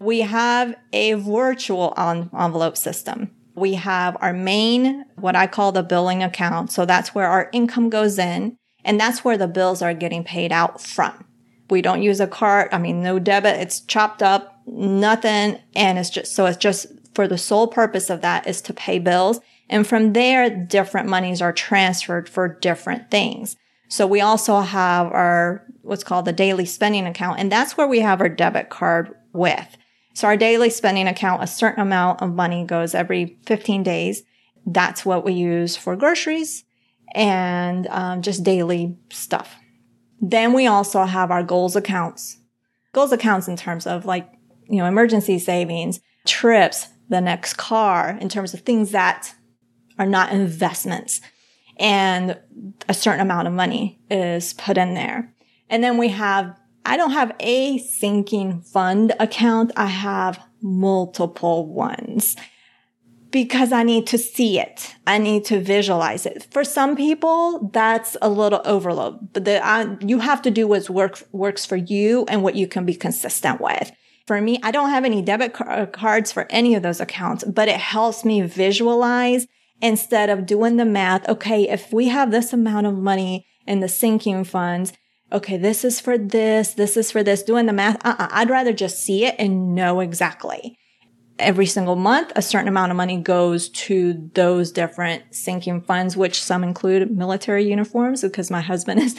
We 0.00 0.20
have 0.20 0.74
a 0.92 1.14
virtual 1.14 1.94
envelope 1.96 2.76
system. 2.76 3.30
We 3.54 3.74
have 3.74 4.16
our 4.20 4.32
main, 4.32 5.04
what 5.16 5.36
I 5.36 5.46
call 5.46 5.72
the 5.72 5.82
billing 5.82 6.22
account. 6.22 6.72
So 6.72 6.84
that's 6.84 7.14
where 7.14 7.28
our 7.28 7.48
income 7.52 7.88
goes 7.88 8.18
in 8.18 8.56
and 8.84 9.00
that's 9.00 9.24
where 9.24 9.38
the 9.38 9.48
bills 9.48 9.80
are 9.82 9.94
getting 9.94 10.24
paid 10.24 10.52
out 10.52 10.80
from. 10.80 11.24
We 11.70 11.80
don't 11.82 12.02
use 12.02 12.20
a 12.20 12.26
card. 12.26 12.68
I 12.72 12.78
mean, 12.78 13.02
no 13.02 13.18
debit. 13.18 13.60
It's 13.60 13.80
chopped 13.80 14.22
up, 14.22 14.60
nothing. 14.66 15.58
And 15.74 15.98
it's 15.98 16.10
just, 16.10 16.34
so 16.34 16.46
it's 16.46 16.58
just 16.58 16.86
for 17.14 17.26
the 17.26 17.38
sole 17.38 17.68
purpose 17.68 18.10
of 18.10 18.20
that 18.20 18.46
is 18.46 18.60
to 18.62 18.74
pay 18.74 18.98
bills. 18.98 19.40
And 19.70 19.86
from 19.86 20.12
there, 20.12 20.50
different 20.50 21.08
monies 21.08 21.40
are 21.40 21.52
transferred 21.52 22.28
for 22.28 22.48
different 22.48 23.10
things. 23.10 23.56
So 23.88 24.06
we 24.06 24.20
also 24.20 24.60
have 24.60 25.06
our, 25.06 25.64
what's 25.82 26.04
called 26.04 26.26
the 26.26 26.32
daily 26.32 26.66
spending 26.66 27.06
account. 27.06 27.38
And 27.38 27.50
that's 27.50 27.76
where 27.76 27.86
we 27.86 28.00
have 28.00 28.20
our 28.20 28.28
debit 28.28 28.68
card 28.68 29.14
with. 29.32 29.76
So 30.14 30.28
our 30.28 30.36
daily 30.36 30.70
spending 30.70 31.08
account, 31.08 31.42
a 31.42 31.46
certain 31.46 31.80
amount 31.80 32.22
of 32.22 32.32
money 32.32 32.64
goes 32.64 32.94
every 32.94 33.36
15 33.46 33.82
days. 33.82 34.22
That's 34.64 35.04
what 35.04 35.24
we 35.24 35.32
use 35.32 35.76
for 35.76 35.96
groceries 35.96 36.64
and 37.14 37.86
um, 37.88 38.22
just 38.22 38.42
daily 38.42 38.96
stuff. 39.10 39.56
Then 40.20 40.52
we 40.52 40.66
also 40.66 41.04
have 41.04 41.30
our 41.30 41.42
goals 41.42 41.76
accounts. 41.76 42.38
Goals 42.92 43.12
accounts 43.12 43.48
in 43.48 43.56
terms 43.56 43.86
of 43.86 44.06
like, 44.06 44.30
you 44.68 44.78
know, 44.78 44.86
emergency 44.86 45.38
savings, 45.38 46.00
trips, 46.26 46.88
the 47.08 47.20
next 47.20 47.54
car, 47.54 48.16
in 48.20 48.28
terms 48.28 48.54
of 48.54 48.60
things 48.60 48.92
that 48.92 49.34
are 49.98 50.06
not 50.06 50.32
investments. 50.32 51.20
And 51.76 52.38
a 52.88 52.94
certain 52.94 53.20
amount 53.20 53.48
of 53.48 53.52
money 53.52 54.00
is 54.10 54.54
put 54.54 54.78
in 54.78 54.94
there. 54.94 55.34
And 55.68 55.82
then 55.82 55.98
we 55.98 56.08
have, 56.08 56.58
I 56.84 56.96
don't 56.96 57.12
have 57.12 57.32
a 57.40 57.78
sinking 57.78 58.60
fund 58.60 59.14
account. 59.18 59.72
I 59.76 59.86
have 59.86 60.40
multiple 60.60 61.66
ones 61.66 62.36
because 63.30 63.72
I 63.72 63.82
need 63.82 64.06
to 64.08 64.18
see 64.18 64.60
it. 64.60 64.94
I 65.06 65.18
need 65.18 65.44
to 65.46 65.60
visualize 65.60 66.24
it. 66.24 66.46
For 66.52 66.62
some 66.62 66.94
people, 66.94 67.68
that's 67.72 68.16
a 68.22 68.28
little 68.28 68.62
overload, 68.64 69.32
but 69.32 69.44
the, 69.44 69.64
I, 69.64 69.96
you 70.00 70.20
have 70.20 70.40
to 70.42 70.52
do 70.52 70.68
what 70.68 70.88
work, 70.88 71.20
works 71.32 71.66
for 71.66 71.74
you 71.74 72.26
and 72.28 72.44
what 72.44 72.54
you 72.54 72.68
can 72.68 72.84
be 72.84 72.94
consistent 72.94 73.60
with. 73.60 73.90
For 74.26 74.40
me, 74.40 74.60
I 74.62 74.70
don't 74.70 74.90
have 74.90 75.04
any 75.04 75.20
debit 75.20 75.52
car- 75.52 75.70
uh, 75.70 75.86
cards 75.86 76.30
for 76.30 76.46
any 76.48 76.76
of 76.76 76.82
those 76.84 77.00
accounts, 77.00 77.42
but 77.44 77.66
it 77.66 77.76
helps 77.76 78.24
me 78.24 78.40
visualize 78.42 79.46
instead 79.82 80.30
of 80.30 80.46
doing 80.46 80.76
the 80.76 80.84
math. 80.84 81.28
Okay. 81.28 81.68
If 81.68 81.92
we 81.92 82.08
have 82.08 82.30
this 82.30 82.52
amount 82.52 82.86
of 82.86 82.96
money 82.96 83.46
in 83.66 83.80
the 83.80 83.88
sinking 83.88 84.44
funds, 84.44 84.92
okay, 85.32 85.56
this 85.56 85.84
is 85.84 86.00
for 86.00 86.16
this, 86.16 86.74
this 86.74 86.96
is 86.96 87.10
for 87.10 87.22
this, 87.22 87.42
doing 87.42 87.66
the 87.66 87.72
math. 87.72 88.04
Uh-uh. 88.04 88.28
I'd 88.30 88.50
rather 88.50 88.72
just 88.72 89.04
see 89.04 89.24
it 89.24 89.34
and 89.38 89.74
know 89.74 90.00
exactly. 90.00 90.76
Every 91.38 91.66
single 91.66 91.96
month, 91.96 92.32
a 92.36 92.42
certain 92.42 92.68
amount 92.68 92.92
of 92.92 92.96
money 92.96 93.16
goes 93.16 93.68
to 93.70 94.30
those 94.34 94.70
different 94.70 95.34
sinking 95.34 95.82
funds, 95.82 96.16
which 96.16 96.40
some 96.40 96.62
include 96.62 97.10
military 97.10 97.68
uniforms 97.68 98.22
because 98.22 98.52
my 98.52 98.60
husband 98.60 99.00
is 99.02 99.18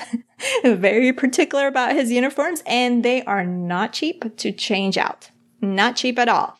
very 0.64 1.12
particular 1.12 1.68
about 1.68 1.94
his 1.94 2.12
uniforms 2.12 2.64
and 2.66 3.04
they 3.04 3.22
are 3.26 3.46
not 3.46 3.92
cheap 3.92 4.38
to 4.38 4.54
change 4.54 4.98
out. 4.98 5.30
Not 5.62 5.98
cheap 5.98 6.18
at 6.18 6.30
all. 6.30 6.58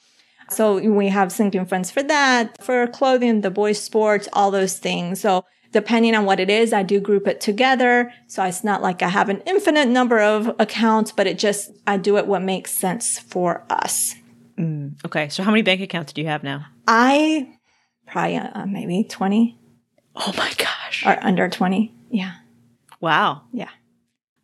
So 0.50 0.78
we 0.78 1.08
have 1.08 1.32
sinking 1.32 1.66
funds 1.66 1.90
for 1.90 2.04
that, 2.04 2.62
for 2.62 2.86
clothing, 2.88 3.42
the 3.42 3.50
boys 3.50 3.82
sports, 3.82 4.28
all 4.34 4.52
those 4.52 4.78
things. 4.78 5.22
So 5.22 5.46
depending 5.76 6.16
on 6.16 6.24
what 6.24 6.40
it 6.40 6.50
is, 6.50 6.72
I 6.72 6.84
do 6.84 7.02
group 7.02 7.28
it 7.28 7.42
together. 7.42 8.10
So 8.28 8.42
it's 8.46 8.64
not 8.64 8.82
like 8.82 9.02
I 9.02 9.10
have 9.10 9.28
an 9.28 9.42
infinite 9.46 9.90
number 9.90 10.22
of 10.22 10.56
accounts, 10.58 11.12
but 11.12 11.28
it 11.28 11.38
just, 11.38 11.70
I 11.86 11.98
do 11.98 12.18
it 12.18 12.28
what 12.28 12.42
makes 12.42 12.72
sense 12.72 13.20
for 13.20 13.66
us. 13.70 14.16
Mm, 14.58 14.94
okay. 15.06 15.28
So 15.28 15.44
how 15.44 15.52
many 15.52 15.64
bank 15.64 15.82
accounts 15.82 16.14
do 16.14 16.22
you 16.22 16.28
have 16.28 16.44
now? 16.44 16.66
I 16.88 17.50
probably 18.08 18.38
uh, 18.38 18.66
maybe 18.66 19.04
20. 19.04 19.60
Oh 20.16 20.34
my 20.38 20.50
gosh. 20.58 21.06
Or 21.06 21.18
under 21.22 21.50
20. 21.50 21.94
Yeah. 22.10 22.36
Wow. 23.02 23.42
Yeah. 23.52 23.68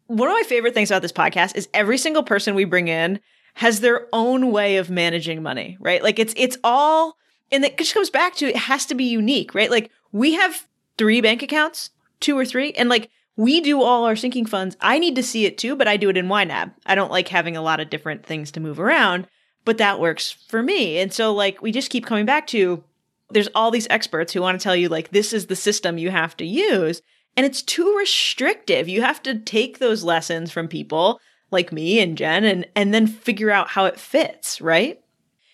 One 0.08 0.28
of 0.28 0.34
my 0.34 0.44
favorite 0.44 0.74
things 0.74 0.92
about 0.92 1.02
this 1.02 1.14
podcast 1.14 1.56
is 1.56 1.70
every 1.74 1.98
single 1.98 2.24
person 2.24 2.56
we 2.56 2.66
bring 2.66 2.90
in 2.90 3.22
has 3.54 3.80
their 3.80 4.08
own 4.12 4.52
way 4.52 4.76
of 4.76 4.90
managing 4.90 5.42
money, 5.42 5.78
right? 5.80 6.04
Like 6.04 6.20
it's 6.20 6.34
it's 6.36 6.58
all 6.62 7.16
and 7.54 7.64
it 7.64 7.78
just 7.78 7.94
comes 7.94 8.10
back 8.10 8.36
to 8.36 8.48
it 8.48 8.58
has 8.58 8.86
to 8.88 8.96
be 8.96 9.06
unique, 9.06 9.56
right? 9.56 9.72
Like 9.72 9.92
we 10.12 10.34
have 10.34 10.68
three 11.02 11.20
bank 11.20 11.42
accounts, 11.42 11.90
two 12.20 12.38
or 12.38 12.46
three, 12.46 12.74
and 12.74 12.88
like 12.88 13.10
we 13.36 13.60
do 13.60 13.82
all 13.82 14.06
our 14.06 14.16
sinking 14.16 14.46
funds. 14.46 14.78
I 14.82 15.00
need 15.00 15.16
to 15.16 15.24
see 15.24 15.48
it 15.48 15.58
too, 15.58 15.76
but 15.76 15.88
I 15.88 15.98
do 15.98 16.10
it 16.10 16.18
in 16.18 16.28
YNAB. 16.28 16.74
I 16.86 16.94
don't 16.94 17.10
like 17.10 17.28
having 17.28 17.58
a 17.58 17.62
lot 17.64 17.80
of 17.80 17.90
different 17.90 18.24
things 18.24 18.52
to 18.52 18.60
move 18.60 18.80
around, 18.80 19.26
but 19.66 19.80
that 19.80 20.00
works 20.00 20.30
for 20.30 20.62
me. 20.62 21.00
And 21.00 21.12
so 21.12 21.34
like 21.34 21.60
we 21.60 21.72
just 21.72 21.90
keep 21.90 22.06
coming 22.06 22.28
back 22.28 22.46
to 22.48 22.84
there's 23.32 23.50
all 23.56 23.72
these 23.72 23.88
experts 23.90 24.32
who 24.32 24.42
want 24.42 24.60
to 24.60 24.64
tell 24.64 24.76
you 24.76 24.90
like 24.90 25.10
this 25.10 25.34
is 25.34 25.48
the 25.48 25.56
system 25.56 25.98
you 25.98 26.12
have 26.12 26.38
to 26.38 26.46
use 26.46 27.02
and 27.36 27.48
it's 27.48 27.64
too 27.64 27.98
restrictive. 27.98 28.88
You 28.88 29.02
have 29.02 29.24
to 29.24 29.40
take 29.40 29.80
those 29.80 30.04
lessons 30.04 30.52
from 30.52 30.68
people 30.68 31.20
like 31.50 31.72
me 31.72 32.00
and 32.00 32.16
Jen 32.16 32.44
and 32.44 32.68
and 32.76 32.94
then 32.94 33.08
figure 33.08 33.50
out 33.50 33.70
how 33.70 33.86
it 33.86 34.00
fits, 34.00 34.62
right? 34.62 35.02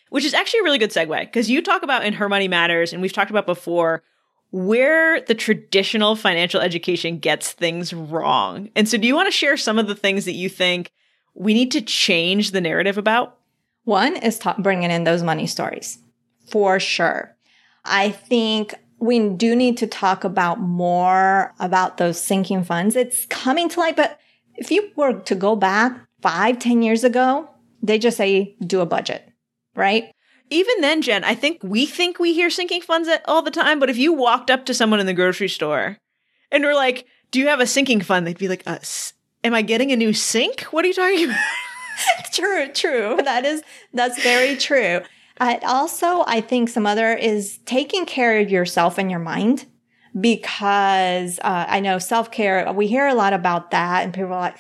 Which 0.10 0.26
is 0.26 0.34
actually 0.34 0.60
a 0.60 0.64
really 0.64 0.78
good 0.78 0.92
segue 0.92 1.22
because 1.22 1.50
you 1.50 1.62
talk 1.62 1.84
about 1.84 2.04
in 2.04 2.12
Her 2.12 2.28
Money 2.28 2.50
Matters 2.50 2.92
and 2.92 3.02
we've 3.02 3.14
talked 3.14 3.32
about 3.32 3.46
before 3.46 4.04
where 4.52 5.22
the 5.22 5.36
traditional 5.36 6.16
financial 6.16 6.62
education 6.62 7.20
gets 7.20 7.52
things 7.52 7.94
wrong. 7.94 8.70
And 8.76 8.88
so 8.88 8.98
do 8.98 9.08
you 9.08 9.16
want 9.16 9.28
to 9.28 9.32
share 9.32 9.58
some 9.58 9.78
of 9.78 9.88
the 9.88 9.96
things 9.96 10.26
that 10.26 10.34
you 10.34 10.50
think 10.50 10.92
we 11.34 11.54
need 11.54 11.72
to 11.72 11.82
change 11.82 12.52
the 12.52 12.62
narrative 12.62 12.98
about? 12.98 13.38
One 13.84 14.16
is 14.18 14.40
ta- 14.40 14.56
bringing 14.58 14.92
in 14.92 15.04
those 15.04 15.24
money 15.24 15.48
stories 15.48 16.00
for 16.50 16.80
sure. 16.80 17.36
I 17.86 18.10
think 18.10 18.74
we 19.00 19.30
do 19.30 19.56
need 19.56 19.78
to 19.78 19.88
talk 19.88 20.24
about 20.24 20.60
more 20.60 21.54
about 21.60 21.98
those 21.98 22.20
sinking 22.20 22.64
funds. 22.64 22.96
It's 22.96 23.26
coming 23.28 23.70
to 23.70 23.80
light, 23.80 23.96
but 23.96 24.20
if 24.56 24.72
you 24.72 24.90
were 24.96 25.14
to 25.14 25.36
go 25.36 25.56
back 25.56 25.98
five, 26.22 26.60
ten 26.60 26.82
years 26.82 27.04
ago, 27.04 27.50
they 27.84 28.00
just 28.00 28.18
say 28.18 28.56
do 28.66 28.82
a 28.82 28.86
budget, 28.86 29.30
right? 29.76 30.12
Even 30.50 30.82
then, 30.82 31.02
Jen, 31.02 31.24
I 31.24 31.36
think 31.36 31.60
we 31.64 31.86
think 31.86 32.20
we 32.20 32.34
hear 32.34 32.50
sinking 32.50 32.82
funds 32.82 33.10
all 33.26 33.42
the 33.42 33.52
time, 33.52 33.80
but 33.80 33.90
if 33.90 33.98
you 33.98 34.14
walked 34.14 34.50
up 34.50 34.66
to 34.66 34.74
someone 34.74 35.00
in 35.00 35.06
the 35.06 35.14
grocery 35.14 35.50
store 35.50 35.98
and 36.52 36.64
were 36.64 36.74
like, 36.74 37.06
"Do 37.32 37.40
you 37.40 37.48
have 37.48 37.60
a 37.60 37.68
sinking 37.68 38.02
fund?" 38.02 38.26
They'd 38.26 38.38
be 38.38 38.48
like, 38.48 38.64
uh, 38.66 38.80
"Am 39.44 39.54
I 39.54 39.62
getting 39.62 39.92
a 39.92 39.98
new 39.98 40.14
sink? 40.14 40.62
What 40.72 40.86
are 40.86 40.88
you 40.88 40.94
talking 40.94 41.26
about?" 41.26 41.40
true, 42.34 42.68
true. 42.70 43.18
That 43.24 43.46
is 43.46 43.62
that's 43.94 44.22
very 44.24 44.56
true. 44.56 45.02
Uh, 45.40 45.58
also, 45.64 46.24
I 46.28 46.42
think 46.42 46.70
some 46.70 46.86
other 46.86 47.14
is 47.14 47.60
taking 47.66 48.06
care 48.06 48.40
of 48.40 48.50
yourself 48.50 48.98
and 48.98 49.12
your 49.12 49.20
mind 49.20 49.66
because 50.20 51.40
uh, 51.40 51.66
I 51.68 51.80
know 51.80 52.00
self 52.00 52.32
care, 52.32 52.72
we 52.74 52.88
hear 52.88 53.08
a 53.08 53.14
lot 53.14 53.34
about 53.34 53.72
that, 53.72 54.04
and 54.04 54.14
people 54.14 54.34
are 54.34 54.40
like, 54.40 54.58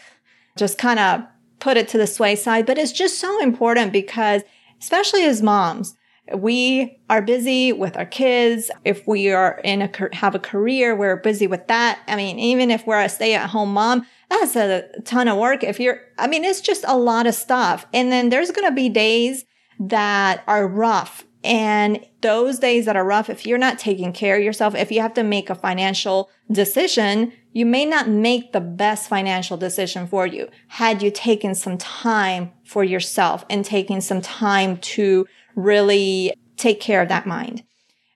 just 0.57 0.77
kind 0.77 0.99
of 0.99 1.21
put 1.59 1.77
it 1.77 1.87
to 1.89 1.97
the 1.97 2.07
sway 2.07 2.35
side, 2.35 2.65
but 2.65 2.77
it's 2.77 2.91
just 2.91 3.19
so 3.19 3.41
important 3.41 3.91
because, 3.91 4.43
especially 4.79 5.23
as 5.23 5.41
moms, 5.41 5.95
we 6.35 6.99
are 7.09 7.21
busy 7.21 7.71
with 7.71 7.95
our 7.95 8.05
kids. 8.05 8.69
If 8.83 9.07
we 9.07 9.31
are 9.31 9.61
in 9.63 9.81
a, 9.81 9.89
have 10.13 10.35
a 10.35 10.39
career, 10.39 10.95
we're 10.95 11.15
busy 11.17 11.47
with 11.47 11.67
that. 11.67 11.99
I 12.07 12.15
mean, 12.15 12.37
even 12.39 12.69
if 12.69 12.85
we're 12.85 13.01
a 13.01 13.09
stay 13.09 13.33
at 13.33 13.49
home 13.49 13.73
mom, 13.73 14.05
that's 14.29 14.55
a 14.55 14.83
ton 15.05 15.27
of 15.27 15.37
work. 15.37 15.63
If 15.63 15.79
you're, 15.79 16.01
I 16.17 16.27
mean, 16.27 16.43
it's 16.43 16.61
just 16.61 16.83
a 16.85 16.97
lot 16.97 17.27
of 17.27 17.35
stuff. 17.35 17.85
And 17.93 18.11
then 18.11 18.29
there's 18.29 18.51
going 18.51 18.67
to 18.67 18.75
be 18.75 18.89
days 18.89 19.45
that 19.79 20.43
are 20.47 20.67
rough 20.67 21.25
and 21.47 22.05
those 22.19 22.59
days 22.59 22.85
that 22.85 22.97
are 22.97 23.05
rough, 23.05 23.29
if 23.29 23.45
you're 23.45 23.57
not 23.57 23.79
taking 23.79 24.11
care 24.11 24.35
of 24.35 24.43
yourself, 24.43 24.75
if 24.75 24.91
you 24.91 24.99
have 24.99 25.13
to 25.13 25.23
make 25.23 25.49
a 25.49 25.55
financial 25.55 26.29
decision, 26.51 27.31
you 27.53 27.65
may 27.65 27.85
not 27.85 28.09
make 28.09 28.51
the 28.51 28.59
best 28.59 29.07
financial 29.07 29.55
decision 29.55 30.07
for 30.07 30.27
you 30.27 30.49
had 30.67 31.01
you 31.01 31.09
taken 31.09 31.55
some 31.55 31.77
time 31.77 32.51
for 32.65 32.83
yourself 32.83 33.45
and 33.49 33.63
taking 33.63 34.01
some 34.01 34.19
time 34.19 34.77
to 34.79 35.25
really 35.55 36.33
take 36.57 36.81
care 36.81 37.01
of 37.01 37.07
that 37.07 37.25
mind. 37.25 37.63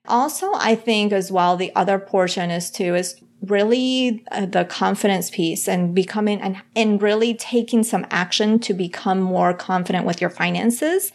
Also, 0.06 0.52
I 0.54 0.74
think 0.74 1.10
as 1.10 1.32
well, 1.32 1.56
the 1.56 1.74
other 1.74 1.98
portion 1.98 2.50
is 2.50 2.70
too, 2.70 2.94
is 2.94 3.18
really 3.40 4.22
uh, 4.30 4.44
the 4.44 4.66
confidence 4.66 5.30
piece 5.30 5.66
and 5.66 5.94
becoming 5.94 6.38
and, 6.42 6.60
and 6.76 7.00
really 7.00 7.32
taking 7.32 7.82
some 7.82 8.06
action 8.10 8.58
to 8.58 8.74
become 8.74 9.20
more 9.20 9.54
confident 9.54 10.04
with 10.04 10.20
your 10.20 10.30
finances. 10.30 11.12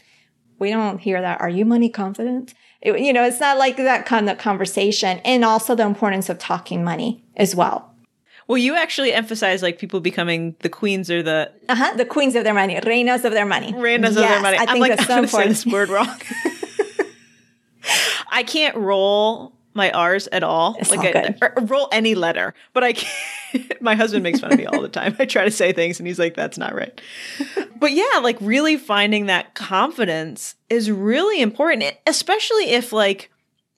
We 0.60 0.72
don't 0.72 0.99
hear 0.99 1.22
that. 1.22 1.41
Are 1.41 1.49
you 1.49 1.66
money 1.66 1.89
confident? 1.89 2.53
It, 2.82 2.99
you 2.99 3.14
know, 3.14 3.24
it's 3.24 3.39
not 3.39 3.58
like 3.58 3.78
that 3.78 4.05
kind 4.05 4.30
of 4.30 4.38
conversation. 4.38 5.20
And 5.20 5.43
also 5.43 5.76
the 5.76 5.86
importance 5.86 6.30
of 6.30 6.39
talking 6.39 6.84
money 6.84 7.24
as 7.36 7.55
well. 7.55 7.93
Well, 8.47 8.58
you 8.58 8.76
actually 8.76 9.14
emphasize 9.14 9.62
like 9.62 9.78
people 9.78 9.99
becoming 9.99 10.55
the 10.60 10.70
queens 10.70 11.12
or 11.12 11.22
the 11.22 11.51
uh-huh, 11.68 11.95
the 11.97 12.05
queens 12.05 12.34
of 12.36 12.45
their 12.45 12.53
money, 12.53 12.76
reinas 12.76 13.26
of 13.26 13.34
their 13.34 13.45
money, 13.45 13.74
reinas 13.74 14.01
yes, 14.01 14.10
of 14.12 14.16
their 14.16 14.41
money. 14.41 14.58
I 14.58 14.64
am 14.72 14.80
like, 14.80 14.95
that's 14.95 15.08
so 15.08 15.24
important. 15.24 15.49
this 15.49 15.66
word 15.66 15.89
wrong. 15.89 16.08
I 18.32 18.43
can't 18.43 18.76
roll 18.78 19.57
my 19.78 19.91
R's 19.91 20.28
at 20.34 20.43
all. 20.43 20.75
It's 20.80 20.91
like 20.91 21.15
all 21.15 21.36
I, 21.41 21.61
roll 21.61 21.88
any 21.93 22.15
letter, 22.15 22.53
but 22.73 22.84
I 22.84 22.93
can't. 22.93 23.13
my 23.82 23.95
husband 23.95 24.23
makes 24.23 24.39
fun 24.39 24.51
of 24.51 24.57
me 24.57 24.65
all 24.65 24.82
the 24.82 24.89
time. 24.89 25.15
I 25.19 25.25
try 25.25 25.45
to 25.45 25.51
say 25.51 25.71
things 25.71 25.99
and 25.99 26.07
he's 26.07 26.19
like, 26.19 26.36
that's 26.36 26.57
not 26.57 26.75
right. 26.75 26.99
but 27.80 27.91
yeah, 27.91 28.19
like 28.21 28.38
really 28.41 28.78
finding 28.78 29.28
that 29.28 29.55
confidence 29.55 30.55
is 30.69 30.91
really 30.91 31.41
important, 31.41 31.84
especially 32.05 32.71
if 32.71 32.91
like 32.91 33.32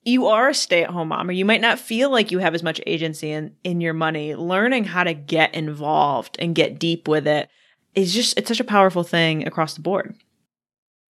you 0.04 0.28
are 0.28 0.50
a 0.50 0.54
stay-at-home 0.54 1.10
mom 1.10 1.30
or 1.30 1.34
you 1.34 1.46
might 1.46 1.62
not 1.62 1.78
feel 1.78 2.10
like 2.10 2.32
you 2.32 2.40
have 2.40 2.56
as 2.56 2.64
much 2.64 2.82
agency 2.88 3.32
in 3.32 3.56
in 3.64 3.82
your 3.82 3.94
money. 3.94 4.36
Learning 4.36 4.86
how 4.86 5.04
to 5.04 5.14
get 5.14 5.54
involved 5.54 6.38
and 6.40 6.56
get 6.56 6.80
deep 6.80 7.08
with 7.08 7.28
it 7.28 7.50
is 7.94 8.14
just 8.14 8.38
it's 8.38 8.48
such 8.48 8.60
a 8.60 8.66
powerful 8.66 9.04
thing 9.04 9.46
across 9.48 9.76
the 9.76 9.82
board. 9.82 10.16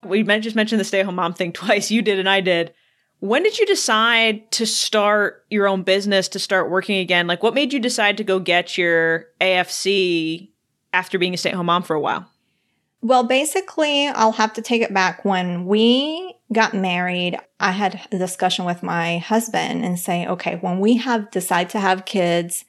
We 0.04 0.22
just 0.22 0.56
mentioned 0.56 0.80
the 0.80 0.84
stay-at-home 0.84 1.16
mom 1.16 1.34
thing 1.34 1.52
twice. 1.52 1.90
You 1.90 2.02
did 2.02 2.18
and 2.18 2.28
I 2.28 2.40
did 2.40 2.72
when 3.20 3.42
did 3.42 3.58
you 3.58 3.66
decide 3.66 4.50
to 4.52 4.66
start 4.66 5.44
your 5.50 5.66
own 5.66 5.82
business, 5.82 6.28
to 6.28 6.38
start 6.38 6.70
working 6.70 6.98
again? 6.98 7.26
Like, 7.26 7.42
what 7.42 7.54
made 7.54 7.72
you 7.72 7.80
decide 7.80 8.16
to 8.18 8.24
go 8.24 8.38
get 8.38 8.78
your 8.78 9.26
AFC 9.40 10.50
after 10.92 11.18
being 11.18 11.34
a 11.34 11.36
stay 11.36 11.50
at 11.50 11.56
home 11.56 11.66
mom 11.66 11.82
for 11.82 11.94
a 11.94 12.00
while? 12.00 12.30
Well, 13.00 13.24
basically, 13.24 14.08
I'll 14.08 14.32
have 14.32 14.52
to 14.54 14.62
take 14.62 14.82
it 14.82 14.94
back. 14.94 15.24
When 15.24 15.66
we 15.66 16.34
got 16.52 16.74
married, 16.74 17.38
I 17.60 17.72
had 17.72 18.00
a 18.10 18.18
discussion 18.18 18.64
with 18.64 18.82
my 18.82 19.18
husband 19.18 19.84
and 19.84 19.98
say, 19.98 20.26
okay, 20.26 20.56
when 20.56 20.80
we 20.80 20.96
have 20.96 21.30
decide 21.30 21.70
to 21.70 21.80
have 21.80 22.04
kids, 22.04 22.64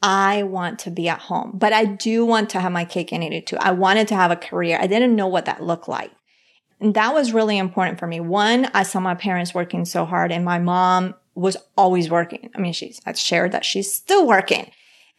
I 0.00 0.44
want 0.44 0.78
to 0.80 0.90
be 0.90 1.08
at 1.08 1.18
home, 1.18 1.52
but 1.54 1.72
I 1.72 1.84
do 1.84 2.24
want 2.24 2.50
to 2.50 2.60
have 2.60 2.70
my 2.70 2.84
cake 2.84 3.12
and 3.12 3.22
eat 3.22 3.32
it 3.32 3.46
too. 3.48 3.56
I 3.58 3.72
wanted 3.72 4.06
to 4.08 4.14
have 4.14 4.30
a 4.30 4.36
career. 4.36 4.78
I 4.80 4.86
didn't 4.86 5.16
know 5.16 5.26
what 5.26 5.46
that 5.46 5.62
looked 5.62 5.88
like. 5.88 6.12
That 6.80 7.12
was 7.12 7.32
really 7.32 7.58
important 7.58 7.98
for 7.98 8.06
me. 8.06 8.20
One, 8.20 8.66
I 8.72 8.84
saw 8.84 9.00
my 9.00 9.14
parents 9.14 9.54
working 9.54 9.84
so 9.84 10.04
hard 10.04 10.30
and 10.30 10.44
my 10.44 10.58
mom 10.58 11.14
was 11.34 11.56
always 11.76 12.10
working. 12.10 12.50
I 12.54 12.60
mean, 12.60 12.72
she's 12.72 13.00
had 13.04 13.18
shared 13.18 13.52
that 13.52 13.64
she's 13.64 13.92
still 13.92 14.26
working. 14.26 14.70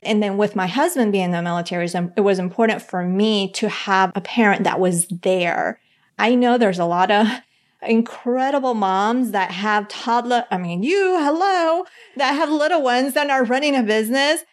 And 0.01 0.24
then 0.24 0.38
with 0.38 0.55
my 0.55 0.68
husband 0.68 1.12
being 1.12 1.26
in 1.26 1.32
the 1.32 1.41
military, 1.41 1.86
it 1.86 2.22
was 2.22 2.39
important 2.39 2.82
for 2.82 3.03
me 3.03 3.51
to 3.53 3.68
have 3.68 4.12
a 4.16 4.22
parent 4.22 4.64
that 4.64 4.80
was 4.80 5.07
there. 5.07 5.80
I 6.18 6.36
know 6.36 6.57
there's 6.57 6.80
a 6.80 6.86
lot 6.86 7.12
of 7.12 7.28
incredible 7.82 8.74
moms 8.74 9.32
that 9.32 9.51
have 9.51 9.88
toddler, 9.89 10.45
I 10.51 10.57
mean, 10.57 10.84
you, 10.84 11.18
hello, 11.20 11.86
that 12.16 12.32
have 12.34 12.49
little 12.49 12.82
ones 12.82 13.14
that 13.14 13.30
are 13.30 13.43
running 13.43 13.76
a 13.76 13.84
business. 13.84 14.43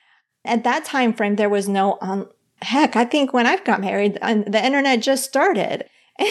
At 0.44 0.64
that 0.64 0.84
time 0.84 1.12
frame, 1.12 1.36
there 1.36 1.48
was 1.48 1.68
no, 1.68 1.98
um, 2.00 2.28
heck, 2.62 2.96
I 2.96 3.04
think 3.04 3.32
when 3.32 3.46
I 3.46 3.56
got 3.56 3.80
married, 3.80 4.14
the 4.14 4.62
internet 4.64 5.00
just 5.00 5.24
started. 5.24 5.84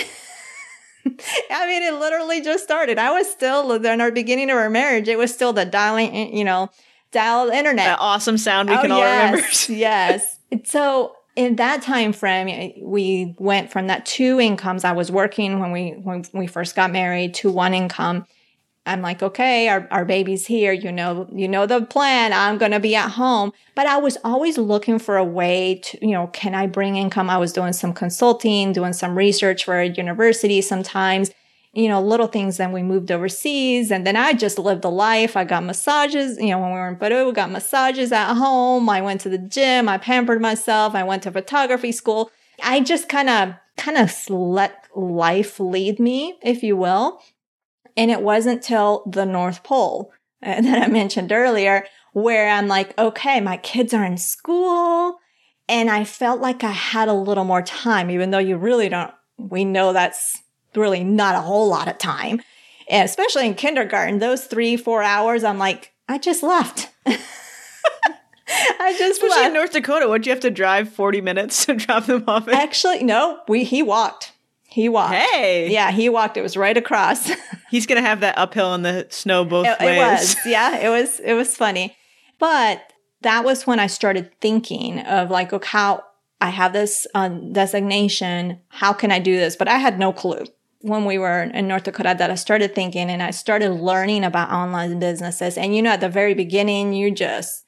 I 1.51 1.67
mean, 1.67 1.83
it 1.83 1.99
literally 1.99 2.41
just 2.41 2.63
started. 2.63 2.97
I 2.97 3.11
was 3.11 3.29
still 3.29 3.71
in 3.71 4.01
our 4.01 4.11
beginning 4.11 4.49
of 4.49 4.57
our 4.57 4.69
marriage. 4.69 5.07
It 5.07 5.17
was 5.17 5.33
still 5.33 5.53
the 5.53 5.65
dialing, 5.65 6.15
eh, 6.15 6.29
you 6.33 6.43
know, 6.43 6.69
dial 7.11 7.49
internet. 7.49 7.85
That 7.85 7.99
awesome 7.99 8.37
sound 8.37 8.69
we 8.69 8.75
oh, 8.75 8.81
can 8.81 8.91
all 8.91 8.99
yes, 8.99 9.69
remember. 9.69 9.79
yes. 9.79 10.39
So 10.63 11.15
in 11.35 11.57
that 11.57 11.81
time 11.81 12.11
frame, 12.11 12.47
eh, 12.47 12.79
we 12.81 13.35
went 13.37 13.71
from 13.71 13.87
that 13.87 14.05
two 14.05 14.39
incomes. 14.39 14.83
I 14.83 14.93
was 14.93 15.11
working 15.11 15.59
when 15.59 15.71
we 15.71 15.91
when 15.91 16.23
we 16.33 16.47
first 16.47 16.75
got 16.75 16.91
married 16.91 17.33
to 17.35 17.51
one 17.51 17.73
income. 17.73 18.25
I'm 18.85 19.01
like, 19.01 19.23
okay, 19.23 19.67
our, 19.67 19.87
our 19.89 20.05
baby's 20.05 20.45
here. 20.45 20.71
You 20.71 20.91
know, 20.91 21.27
you 21.33 21.47
know 21.47 21.65
the 21.65 21.81
plan. 21.81 22.33
I'm 22.33 22.57
going 22.57 22.71
to 22.71 22.79
be 22.79 22.95
at 22.95 23.11
home. 23.11 23.51
But 23.73 23.87
I 23.87 23.97
was 23.97 24.17
always 24.23 24.57
looking 24.57 24.99
for 24.99 25.17
a 25.17 25.23
way 25.23 25.81
to, 25.83 26.05
you 26.05 26.13
know, 26.13 26.27
can 26.27 26.53
I 26.53 26.67
bring 26.67 26.95
income? 26.95 27.29
I 27.29 27.37
was 27.37 27.51
doing 27.51 27.73
some 27.73 27.93
consulting, 27.93 28.73
doing 28.73 28.93
some 28.93 29.17
research 29.17 29.65
for 29.65 29.79
a 29.79 29.87
university 29.87 30.61
sometimes, 30.61 31.31
you 31.73 31.89
know, 31.89 31.99
little 31.99 32.27
things. 32.27 32.57
Then 32.57 32.71
we 32.71 32.83
moved 32.83 33.11
overseas 33.11 33.89
and 33.89 34.05
then 34.05 34.15
I 34.15 34.33
just 34.33 34.59
lived 34.59 34.83
the 34.83 34.91
life. 34.91 35.35
I 35.35 35.45
got 35.45 35.63
massages, 35.63 36.37
you 36.39 36.49
know, 36.49 36.59
when 36.59 36.71
we 36.71 36.77
were 36.77 36.87
in 36.87 36.97
Peru, 36.97 37.25
we 37.25 37.31
got 37.31 37.51
massages 37.51 38.11
at 38.11 38.35
home. 38.35 38.87
I 38.87 39.01
went 39.01 39.21
to 39.21 39.29
the 39.29 39.39
gym. 39.39 39.89
I 39.89 39.97
pampered 39.97 40.41
myself. 40.41 40.93
I 40.93 41.03
went 41.03 41.23
to 41.23 41.31
photography 41.31 41.91
school. 41.91 42.29
I 42.63 42.81
just 42.81 43.09
kind 43.09 43.29
of, 43.29 43.55
kind 43.77 43.97
of 43.97 44.29
let 44.29 44.87
life 44.95 45.59
lead 45.59 45.99
me, 45.99 46.37
if 46.41 46.61
you 46.63 46.77
will. 46.77 47.19
And 47.97 48.11
it 48.11 48.21
wasn't 48.21 48.61
till 48.61 49.03
the 49.05 49.25
North 49.25 49.63
Pole 49.63 50.11
uh, 50.43 50.61
that 50.61 50.83
I 50.83 50.87
mentioned 50.87 51.31
earlier 51.31 51.85
where 52.13 52.49
I'm 52.49 52.67
like, 52.67 52.97
okay, 52.97 53.41
my 53.41 53.57
kids 53.57 53.93
are 53.93 54.05
in 54.05 54.17
school. 54.17 55.19
And 55.67 55.89
I 55.89 56.03
felt 56.03 56.41
like 56.41 56.63
I 56.63 56.71
had 56.71 57.07
a 57.07 57.13
little 57.13 57.43
more 57.43 57.61
time, 57.61 58.09
even 58.11 58.31
though 58.31 58.37
you 58.39 58.55
really 58.55 58.87
don't, 58.87 59.11
we 59.37 59.65
know 59.65 59.93
that's 59.93 60.41
really 60.75 61.03
not 61.03 61.35
a 61.35 61.41
whole 61.41 61.67
lot 61.67 61.87
of 61.87 61.97
time. 61.97 62.41
And 62.87 63.03
especially 63.03 63.47
in 63.47 63.55
kindergarten, 63.55 64.19
those 64.19 64.45
three, 64.45 64.77
four 64.77 65.01
hours, 65.01 65.43
I'm 65.43 65.57
like, 65.57 65.93
I 66.07 66.19
just 66.19 66.43
left. 66.43 66.89
I 68.47 68.95
just 68.97 69.13
Especially 69.13 69.29
left. 69.29 69.47
in 69.47 69.53
North 69.53 69.71
Dakota, 69.71 70.07
would 70.07 70.25
you 70.25 70.31
have 70.31 70.41
to 70.41 70.51
drive 70.51 70.89
40 70.89 71.21
minutes 71.21 71.65
to 71.65 71.73
drop 71.73 72.05
them 72.05 72.23
off? 72.27 72.47
Actually, 72.47 73.03
no, 73.03 73.39
we 73.47 73.63
he 73.63 73.81
walked. 73.81 74.33
He 74.67 74.87
walked. 74.89 75.15
Hey. 75.15 75.71
Yeah, 75.71 75.91
he 75.91 76.09
walked. 76.09 76.37
It 76.37 76.41
was 76.41 76.55
right 76.55 76.75
across. 76.77 77.31
He's 77.75 77.85
gonna 77.85 78.01
have 78.01 78.21
that 78.21 78.37
uphill 78.37 78.73
and 78.73 78.85
the 78.85 79.05
snow 79.09 79.43
both 79.43 79.67
it, 79.67 79.79
ways. 79.81 79.97
It 79.97 79.99
was. 79.99 80.37
Yeah, 80.45 80.77
it 80.77 80.87
was 80.87 81.19
it 81.19 81.33
was 81.33 81.57
funny. 81.57 81.97
But 82.39 82.93
that 83.19 83.43
was 83.43 83.67
when 83.67 83.81
I 83.81 83.87
started 83.87 84.31
thinking 84.39 84.99
of 84.99 85.29
like, 85.29 85.51
okay, 85.51 85.67
how 85.67 86.03
I 86.39 86.51
have 86.51 86.71
this 86.71 87.05
um, 87.13 87.51
designation. 87.51 88.61
How 88.69 88.93
can 88.93 89.11
I 89.11 89.19
do 89.19 89.35
this? 89.35 89.57
But 89.57 89.67
I 89.67 89.77
had 89.77 89.99
no 89.99 90.13
clue 90.13 90.45
when 90.79 91.03
we 91.03 91.17
were 91.17 91.41
in 91.43 91.67
North 91.67 91.83
Dakota 91.83 92.15
that 92.17 92.31
I 92.31 92.35
started 92.35 92.73
thinking 92.73 93.09
and 93.09 93.21
I 93.21 93.31
started 93.31 93.71
learning 93.71 94.23
about 94.23 94.51
online 94.51 94.97
businesses. 94.97 95.57
And 95.57 95.75
you 95.75 95.81
know, 95.81 95.91
at 95.91 95.99
the 95.99 96.07
very 96.07 96.33
beginning, 96.33 96.93
you 96.93 97.11
just 97.11 97.65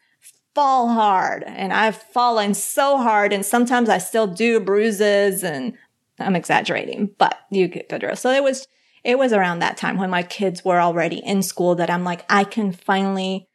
fall 0.56 0.88
hard 0.88 1.44
and 1.44 1.74
I've 1.74 2.02
fallen 2.02 2.54
so 2.54 2.98
hard 2.98 3.34
and 3.34 3.46
sometimes 3.46 3.90
I 3.90 3.98
still 3.98 4.26
do 4.26 4.62
bruises 4.62 5.44
and 5.44 5.74
I'm 6.18 6.36
exaggerating, 6.36 7.12
but 7.18 7.40
you 7.52 7.68
get 7.68 7.90
the 7.90 8.00
drill. 8.00 8.16
So 8.16 8.32
it 8.32 8.42
was, 8.42 8.68
it 9.04 9.18
was 9.18 9.34
around 9.34 9.60
that 9.60 9.78
time 9.78 9.98
when 9.98 10.10
my 10.10 10.24
kids 10.24 10.64
were 10.64 10.80
already 10.80 11.18
in 11.18 11.42
school 11.42 11.76
that 11.76 11.90
I'm 11.90 12.04
like, 12.04 12.26
I 12.30 12.44
can 12.44 12.72
finally 12.72 13.48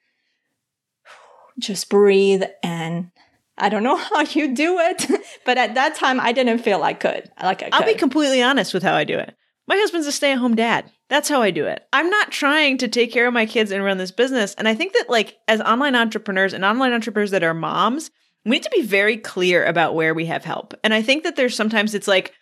just 1.58 1.88
breathe 1.88 2.42
and 2.62 3.10
I 3.58 3.68
don't 3.68 3.82
know 3.82 3.96
how 3.96 4.22
you 4.22 4.54
do 4.54 4.78
it, 4.78 5.06
but 5.44 5.58
at 5.58 5.74
that 5.74 5.94
time 5.94 6.20
I 6.20 6.32
didn't 6.32 6.58
feel 6.58 6.82
I 6.82 6.94
could. 6.94 7.30
Like 7.42 7.62
I 7.62 7.66
could. 7.66 7.74
I'll 7.74 7.86
be 7.86 7.94
completely 7.94 8.42
honest 8.42 8.74
with 8.74 8.82
how 8.82 8.94
I 8.94 9.04
do 9.04 9.18
it. 9.18 9.34
My 9.68 9.76
husband's 9.76 10.08
a 10.08 10.12
stay-at-home 10.12 10.56
dad. 10.56 10.90
That's 11.08 11.28
how 11.28 11.40
I 11.40 11.50
do 11.50 11.66
it. 11.66 11.86
I'm 11.92 12.10
not 12.10 12.32
trying 12.32 12.78
to 12.78 12.88
take 12.88 13.12
care 13.12 13.28
of 13.28 13.34
my 13.34 13.46
kids 13.46 13.70
and 13.70 13.84
run 13.84 13.98
this 13.98 14.10
business. 14.10 14.54
And 14.54 14.66
I 14.66 14.74
think 14.74 14.92
that 14.94 15.08
like 15.08 15.38
as 15.46 15.60
online 15.60 15.94
entrepreneurs 15.94 16.52
and 16.52 16.64
online 16.64 16.92
entrepreneurs 16.92 17.30
that 17.30 17.44
are 17.44 17.54
moms, 17.54 18.10
we 18.44 18.52
need 18.52 18.64
to 18.64 18.70
be 18.70 18.82
very 18.82 19.16
clear 19.16 19.64
about 19.64 19.94
where 19.94 20.14
we 20.14 20.26
have 20.26 20.44
help. 20.44 20.74
And 20.82 20.92
I 20.92 21.00
think 21.00 21.22
that 21.22 21.36
there's 21.36 21.54
sometimes 21.54 21.94
it's 21.94 22.08
like, 22.08 22.34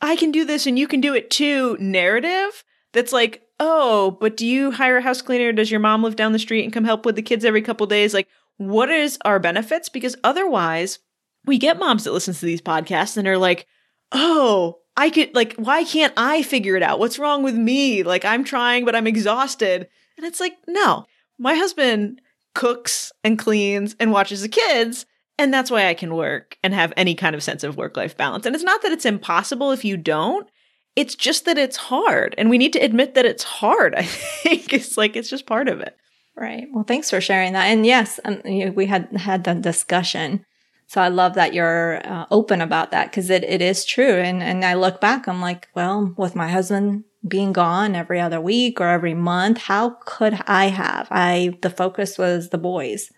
I 0.00 0.16
can 0.16 0.30
do 0.30 0.44
this 0.44 0.66
and 0.66 0.78
you 0.78 0.86
can 0.86 1.00
do 1.00 1.14
it 1.14 1.30
too 1.30 1.76
narrative 1.80 2.64
that's 2.92 3.12
like, 3.12 3.42
oh, 3.60 4.16
but 4.20 4.36
do 4.36 4.46
you 4.46 4.70
hire 4.70 4.98
a 4.98 5.02
house 5.02 5.22
cleaner? 5.22 5.52
Does 5.52 5.70
your 5.70 5.80
mom 5.80 6.02
live 6.02 6.16
down 6.16 6.32
the 6.32 6.38
street 6.38 6.64
and 6.64 6.72
come 6.72 6.84
help 6.84 7.06
with 7.06 7.16
the 7.16 7.22
kids 7.22 7.44
every 7.44 7.62
couple 7.62 7.86
days? 7.86 8.14
Like, 8.14 8.28
what 8.56 8.90
is 8.90 9.18
our 9.24 9.38
benefits? 9.38 9.88
Because 9.88 10.16
otherwise, 10.24 10.98
we 11.44 11.58
get 11.58 11.78
moms 11.78 12.04
that 12.04 12.12
listen 12.12 12.34
to 12.34 12.46
these 12.46 12.62
podcasts 12.62 13.16
and 13.16 13.26
are 13.28 13.38
like, 13.38 13.66
oh, 14.12 14.78
I 14.96 15.10
could, 15.10 15.34
like, 15.34 15.54
why 15.54 15.84
can't 15.84 16.12
I 16.16 16.42
figure 16.42 16.76
it 16.76 16.82
out? 16.82 16.98
What's 16.98 17.18
wrong 17.18 17.42
with 17.42 17.56
me? 17.56 18.02
Like, 18.02 18.24
I'm 18.24 18.44
trying, 18.44 18.84
but 18.84 18.94
I'm 18.94 19.06
exhausted. 19.06 19.88
And 20.16 20.26
it's 20.26 20.40
like, 20.40 20.54
no, 20.68 21.06
my 21.38 21.54
husband 21.54 22.20
cooks 22.54 23.12
and 23.24 23.38
cleans 23.38 23.96
and 23.98 24.12
watches 24.12 24.42
the 24.42 24.48
kids. 24.48 25.06
And 25.38 25.52
that's 25.52 25.70
why 25.70 25.88
I 25.88 25.94
can 25.94 26.14
work 26.14 26.58
and 26.62 26.72
have 26.72 26.92
any 26.96 27.14
kind 27.14 27.34
of 27.34 27.42
sense 27.42 27.64
of 27.64 27.76
work 27.76 27.96
life 27.96 28.16
balance. 28.16 28.46
And 28.46 28.54
it's 28.54 28.64
not 28.64 28.82
that 28.82 28.92
it's 28.92 29.04
impossible 29.04 29.72
if 29.72 29.84
you 29.84 29.96
don't. 29.96 30.48
It's 30.94 31.16
just 31.16 31.44
that 31.44 31.58
it's 31.58 31.76
hard. 31.76 32.34
And 32.38 32.48
we 32.48 32.58
need 32.58 32.72
to 32.74 32.78
admit 32.78 33.14
that 33.14 33.26
it's 33.26 33.42
hard. 33.42 33.94
I 33.96 34.02
think 34.04 34.72
it's 34.72 34.96
like, 34.96 35.16
it's 35.16 35.30
just 35.30 35.46
part 35.46 35.68
of 35.68 35.80
it. 35.80 35.96
Right. 36.36 36.66
Well, 36.72 36.84
thanks 36.84 37.10
for 37.10 37.20
sharing 37.20 37.52
that. 37.52 37.66
And 37.66 37.86
yes, 37.86 38.18
um, 38.24 38.40
we 38.44 38.86
had 38.86 39.08
had 39.16 39.44
the 39.44 39.54
discussion. 39.54 40.44
So 40.86 41.00
I 41.00 41.08
love 41.08 41.34
that 41.34 41.54
you're 41.54 42.06
uh, 42.06 42.26
open 42.30 42.60
about 42.60 42.90
that 42.90 43.10
because 43.10 43.30
it, 43.30 43.42
it 43.44 43.62
is 43.62 43.84
true. 43.84 44.16
And, 44.16 44.42
and 44.42 44.64
I 44.64 44.74
look 44.74 45.00
back, 45.00 45.26
I'm 45.26 45.40
like, 45.40 45.68
well, 45.74 46.14
with 46.16 46.36
my 46.36 46.48
husband 46.48 47.04
being 47.26 47.52
gone 47.52 47.94
every 47.96 48.20
other 48.20 48.40
week 48.40 48.80
or 48.80 48.88
every 48.88 49.14
month, 49.14 49.58
how 49.58 49.96
could 50.04 50.34
I 50.46 50.66
have? 50.66 51.08
I, 51.10 51.58
the 51.62 51.70
focus 51.70 52.18
was 52.18 52.50
the 52.50 52.58
boys. 52.58 53.10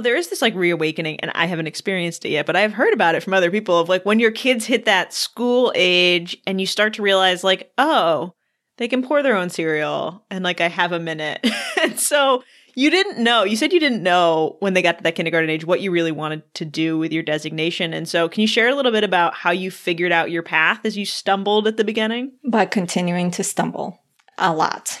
There 0.00 0.16
is 0.16 0.28
this 0.28 0.42
like 0.42 0.54
reawakening, 0.54 1.20
and 1.20 1.30
I 1.34 1.46
haven't 1.46 1.66
experienced 1.66 2.24
it 2.24 2.30
yet, 2.30 2.46
but 2.46 2.56
I've 2.56 2.72
heard 2.72 2.92
about 2.92 3.14
it 3.14 3.22
from 3.22 3.34
other 3.34 3.50
people 3.50 3.78
of 3.78 3.88
like 3.88 4.04
when 4.04 4.20
your 4.20 4.30
kids 4.30 4.66
hit 4.66 4.84
that 4.86 5.12
school 5.12 5.72
age 5.74 6.36
and 6.46 6.60
you 6.60 6.66
start 6.66 6.94
to 6.94 7.02
realize, 7.02 7.44
like, 7.44 7.72
oh, 7.78 8.34
they 8.80 8.88
can 8.88 9.02
pour 9.02 9.22
their 9.22 9.36
own 9.36 9.50
cereal 9.50 10.24
and 10.30 10.42
like 10.42 10.60
I 10.60 10.68
have 10.68 10.92
a 10.92 10.98
minute. 10.98 11.46
and 11.82 12.00
so 12.00 12.42
you 12.74 12.90
didn't 12.90 13.22
know, 13.22 13.44
you 13.44 13.56
said 13.56 13.72
you 13.72 13.80
didn't 13.80 14.02
know 14.02 14.56
when 14.60 14.72
they 14.72 14.82
got 14.82 14.98
to 14.98 15.04
that 15.04 15.14
kindergarten 15.14 15.50
age 15.50 15.66
what 15.66 15.82
you 15.82 15.90
really 15.90 16.12
wanted 16.12 16.42
to 16.54 16.64
do 16.64 16.98
with 16.98 17.12
your 17.12 17.22
designation. 17.22 17.92
And 17.92 18.08
so 18.08 18.28
can 18.28 18.40
you 18.40 18.46
share 18.46 18.68
a 18.68 18.74
little 18.74 18.90
bit 18.92 19.04
about 19.04 19.34
how 19.34 19.50
you 19.50 19.70
figured 19.70 20.12
out 20.12 20.30
your 20.30 20.42
path 20.42 20.80
as 20.84 20.96
you 20.96 21.04
stumbled 21.04 21.66
at 21.66 21.76
the 21.76 21.84
beginning? 21.84 22.32
By 22.42 22.64
continuing 22.64 23.30
to 23.32 23.44
stumble 23.44 24.00
a 24.38 24.54
lot. 24.54 24.98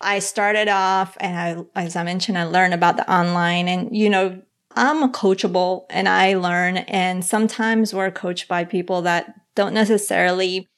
I 0.00 0.18
started 0.18 0.68
off 0.68 1.16
and 1.20 1.66
I, 1.74 1.80
as 1.80 1.96
I 1.96 2.04
mentioned, 2.04 2.38
I 2.38 2.44
learned 2.44 2.74
about 2.74 2.96
the 2.96 3.10
online 3.12 3.68
and, 3.68 3.94
you 3.96 4.08
know, 4.08 4.40
I'm 4.76 5.02
a 5.02 5.08
coachable 5.08 5.84
and 5.90 6.08
I 6.08 6.34
learn 6.34 6.78
and 6.78 7.24
sometimes 7.24 7.92
we're 7.92 8.10
coached 8.10 8.48
by 8.48 8.64
people 8.64 9.02
that 9.02 9.34
don't 9.54 9.74
necessarily 9.74 10.68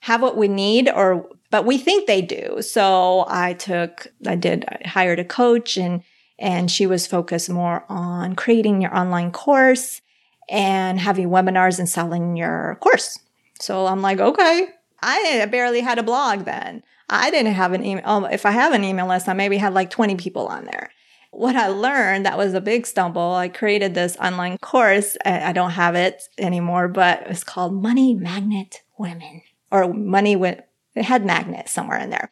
have 0.00 0.22
what 0.22 0.36
we 0.36 0.48
need 0.48 0.88
or 0.88 1.28
but 1.50 1.64
we 1.64 1.78
think 1.78 2.06
they 2.06 2.20
do. 2.20 2.60
So 2.62 3.26
I 3.28 3.52
took, 3.52 4.08
I 4.26 4.34
did, 4.34 4.64
I 4.66 4.88
hired 4.88 5.20
a 5.20 5.24
coach 5.24 5.76
and, 5.76 6.02
and 6.36 6.68
she 6.68 6.84
was 6.84 7.06
focused 7.06 7.48
more 7.48 7.84
on 7.88 8.34
creating 8.34 8.82
your 8.82 8.96
online 8.96 9.30
course 9.30 10.00
and 10.48 10.98
having 10.98 11.28
webinars 11.28 11.78
and 11.78 11.88
selling 11.88 12.36
your 12.36 12.76
course. 12.80 13.20
So 13.60 13.86
I'm 13.86 14.02
like, 14.02 14.18
okay, 14.18 14.68
I 15.00 15.46
barely 15.48 15.80
had 15.80 16.00
a 16.00 16.02
blog 16.02 16.40
then. 16.40 16.82
I 17.08 17.30
didn't 17.30 17.54
have 17.54 17.72
an 17.72 17.84
email. 17.84 18.04
Oh, 18.06 18.24
if 18.24 18.46
I 18.46 18.50
have 18.50 18.72
an 18.72 18.84
email 18.84 19.06
list, 19.06 19.28
I 19.28 19.32
maybe 19.32 19.56
had 19.56 19.74
like 19.74 19.90
20 19.90 20.16
people 20.16 20.46
on 20.46 20.64
there. 20.64 20.90
What 21.30 21.56
I 21.56 21.68
learned 21.68 22.26
that 22.26 22.38
was 22.38 22.54
a 22.54 22.60
big 22.60 22.86
stumble. 22.86 23.34
I 23.34 23.48
created 23.48 23.94
this 23.94 24.16
online 24.16 24.56
course. 24.58 25.16
I 25.24 25.52
don't 25.52 25.72
have 25.72 25.96
it 25.96 26.22
anymore, 26.38 26.88
but 26.88 27.24
it's 27.26 27.44
called 27.44 27.74
Money 27.74 28.14
Magnet 28.14 28.82
Women 28.98 29.42
or 29.70 29.92
Money 29.92 30.36
with 30.36 30.60
it 30.94 31.04
had 31.04 31.24
magnet 31.24 31.68
somewhere 31.68 31.98
in 31.98 32.10
there. 32.10 32.30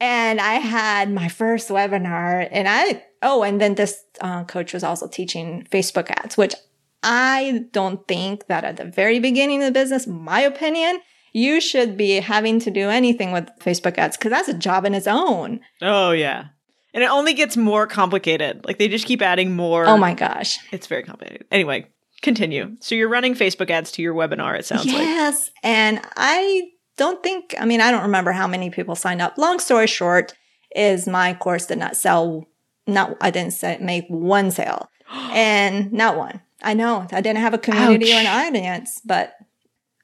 And 0.00 0.40
I 0.40 0.54
had 0.54 1.12
my 1.12 1.28
first 1.28 1.68
webinar 1.68 2.48
and 2.50 2.66
I, 2.66 3.04
oh, 3.22 3.42
and 3.42 3.60
then 3.60 3.74
this 3.74 4.02
uh, 4.20 4.44
coach 4.44 4.72
was 4.72 4.82
also 4.82 5.06
teaching 5.06 5.66
Facebook 5.70 6.10
ads, 6.10 6.38
which 6.38 6.54
I 7.02 7.66
don't 7.72 8.06
think 8.08 8.46
that 8.46 8.64
at 8.64 8.78
the 8.78 8.84
very 8.84 9.18
beginning 9.18 9.62
of 9.62 9.66
the 9.66 9.78
business, 9.78 10.06
my 10.06 10.40
opinion, 10.40 11.00
you 11.32 11.60
should 11.60 11.96
be 11.96 12.12
having 12.20 12.60
to 12.60 12.70
do 12.70 12.88
anything 12.88 13.32
with 13.32 13.48
Facebook 13.60 13.98
ads 13.98 14.16
because 14.16 14.30
that's 14.30 14.48
a 14.48 14.54
job 14.54 14.84
in 14.84 14.94
its 14.94 15.06
own. 15.06 15.60
Oh, 15.80 16.10
yeah. 16.10 16.46
And 16.92 17.04
it 17.04 17.10
only 17.10 17.34
gets 17.34 17.56
more 17.56 17.86
complicated. 17.86 18.64
Like 18.64 18.78
they 18.78 18.88
just 18.88 19.06
keep 19.06 19.22
adding 19.22 19.54
more. 19.54 19.86
Oh 19.86 19.96
my 19.96 20.14
gosh. 20.14 20.58
It's 20.72 20.86
very 20.86 21.02
complicated. 21.02 21.46
Anyway, 21.50 21.86
continue. 22.22 22.76
So 22.80 22.94
you're 22.94 23.08
running 23.08 23.34
Facebook 23.34 23.70
ads 23.70 23.92
to 23.92 24.02
your 24.02 24.14
webinar, 24.14 24.58
it 24.58 24.64
sounds 24.64 24.86
yes, 24.86 24.94
like. 24.94 25.04
Yes. 25.04 25.50
And 25.62 26.00
I 26.16 26.70
don't 26.96 27.22
think, 27.22 27.54
I 27.58 27.64
mean, 27.64 27.80
I 27.80 27.90
don't 27.90 28.02
remember 28.02 28.32
how 28.32 28.46
many 28.46 28.70
people 28.70 28.94
signed 28.94 29.22
up. 29.22 29.38
Long 29.38 29.58
story 29.58 29.86
short 29.86 30.34
is 30.74 31.06
my 31.06 31.34
course 31.34 31.66
did 31.66 31.78
not 31.78 31.96
sell. 31.96 32.46
Not, 32.86 33.16
I 33.20 33.30
didn't 33.30 33.52
say, 33.52 33.78
make 33.80 34.06
one 34.08 34.50
sale 34.50 34.90
and 35.10 35.92
not 35.92 36.16
one. 36.16 36.40
I 36.62 36.74
know 36.74 37.06
I 37.12 37.20
didn't 37.20 37.40
have 37.40 37.54
a 37.54 37.58
community 37.58 38.12
Ouch. 38.12 38.16
or 38.16 38.20
an 38.20 38.46
audience, 38.48 39.00
but, 39.04 39.34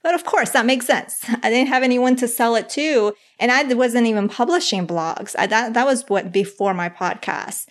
but 0.06 0.14
of 0.14 0.22
course 0.22 0.50
that 0.50 0.64
makes 0.64 0.86
sense. 0.86 1.24
I 1.42 1.50
didn't 1.50 1.66
have 1.66 1.82
anyone 1.82 2.14
to 2.16 2.28
sell 2.28 2.54
it 2.54 2.68
to. 2.70 3.12
And 3.40 3.50
I 3.50 3.64
wasn't 3.74 4.06
even 4.06 4.28
publishing 4.28 4.86
blogs. 4.86 5.34
I, 5.36 5.48
that, 5.48 5.74
that 5.74 5.84
was 5.84 6.04
what 6.08 6.30
before 6.30 6.74
my 6.74 6.88
podcast. 6.88 7.66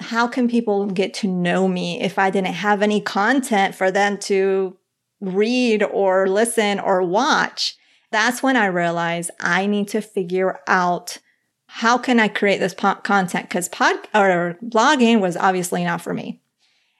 How 0.00 0.26
can 0.26 0.48
people 0.48 0.86
get 0.86 1.12
to 1.14 1.28
know 1.28 1.68
me 1.68 2.00
if 2.00 2.18
I 2.18 2.30
didn't 2.30 2.54
have 2.54 2.80
any 2.80 3.02
content 3.02 3.74
for 3.74 3.90
them 3.90 4.16
to 4.20 4.78
read 5.20 5.82
or 5.82 6.26
listen 6.26 6.80
or 6.80 7.02
watch? 7.02 7.76
that's 8.10 8.42
when 8.42 8.56
I 8.56 8.66
realized 8.66 9.30
I 9.40 9.66
need 9.66 9.88
to 9.88 10.00
figure 10.00 10.60
out 10.66 11.18
how 11.66 11.98
can 11.98 12.18
I 12.18 12.28
create 12.28 12.58
this 12.58 12.72
po- 12.72 12.94
content? 12.94 13.50
Cause 13.50 13.68
pod 13.68 13.96
or 14.14 14.56
blogging 14.64 15.20
was 15.20 15.36
obviously 15.36 15.84
not 15.84 16.00
for 16.00 16.14
me. 16.14 16.40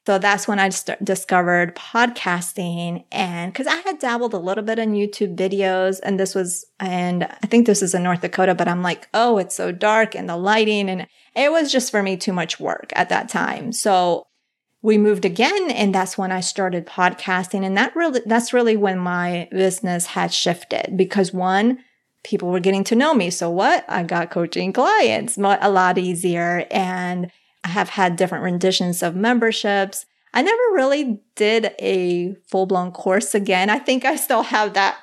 So 0.06 0.18
that's 0.18 0.46
when 0.46 0.60
I 0.60 0.68
st- 0.68 1.04
discovered 1.04 1.74
podcasting 1.74 3.04
and 3.10 3.52
cause 3.52 3.66
I 3.66 3.78
had 3.78 3.98
dabbled 3.98 4.34
a 4.34 4.38
little 4.38 4.62
bit 4.62 4.78
in 4.78 4.92
YouTube 4.92 5.34
videos 5.34 5.98
and 6.00 6.18
this 6.18 6.32
was, 6.32 6.64
and 6.78 7.24
I 7.24 7.46
think 7.48 7.66
this 7.66 7.82
is 7.82 7.92
in 7.92 8.04
North 8.04 8.20
Dakota, 8.20 8.54
but 8.54 8.68
I'm 8.68 8.82
like, 8.82 9.08
oh, 9.12 9.38
it's 9.38 9.56
so 9.56 9.72
dark 9.72 10.14
and 10.14 10.28
the 10.28 10.36
lighting 10.36 10.88
and 10.88 11.08
it 11.34 11.50
was 11.50 11.72
just 11.72 11.90
for 11.90 12.04
me 12.04 12.16
too 12.16 12.32
much 12.32 12.60
work 12.60 12.92
at 12.94 13.08
that 13.08 13.28
time. 13.28 13.72
So 13.72 14.28
we 14.80 14.96
moved 14.96 15.24
again 15.24 15.72
and 15.72 15.92
that's 15.92 16.16
when 16.16 16.30
I 16.30 16.38
started 16.38 16.86
podcasting. 16.86 17.66
And 17.66 17.76
that 17.76 17.96
really, 17.96 18.20
that's 18.24 18.52
really 18.52 18.76
when 18.76 19.00
my 19.00 19.48
business 19.50 20.06
had 20.06 20.32
shifted 20.32 20.96
because 20.96 21.32
one, 21.32 21.78
people 22.22 22.48
were 22.50 22.60
getting 22.60 22.84
to 22.84 22.94
know 22.94 23.12
me. 23.12 23.30
So 23.30 23.50
what? 23.50 23.84
I 23.88 24.04
got 24.04 24.30
coaching 24.30 24.72
clients 24.72 25.36
a 25.36 25.68
lot 25.68 25.98
easier 25.98 26.64
and 26.70 27.32
have 27.66 27.90
had 27.90 28.16
different 28.16 28.44
renditions 28.44 29.02
of 29.02 29.14
memberships. 29.16 30.06
I 30.34 30.42
never 30.42 30.62
really 30.72 31.20
did 31.34 31.72
a 31.78 32.34
full 32.48 32.66
blown 32.66 32.92
course 32.92 33.34
again. 33.34 33.70
I 33.70 33.78
think 33.78 34.04
I 34.04 34.16
still 34.16 34.42
have 34.42 34.74
that 34.74 34.98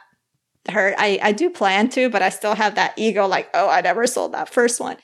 hurt. 0.69 0.95
I, 0.97 1.19
I 1.21 1.31
do 1.31 1.49
plan 1.49 1.89
to, 1.89 2.09
but 2.09 2.21
I 2.21 2.29
still 2.29 2.55
have 2.55 2.75
that 2.75 2.93
ego 2.97 3.27
like, 3.27 3.49
oh, 3.53 3.69
I 3.69 3.81
never 3.81 4.07
sold 4.07 4.33
that 4.33 4.49
first 4.49 4.79
one 4.79 4.97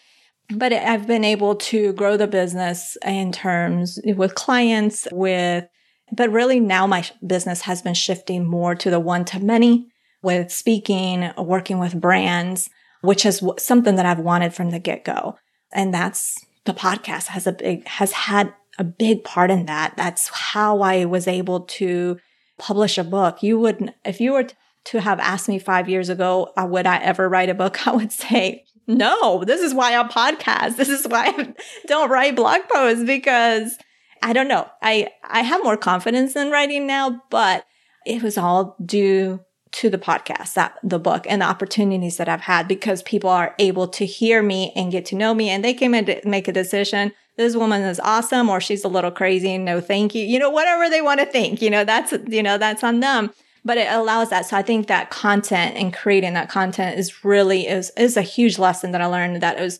but 0.49 0.73
I've 0.73 1.07
been 1.07 1.23
able 1.23 1.55
to 1.55 1.93
grow 1.93 2.17
the 2.17 2.27
business 2.27 2.97
in 3.05 3.31
terms 3.31 3.99
with 4.03 4.35
clients 4.35 5.07
with, 5.11 5.65
but 6.11 6.31
really 6.31 6.59
now 6.59 6.87
my 6.87 7.05
business 7.25 7.61
has 7.61 7.81
been 7.81 7.93
shifting 7.93 8.47
more 8.47 8.75
to 8.75 8.89
the 8.89 8.99
one 8.99 9.25
to 9.25 9.39
many 9.39 9.87
with 10.23 10.51
speaking, 10.51 11.31
working 11.37 11.79
with 11.79 11.99
brands, 11.99 12.69
which 13.01 13.25
is 13.25 13.43
something 13.57 13.95
that 13.95 14.05
I've 14.05 14.19
wanted 14.19 14.53
from 14.53 14.71
the 14.71 14.79
get 14.79 15.05
go. 15.05 15.37
And 15.71 15.93
that's 15.93 16.43
the 16.69 16.79
podcast 16.79 17.27
has 17.27 17.47
a 17.47 17.51
big, 17.51 17.87
has 17.87 18.11
had 18.11 18.53
a 18.77 18.83
big 18.83 19.23
part 19.23 19.49
in 19.49 19.65
that. 19.65 19.95
That's 19.97 20.29
how 20.29 20.81
I 20.81 21.05
was 21.05 21.27
able 21.27 21.61
to 21.61 22.19
publish 22.59 22.99
a 22.99 23.03
book. 23.03 23.41
You 23.41 23.59
wouldn't, 23.59 23.95
if 24.05 24.21
you 24.21 24.33
were 24.33 24.47
to 24.85 25.01
have 25.01 25.19
asked 25.19 25.49
me 25.49 25.57
five 25.57 25.89
years 25.89 26.09
ago, 26.09 26.53
uh, 26.55 26.67
would 26.69 26.85
I 26.85 26.97
ever 26.97 27.27
write 27.27 27.49
a 27.49 27.55
book? 27.55 27.87
I 27.87 27.95
would 27.95 28.11
say 28.11 28.65
no, 28.85 29.43
this 29.43 29.61
is 29.61 29.73
why 29.73 29.99
I 29.99 30.03
podcast. 30.03 30.77
This 30.77 30.89
is 30.89 31.07
why 31.07 31.27
I 31.27 31.53
don't 31.87 32.09
write 32.09 32.35
blog 32.35 32.61
posts 32.71 33.03
because 33.03 33.77
I 34.21 34.33
don't 34.33 34.47
know. 34.47 34.67
I, 34.81 35.09
I 35.23 35.41
have 35.41 35.63
more 35.63 35.77
confidence 35.77 36.35
in 36.35 36.49
writing 36.49 36.85
now, 36.87 37.21
but 37.29 37.65
it 38.05 38.23
was 38.23 38.37
all 38.37 38.75
due 38.83 39.41
to 39.71 39.89
the 39.89 39.97
podcast, 39.97 40.53
that 40.55 40.77
the 40.83 40.99
book 40.99 41.25
and 41.29 41.41
the 41.41 41.45
opportunities 41.45 42.17
that 42.17 42.29
I've 42.29 42.41
had 42.41 42.67
because 42.67 43.03
people 43.03 43.29
are 43.29 43.55
able 43.59 43.87
to 43.89 44.05
hear 44.05 44.41
me 44.41 44.73
and 44.75 44.91
get 44.91 45.05
to 45.07 45.15
know 45.15 45.33
me 45.33 45.49
and 45.49 45.63
they 45.63 45.73
can 45.73 45.91
make 46.25 46.47
a 46.47 46.53
decision. 46.53 47.11
This 47.35 47.55
woman 47.55 47.81
is 47.83 47.99
awesome 47.99 48.49
or 48.49 48.59
she's 48.59 48.83
a 48.83 48.89
little 48.89 49.11
crazy. 49.11 49.57
No, 49.57 49.79
thank 49.79 50.15
you. 50.15 50.25
You 50.25 50.39
know, 50.39 50.49
whatever 50.49 50.89
they 50.89 51.01
want 51.01 51.19
to 51.19 51.25
think, 51.25 51.61
you 51.61 51.69
know, 51.69 51.85
that's, 51.85 52.13
you 52.27 52.43
know, 52.43 52.57
that's 52.57 52.83
on 52.83 52.99
them 52.99 53.31
but 53.65 53.77
it 53.77 53.91
allows 53.91 54.29
that. 54.29 54.45
So 54.45 54.57
I 54.57 54.61
think 54.61 54.87
that 54.87 55.09
content 55.09 55.75
and 55.75 55.93
creating 55.93 56.33
that 56.33 56.49
content 56.49 56.97
is 56.97 57.23
really 57.23 57.67
is 57.67 57.91
is 57.97 58.17
a 58.17 58.21
huge 58.21 58.57
lesson 58.57 58.91
that 58.91 59.01
I 59.01 59.05
learned 59.05 59.41
that 59.41 59.59
it 59.59 59.61
was 59.61 59.79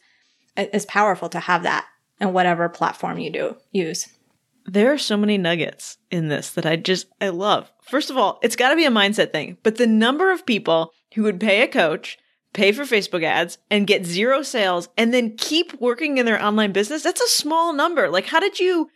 is 0.58 0.86
powerful 0.86 1.30
to 1.30 1.40
have 1.40 1.64
that 1.64 1.88
in 2.20 2.34
whatever 2.34 2.68
platform 2.70 3.20
you 3.20 3.32
do 3.32 3.58
use. 3.72 4.08
There 4.66 4.92
are 4.94 4.98
so 4.98 5.18
many 5.18 5.38
nuggets 5.38 5.98
in 6.12 6.28
this 6.28 6.52
that 6.52 6.66
I 6.66 6.76
just 6.76 7.08
I 7.22 7.30
love. 7.30 7.72
First 7.90 8.10
of 8.10 8.18
all, 8.18 8.40
it's 8.44 8.56
got 8.56 8.70
to 8.70 8.76
be 8.76 8.86
a 8.86 8.92
mindset 8.92 9.32
thing, 9.32 9.58
but 9.64 9.78
the 9.78 9.88
number 9.88 10.32
of 10.32 10.46
people 10.46 10.92
who 11.16 11.24
would 11.24 11.40
pay 11.40 11.62
a 11.62 11.68
coach, 11.68 12.18
pay 12.54 12.72
for 12.72 12.84
Facebook 12.84 13.24
ads 13.24 13.58
and 13.70 13.88
get 13.88 14.06
zero 14.06 14.42
sales 14.42 14.90
and 14.98 15.14
then 15.14 15.36
keep 15.38 15.80
working 15.82 16.18
in 16.18 16.26
their 16.26 16.44
online 16.44 16.72
business, 16.72 17.04
that's 17.04 17.22
a 17.22 17.28
small 17.28 17.74
number. 17.74 18.10
Like 18.10 18.28
how 18.28 18.40
did 18.40 18.60
you 18.60 18.90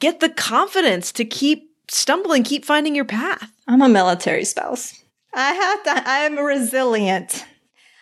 get 0.00 0.20
the 0.20 0.28
confidence 0.28 1.12
to 1.12 1.24
keep 1.24 1.70
stumbling, 1.88 2.44
keep 2.44 2.64
finding 2.64 2.94
your 2.94 3.04
path? 3.04 3.50
I'm 3.66 3.82
a 3.82 3.88
military 3.88 4.44
spouse. 4.44 5.02
I 5.34 5.52
have 5.52 5.82
to, 5.84 6.02
I'm 6.06 6.38
resilient. 6.38 7.44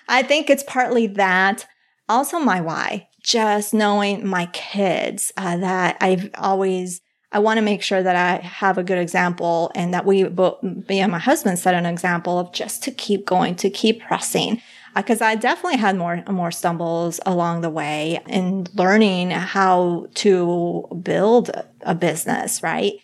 I 0.08 0.22
think 0.22 0.50
it's 0.50 0.64
partly 0.64 1.06
that. 1.08 1.66
Also, 2.08 2.38
my 2.38 2.60
why, 2.60 3.08
just 3.22 3.72
knowing 3.72 4.26
my 4.26 4.46
kids, 4.46 5.32
uh, 5.36 5.56
that 5.56 5.96
I've 6.00 6.30
always, 6.34 7.00
I 7.34 7.40
want 7.40 7.58
to 7.58 7.62
make 7.62 7.82
sure 7.82 8.02
that 8.02 8.16
I 8.16 8.42
have 8.42 8.78
a 8.78 8.82
good 8.82 8.98
example 8.98 9.70
and 9.74 9.92
that 9.92 10.06
we, 10.06 10.24
both, 10.24 10.62
me 10.62 11.00
and 11.00 11.12
my 11.12 11.18
husband 11.18 11.58
set 11.58 11.74
an 11.74 11.84
example 11.84 12.38
of 12.38 12.52
just 12.52 12.82
to 12.84 12.90
keep 12.90 13.26
going, 13.26 13.56
to 13.56 13.68
keep 13.68 14.02
pressing. 14.02 14.62
Because 14.96 15.20
uh, 15.20 15.26
I 15.26 15.34
definitely 15.34 15.78
had 15.78 15.96
more 15.96 16.22
more 16.30 16.52
stumbles 16.52 17.18
along 17.26 17.62
the 17.62 17.70
way 17.70 18.20
in 18.28 18.68
learning 18.74 19.32
how 19.32 20.06
to 20.14 20.86
build 21.02 21.50
a 21.82 21.94
business, 21.94 22.62
right? 22.62 22.94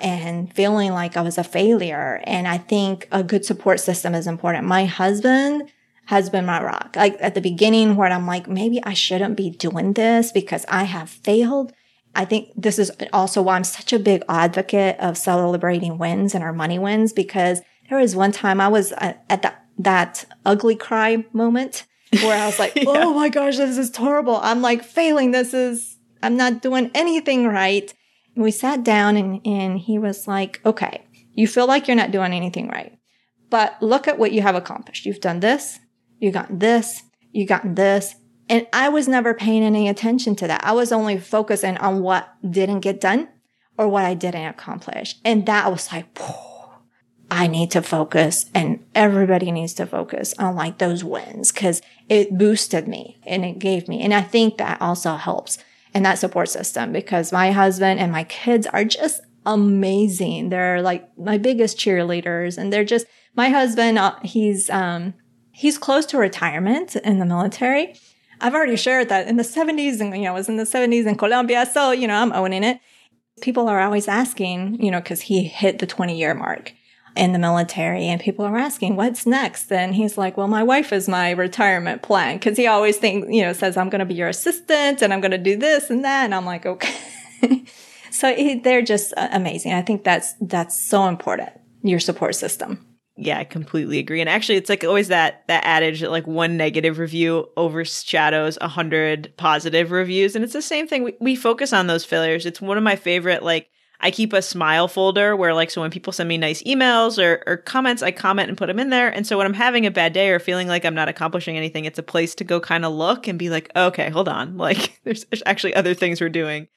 and 0.00 0.52
feeling 0.54 0.92
like 0.92 1.16
I 1.16 1.20
was 1.20 1.38
a 1.38 1.44
failure. 1.44 2.22
And 2.24 2.48
I 2.48 2.58
think 2.58 3.06
a 3.12 3.22
good 3.22 3.44
support 3.44 3.80
system 3.80 4.14
is 4.14 4.26
important. 4.26 4.66
My 4.66 4.86
husband 4.86 5.70
has 6.06 6.30
been 6.30 6.46
my 6.46 6.62
rock. 6.62 6.96
Like 6.96 7.16
at 7.20 7.34
the 7.34 7.40
beginning 7.40 7.96
where 7.96 8.10
I'm 8.10 8.26
like, 8.26 8.48
maybe 8.48 8.82
I 8.82 8.94
shouldn't 8.94 9.36
be 9.36 9.50
doing 9.50 9.92
this 9.92 10.32
because 10.32 10.64
I 10.68 10.84
have 10.84 11.08
failed. 11.08 11.72
I 12.14 12.24
think 12.24 12.50
this 12.56 12.78
is 12.78 12.90
also 13.12 13.42
why 13.42 13.56
I'm 13.56 13.64
such 13.64 13.92
a 13.92 13.98
big 13.98 14.22
advocate 14.28 14.98
of 14.98 15.16
celebrating 15.16 15.98
wins 15.98 16.34
and 16.34 16.42
our 16.42 16.52
money 16.52 16.78
wins 16.78 17.12
because 17.12 17.60
there 17.88 17.98
was 17.98 18.16
one 18.16 18.32
time 18.32 18.60
I 18.60 18.68
was 18.68 18.92
uh, 18.92 19.14
at 19.28 19.42
that, 19.42 19.64
that 19.78 20.24
ugly 20.44 20.76
cry 20.76 21.24
moment 21.32 21.86
where 22.22 22.40
I 22.40 22.46
was 22.46 22.58
like, 22.58 22.74
yeah. 22.76 22.84
oh 22.86 23.14
my 23.14 23.28
gosh, 23.28 23.56
this 23.56 23.78
is 23.78 23.94
horrible. 23.94 24.36
I'm 24.42 24.60
like 24.60 24.84
failing. 24.84 25.30
This 25.30 25.54
is, 25.54 25.98
I'm 26.22 26.36
not 26.36 26.62
doing 26.62 26.90
anything 26.94 27.46
right. 27.46 27.92
And 28.34 28.44
we 28.44 28.50
sat 28.50 28.82
down 28.82 29.16
and, 29.16 29.40
and 29.46 29.78
he 29.78 29.98
was 29.98 30.26
like, 30.26 30.60
okay, 30.64 31.04
you 31.32 31.46
feel 31.46 31.66
like 31.66 31.86
you're 31.86 31.96
not 31.96 32.10
doing 32.10 32.32
anything 32.32 32.68
right, 32.68 32.98
but 33.50 33.80
look 33.80 34.08
at 34.08 34.18
what 34.18 34.32
you 34.32 34.42
have 34.42 34.54
accomplished. 34.54 35.06
You've 35.06 35.20
done 35.20 35.40
this, 35.40 35.78
you 36.18 36.30
got 36.30 36.58
this, 36.58 37.02
you 37.32 37.46
got 37.46 37.76
this. 37.76 38.14
And 38.50 38.66
I 38.72 38.88
was 38.88 39.06
never 39.06 39.32
paying 39.32 39.62
any 39.62 39.88
attention 39.88 40.34
to 40.36 40.48
that. 40.48 40.64
I 40.64 40.72
was 40.72 40.90
only 40.90 41.18
focusing 41.18 41.76
on 41.76 42.02
what 42.02 42.34
didn't 42.50 42.80
get 42.80 43.00
done 43.00 43.28
or 43.78 43.86
what 43.86 44.04
I 44.04 44.14
didn't 44.14 44.44
accomplish. 44.44 45.14
And 45.24 45.46
that 45.46 45.70
was 45.70 45.92
like, 45.92 46.06
I 47.30 47.46
need 47.46 47.70
to 47.70 47.80
focus 47.80 48.46
and 48.52 48.84
everybody 48.92 49.52
needs 49.52 49.72
to 49.74 49.86
focus 49.86 50.34
on 50.36 50.56
like 50.56 50.78
those 50.78 51.04
wins 51.04 51.52
because 51.52 51.80
it 52.08 52.36
boosted 52.36 52.88
me 52.88 53.20
and 53.24 53.44
it 53.44 53.60
gave 53.60 53.86
me. 53.86 54.02
And 54.02 54.12
I 54.12 54.20
think 54.20 54.58
that 54.58 54.82
also 54.82 55.14
helps 55.14 55.58
in 55.94 56.02
that 56.02 56.18
support 56.18 56.48
system 56.48 56.92
because 56.92 57.32
my 57.32 57.52
husband 57.52 58.00
and 58.00 58.10
my 58.10 58.24
kids 58.24 58.66
are 58.66 58.84
just 58.84 59.20
amazing. 59.46 60.48
They're 60.48 60.82
like 60.82 61.16
my 61.16 61.38
biggest 61.38 61.78
cheerleaders 61.78 62.58
and 62.58 62.72
they're 62.72 62.84
just, 62.84 63.06
my 63.36 63.50
husband, 63.50 63.96
uh, 63.96 64.16
he's, 64.24 64.68
um, 64.70 65.14
he's 65.52 65.78
close 65.78 66.04
to 66.06 66.18
retirement 66.18 66.96
in 66.96 67.20
the 67.20 67.24
military. 67.24 67.94
I've 68.40 68.54
already 68.54 68.76
shared 68.76 69.08
that 69.08 69.28
in 69.28 69.36
the 69.36 69.42
70s 69.42 70.00
and, 70.00 70.14
you 70.16 70.22
know, 70.22 70.32
it 70.32 70.34
was 70.34 70.48
in 70.48 70.56
the 70.56 70.64
70s 70.64 71.06
in 71.06 71.16
Colombia. 71.16 71.66
So, 71.66 71.90
you 71.90 72.06
know, 72.06 72.14
I'm 72.14 72.32
owning 72.32 72.64
it. 72.64 72.80
People 73.40 73.68
are 73.68 73.80
always 73.80 74.08
asking, 74.08 74.82
you 74.82 74.90
know, 74.90 75.00
cause 75.00 75.20
he 75.22 75.44
hit 75.44 75.78
the 75.78 75.86
20 75.86 76.16
year 76.16 76.34
mark 76.34 76.72
in 77.16 77.32
the 77.32 77.38
military 77.38 78.06
and 78.06 78.20
people 78.20 78.44
are 78.44 78.56
asking 78.56 78.96
what's 78.96 79.26
next 79.26 79.72
and 79.72 79.94
he's 79.94 80.16
like 80.16 80.36
well 80.36 80.46
my 80.46 80.62
wife 80.62 80.92
is 80.92 81.08
my 81.08 81.30
retirement 81.30 82.02
plan 82.02 82.36
because 82.36 82.56
he 82.56 82.66
always 82.66 82.98
thinks 82.98 83.26
you 83.28 83.42
know 83.42 83.52
says 83.52 83.76
i'm 83.76 83.88
going 83.88 83.98
to 83.98 84.04
be 84.04 84.14
your 84.14 84.28
assistant 84.28 85.02
and 85.02 85.12
i'm 85.12 85.20
going 85.20 85.30
to 85.30 85.38
do 85.38 85.56
this 85.56 85.90
and 85.90 86.04
that 86.04 86.24
and 86.24 86.34
i'm 86.34 86.46
like 86.46 86.66
okay 86.66 86.94
so 88.10 88.32
they're 88.62 88.82
just 88.82 89.12
uh, 89.16 89.28
amazing 89.32 89.72
i 89.72 89.82
think 89.82 90.04
that's 90.04 90.34
that's 90.40 90.78
so 90.80 91.08
important 91.08 91.50
your 91.82 92.00
support 92.00 92.34
system 92.34 92.86
yeah, 93.22 93.38
I 93.38 93.44
completely 93.44 93.98
agree. 93.98 94.22
And 94.22 94.30
actually, 94.30 94.56
it's 94.56 94.70
like 94.70 94.82
always 94.82 95.08
that 95.08 95.46
that 95.46 95.62
adage 95.64 96.00
that 96.00 96.10
like 96.10 96.26
one 96.26 96.56
negative 96.56 96.98
review 96.98 97.50
overshadows 97.54 98.56
a 98.62 98.68
hundred 98.68 99.32
positive 99.36 99.90
reviews, 99.90 100.34
and 100.34 100.42
it's 100.42 100.54
the 100.54 100.62
same 100.62 100.88
thing. 100.88 101.02
We, 101.02 101.14
we 101.20 101.36
focus 101.36 101.74
on 101.74 101.86
those 101.86 102.04
failures. 102.04 102.46
It's 102.46 102.62
one 102.62 102.78
of 102.78 102.82
my 102.82 102.96
favorite 102.96 103.42
like 103.42 103.68
I 104.00 104.10
keep 104.10 104.32
a 104.32 104.40
smile 104.40 104.88
folder 104.88 105.36
where 105.36 105.52
like 105.52 105.70
so 105.70 105.82
when 105.82 105.90
people 105.90 106.14
send 106.14 106.30
me 106.30 106.38
nice 106.38 106.62
emails 106.62 107.22
or, 107.22 107.42
or 107.46 107.58
comments, 107.58 108.02
I 108.02 108.10
comment 108.10 108.48
and 108.48 108.56
put 108.56 108.68
them 108.68 108.78
in 108.78 108.88
there. 108.88 109.10
And 109.10 109.26
so 109.26 109.36
when 109.36 109.46
I'm 109.46 109.52
having 109.52 109.84
a 109.84 109.90
bad 109.90 110.14
day 110.14 110.30
or 110.30 110.38
feeling 110.38 110.66
like 110.66 110.86
I'm 110.86 110.94
not 110.94 111.10
accomplishing 111.10 111.58
anything, 111.58 111.84
it's 111.84 111.98
a 111.98 112.02
place 112.02 112.34
to 112.36 112.44
go 112.44 112.58
kind 112.58 112.86
of 112.86 112.94
look 112.94 113.28
and 113.28 113.38
be 113.38 113.50
like, 113.50 113.70
okay, 113.76 114.08
hold 114.08 114.28
on. 114.28 114.56
Like 114.70 115.00
there's, 115.04 115.24
there's 115.26 115.42
actually 115.44 115.74
other 115.74 115.94
things 115.94 116.20
we're 116.20 116.30
doing 116.30 116.68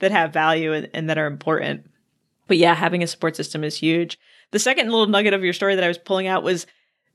that 0.00 0.10
have 0.10 0.32
value 0.32 0.72
and, 0.72 0.90
and 0.94 1.08
that 1.10 1.18
are 1.18 1.26
important. 1.26 1.88
But 2.48 2.56
yeah, 2.56 2.74
having 2.74 3.02
a 3.02 3.06
support 3.06 3.36
system 3.36 3.62
is 3.62 3.76
huge. 3.76 4.18
The 4.52 4.58
second 4.58 4.90
little 4.90 5.06
nugget 5.06 5.34
of 5.34 5.44
your 5.44 5.52
story 5.52 5.74
that 5.74 5.84
I 5.84 5.88
was 5.88 5.98
pulling 5.98 6.28
out 6.28 6.42
was 6.42 6.66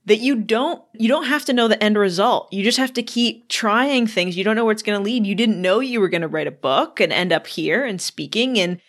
that 0.04 0.18
you 0.20 0.36
don't 0.36 0.82
you 0.94 1.08
don't 1.08 1.26
have 1.26 1.44
to 1.46 1.52
know 1.52 1.68
the 1.68 1.82
end 1.82 1.96
result. 1.96 2.52
You 2.52 2.62
just 2.62 2.78
have 2.78 2.92
to 2.94 3.02
keep 3.02 3.48
trying 3.48 4.06
things. 4.06 4.36
You 4.36 4.44
don't 4.44 4.56
know 4.56 4.64
where 4.64 4.72
it's 4.72 4.82
going 4.82 4.98
to 4.98 5.04
lead. 5.04 5.26
You 5.26 5.34
didn't 5.34 5.60
know 5.60 5.80
you 5.80 6.00
were 6.00 6.08
going 6.08 6.22
to 6.22 6.28
write 6.28 6.46
a 6.46 6.52
book 6.52 7.00
and 7.00 7.12
end 7.12 7.32
up 7.32 7.46
here 7.46 7.84
and 7.84 8.00
speaking 8.00 8.58
and 8.58 8.80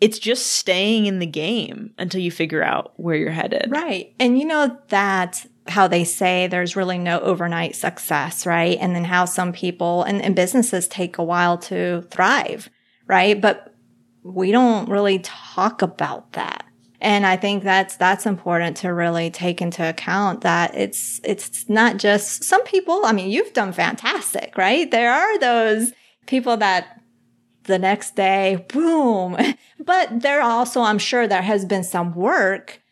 it's 0.00 0.18
just 0.18 0.46
staying 0.46 1.06
in 1.06 1.18
the 1.18 1.26
game 1.26 1.92
until 1.98 2.20
you 2.20 2.30
figure 2.30 2.62
out 2.62 2.94
where 2.96 3.16
you're 3.16 3.30
headed. 3.30 3.70
Right. 3.70 4.14
And 4.18 4.38
you 4.38 4.46
know 4.46 4.78
that 4.88 5.44
how 5.68 5.88
they 5.88 6.04
say 6.04 6.46
there's 6.46 6.74
really 6.74 6.98
no 6.98 7.20
overnight 7.20 7.76
success, 7.76 8.46
right? 8.46 8.78
And 8.80 8.96
then 8.96 9.04
how 9.04 9.26
some 9.26 9.52
people 9.52 10.02
and, 10.04 10.22
and 10.22 10.34
businesses 10.34 10.88
take 10.88 11.18
a 11.18 11.22
while 11.22 11.58
to 11.58 12.02
thrive, 12.10 12.70
right? 13.06 13.38
But 13.38 13.74
we 14.22 14.52
don't 14.52 14.88
really 14.88 15.18
talk 15.18 15.82
about 15.82 16.32
that. 16.32 16.64
And 17.00 17.24
I 17.24 17.36
think 17.36 17.64
that's, 17.64 17.96
that's 17.96 18.26
important 18.26 18.76
to 18.78 18.92
really 18.92 19.30
take 19.30 19.62
into 19.62 19.88
account 19.88 20.42
that 20.42 20.74
it's, 20.74 21.20
it's 21.24 21.68
not 21.68 21.96
just 21.96 22.44
some 22.44 22.62
people. 22.64 23.02
I 23.04 23.12
mean, 23.12 23.30
you've 23.30 23.54
done 23.54 23.72
fantastic, 23.72 24.56
right? 24.58 24.90
There 24.90 25.12
are 25.12 25.38
those 25.38 25.92
people 26.26 26.58
that 26.58 27.00
the 27.64 27.78
next 27.78 28.16
day, 28.16 28.64
boom. 28.68 29.36
But 29.82 30.20
there 30.20 30.42
also, 30.42 30.82
I'm 30.82 30.98
sure 30.98 31.26
there 31.26 31.40
has 31.40 31.64
been 31.64 31.84
some 31.84 32.14
work 32.14 32.82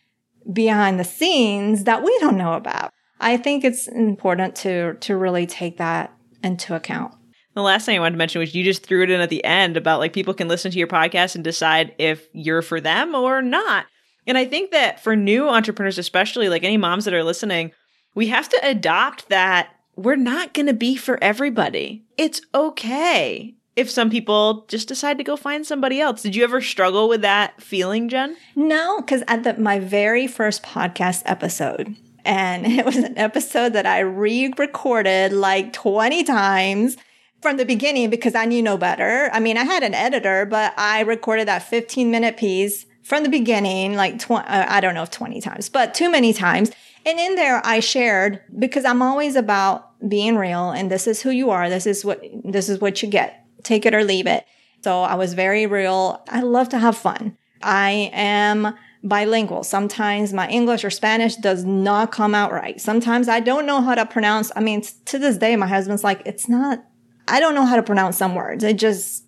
behind 0.51 0.99
the 0.99 1.05
scenes 1.05 1.85
that 1.85 2.03
we 2.03 2.19
don't 2.19 2.39
know 2.39 2.55
about. 2.55 2.95
I 3.21 3.37
think 3.37 3.63
it's 3.63 3.87
important 3.89 4.57
to, 4.57 4.95
to 4.95 5.15
really 5.15 5.47
take 5.47 5.77
that 5.77 6.15
into 6.43 6.75
account. 6.75 7.15
The 7.55 7.63
last 7.63 7.85
thing 7.85 7.97
I 7.97 8.01
wanted 8.01 8.13
to 8.13 8.19
mention 8.19 8.39
was 8.39 8.55
you 8.55 8.65
just 8.65 8.87
threw 8.87 9.03
it 9.03 9.11
in 9.11 9.21
at 9.21 9.29
the 9.29 9.45
end 9.45 9.77
about 9.77 10.01
like 10.01 10.15
people 10.15 10.33
can 10.33 10.49
listen 10.49 10.71
to 10.71 10.79
your 10.79 10.87
podcast 10.87 11.35
and 11.35 11.45
decide 11.45 11.95
if 11.99 12.27
you're 12.33 12.63
for 12.63 12.81
them 12.81 13.15
or 13.15 13.43
not. 13.43 13.85
And 14.29 14.37
I 14.37 14.45
think 14.45 14.71
that 14.73 15.01
for 15.01 15.17
new 15.17 15.49
entrepreneurs, 15.49 15.97
especially 15.97 16.51
like 16.51 16.63
any 16.63 16.77
moms 16.77 17.07
that 17.07 17.15
are 17.15 17.25
listening, 17.25 17.73
we 18.15 18.29
have 18.29 18.49
to 18.51 18.61
adopt 18.63 19.31
that 19.31 19.71
we're 19.97 20.17
not 20.17 20.53
going 20.53 20.67
to 20.67 20.75
be 20.75 20.97
for 20.97 21.19
everybody. 21.25 22.05
It's 22.19 22.43
okay 22.55 23.55
if 23.75 23.91
some 23.91 24.11
people 24.11 24.67
just 24.69 24.87
decide 24.87 25.17
to 25.17 25.25
go 25.25 25.35
find 25.35 25.67
somebody 25.67 25.99
else. 26.01 26.23
Did 26.23 26.37
you 26.37 26.45
ever 26.45 26.61
struggle 26.61 27.09
with 27.09 27.23
that 27.23 27.61
feeling, 27.63 28.09
Jen? 28.11 28.37
No, 28.55 29.01
because 29.01 29.23
at 29.29 29.45
the, 29.45 29.55
my 29.55 29.79
very 29.79 30.27
first 30.27 30.63
podcast 30.63 31.23
episode, 31.25 31.97
and 32.25 32.67
it 32.79 32.85
was 32.85 32.97
an 32.97 33.17
episode 33.17 33.73
that 33.73 33.87
I 33.87 34.01
re-recorded 34.01 35.33
like 35.33 35.73
20 35.73 36.23
times 36.25 36.99
from 37.41 37.57
the 37.57 37.65
beginning 37.65 38.11
because 38.11 38.35
I 38.35 38.45
knew 38.45 38.63
no 38.63 38.77
better. 38.77 39.31
I 39.33 39.41
mean, 39.41 39.57
I 39.57 39.65
had 39.65 39.83
an 39.83 39.95
editor, 39.95 40.45
but 40.45 40.75
I 40.77 41.01
recorded 41.01 41.49
that 41.49 41.63
15 41.63 42.11
minute 42.11 42.37
piece 42.37 42.85
from 43.09 43.23
the 43.23 43.31
beginning, 43.31 43.95
like 43.95 44.19
tw- 44.19 44.33
uh, 44.33 44.67
I 44.69 44.81
don't 44.81 44.95
know 44.95 45.03
if 45.03 45.11
20 45.11 45.41
times, 45.41 45.71
but 45.71 45.95
too 45.95 46.11
many 46.11 46.35
times. 46.35 46.71
And 47.07 47.19
in 47.19 47.37
there, 47.37 47.63
I 47.65 47.81
shared 47.81 48.43
because 48.59 48.85
I'm 48.85 49.01
always 49.01 49.35
about 49.35 49.87
being 50.07 50.37
real 50.37 50.71
and 50.71 50.91
this 50.91 51.07
is 51.07 51.23
who 51.23 51.31
you 51.31 51.49
are. 51.51 51.71
This 51.71 51.87
is 51.87 52.05
what, 52.05 52.23
this 52.45 52.69
is 52.69 52.81
what 52.81 53.03
you 53.03 53.09
get 53.09 53.47
take 53.63 53.87
it 53.87 53.95
or 53.95 54.05
leave 54.05 54.27
it. 54.27 54.45
So 54.85 55.01
I 55.03 55.15
was 55.15 55.33
very 55.35 55.67
real. 55.67 56.23
I 56.29 56.43
love 56.43 56.69
to 56.71 56.79
have 56.79 56.97
fun. 56.97 57.37
I 57.63 58.11
am 58.13 58.75
bilingual. 59.03 59.65
Sometimes 59.65 60.35
my 60.35 60.49
English 60.49 60.85
or 60.85 60.91
Spanish 60.91 61.37
does 61.37 61.65
not 61.65 62.13
come 62.13 62.35
out 62.35 62.53
right. 62.53 62.81
Sometimes 62.81 63.29
I 63.29 63.41
don't 63.41 63.67
know 63.67 63.81
how 63.81 63.95
to 63.95 64.07
pronounce. 64.07 64.53
I 64.55 64.61
mean, 64.61 64.83
to 65.07 65.19
this 65.19 65.39
day, 65.39 65.57
my 65.57 65.67
husband's 65.67 66.05
like, 66.05 66.23
it's 66.27 66.49
not, 66.49 66.85
I 67.27 67.41
don't 67.41 67.55
know 67.55 67.67
how 67.67 67.77
to 67.77 67.83
pronounce 67.83 68.17
some 68.19 68.35
words. 68.35 68.63
It 68.63 68.79
just, 68.79 69.25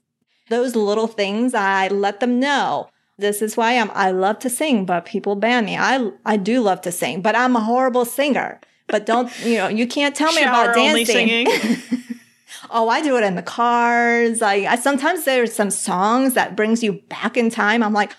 those 0.48 0.76
little 0.76 1.06
things, 1.06 1.54
I 1.54 1.88
let 1.88 2.20
them 2.20 2.38
know. 2.38 2.90
This 3.20 3.42
is 3.42 3.56
why 3.56 3.78
I'm, 3.78 3.90
I 3.92 4.10
love 4.10 4.38
to 4.40 4.50
sing, 4.50 4.84
but 4.86 5.04
people 5.04 5.36
ban 5.36 5.66
me. 5.66 5.76
I, 5.76 6.10
I 6.24 6.36
do 6.36 6.60
love 6.60 6.80
to 6.82 6.92
sing, 6.92 7.20
but 7.22 7.36
I'm 7.36 7.54
a 7.54 7.60
horrible 7.60 8.04
singer. 8.04 8.60
But 8.86 9.06
don't, 9.06 9.30
you 9.44 9.58
know, 9.58 9.68
you 9.68 9.86
can't 9.86 10.16
tell 10.16 10.32
me 10.32 10.42
Shower 10.42 10.72
about 10.72 10.74
dancing. 10.74 11.46
Oh, 12.72 12.88
I 12.88 13.02
do 13.02 13.16
it 13.16 13.24
in 13.24 13.34
the 13.34 13.42
cars. 13.42 14.42
I, 14.42 14.54
I 14.54 14.76
sometimes 14.76 15.24
there's 15.24 15.52
some 15.52 15.70
songs 15.70 16.34
that 16.34 16.54
brings 16.54 16.82
you 16.82 16.94
back 17.08 17.36
in 17.36 17.50
time. 17.50 17.82
I'm 17.82 17.92
like, 17.92 18.14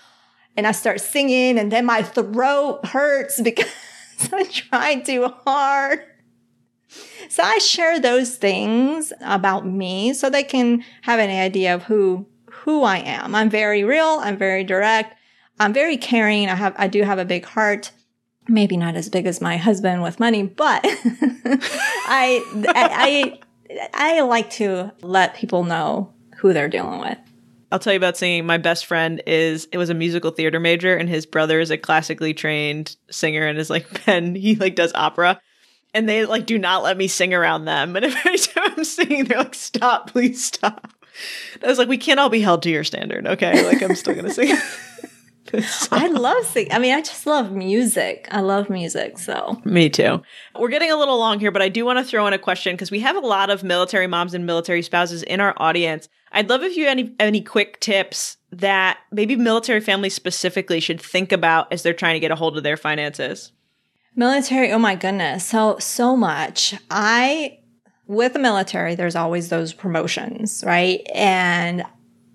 and 0.56 0.66
I 0.66 0.72
start 0.72 1.00
singing 1.00 1.58
and 1.58 1.72
then 1.72 1.86
my 1.86 2.02
throat 2.02 2.84
hurts 2.84 3.40
because 3.44 3.70
I 4.32 4.44
tried 4.44 5.04
too 5.06 5.28
hard. 5.44 6.04
So 7.28 7.42
I 7.42 7.58
share 7.58 7.98
those 7.98 8.36
things 8.36 9.12
about 9.22 9.66
me 9.66 10.12
so 10.12 10.28
they 10.28 10.42
can 10.42 10.84
have 11.02 11.18
an 11.18 11.30
idea 11.30 11.74
of 11.74 11.84
who, 11.84 12.26
who 12.64 12.84
I 12.84 12.98
am. 12.98 13.34
I'm 13.34 13.50
very 13.50 13.82
real. 13.82 14.20
I'm 14.22 14.36
very 14.36 14.62
direct. 14.64 15.16
I'm 15.58 15.72
very 15.72 15.96
caring. 15.96 16.48
I 16.48 16.54
have, 16.54 16.74
I 16.76 16.86
do 16.86 17.02
have 17.02 17.18
a 17.18 17.24
big 17.24 17.44
heart. 17.44 17.90
Maybe 18.48 18.76
not 18.76 18.94
as 18.94 19.08
big 19.08 19.26
as 19.26 19.40
my 19.40 19.56
husband 19.56 20.02
with 20.02 20.20
money, 20.20 20.44
but 20.44 20.80
I, 20.84 22.42
I, 22.68 23.38
I 23.94 24.20
like 24.22 24.50
to 24.50 24.92
let 25.02 25.34
people 25.34 25.64
know 25.64 26.12
who 26.36 26.52
they're 26.52 26.68
dealing 26.68 27.00
with. 27.00 27.18
I'll 27.70 27.78
tell 27.78 27.92
you 27.92 27.96
about 27.96 28.16
singing. 28.16 28.44
My 28.44 28.58
best 28.58 28.86
friend 28.86 29.22
is 29.26 29.66
it 29.72 29.78
was 29.78 29.90
a 29.90 29.94
musical 29.94 30.30
theater 30.30 30.60
major, 30.60 30.94
and 30.94 31.08
his 31.08 31.24
brother 31.24 31.58
is 31.58 31.70
a 31.70 31.78
classically 31.78 32.34
trained 32.34 32.96
singer, 33.10 33.46
and 33.46 33.58
is 33.58 33.70
like 33.70 34.04
Ben. 34.06 34.34
He 34.34 34.56
like 34.56 34.74
does 34.74 34.92
opera, 34.94 35.40
and 35.94 36.06
they 36.06 36.26
like 36.26 36.44
do 36.44 36.58
not 36.58 36.82
let 36.82 36.98
me 36.98 37.08
sing 37.08 37.32
around 37.32 37.64
them. 37.64 37.96
And 37.96 38.04
every 38.04 38.36
time 38.36 38.72
I'm 38.76 38.84
singing, 38.84 39.24
they're 39.24 39.38
like, 39.38 39.54
"Stop, 39.54 40.10
please 40.10 40.44
stop." 40.44 40.92
I 41.62 41.66
was 41.66 41.78
like, 41.78 41.88
"We 41.88 41.98
can't 41.98 42.20
all 42.20 42.28
be 42.28 42.40
held 42.40 42.62
to 42.62 42.70
your 42.70 42.84
standard, 42.84 43.26
okay?" 43.26 43.66
Like 43.66 43.82
I'm 43.82 43.94
still 43.94 44.14
gonna 44.14 44.30
sing. 44.30 44.56
I 45.90 46.06
love 46.08 46.46
singing. 46.46 46.72
I 46.72 46.78
mean, 46.78 46.94
I 46.94 47.00
just 47.02 47.26
love 47.26 47.52
music. 47.52 48.26
I 48.30 48.40
love 48.40 48.70
music. 48.70 49.18
So, 49.18 49.60
me 49.64 49.90
too. 49.90 50.22
We're 50.58 50.68
getting 50.68 50.90
a 50.90 50.96
little 50.96 51.18
long 51.18 51.40
here, 51.40 51.50
but 51.50 51.62
I 51.62 51.68
do 51.68 51.84
want 51.84 51.98
to 51.98 52.04
throw 52.04 52.26
in 52.26 52.32
a 52.32 52.38
question 52.38 52.74
because 52.74 52.90
we 52.90 53.00
have 53.00 53.16
a 53.16 53.20
lot 53.20 53.50
of 53.50 53.62
military 53.62 54.06
moms 54.06 54.34
and 54.34 54.46
military 54.46 54.82
spouses 54.82 55.22
in 55.22 55.40
our 55.40 55.54
audience. 55.58 56.08
I'd 56.32 56.48
love 56.48 56.62
if 56.62 56.76
you 56.76 56.86
had 56.86 56.98
any, 56.98 57.14
any 57.20 57.42
quick 57.42 57.80
tips 57.80 58.38
that 58.50 58.98
maybe 59.10 59.36
military 59.36 59.80
families 59.80 60.14
specifically 60.14 60.80
should 60.80 61.00
think 61.00 61.32
about 61.32 61.70
as 61.72 61.82
they're 61.82 61.92
trying 61.92 62.14
to 62.14 62.20
get 62.20 62.30
a 62.30 62.36
hold 62.36 62.56
of 62.56 62.62
their 62.62 62.76
finances. 62.78 63.52
Military, 64.14 64.72
oh 64.72 64.78
my 64.78 64.94
goodness, 64.94 65.46
so 65.46 65.76
so 65.78 66.16
much. 66.16 66.74
I 66.90 67.58
with 68.12 68.34
the 68.34 68.38
military, 68.38 68.94
there's 68.94 69.16
always 69.16 69.48
those 69.48 69.72
promotions, 69.72 70.62
right? 70.66 71.00
And 71.14 71.84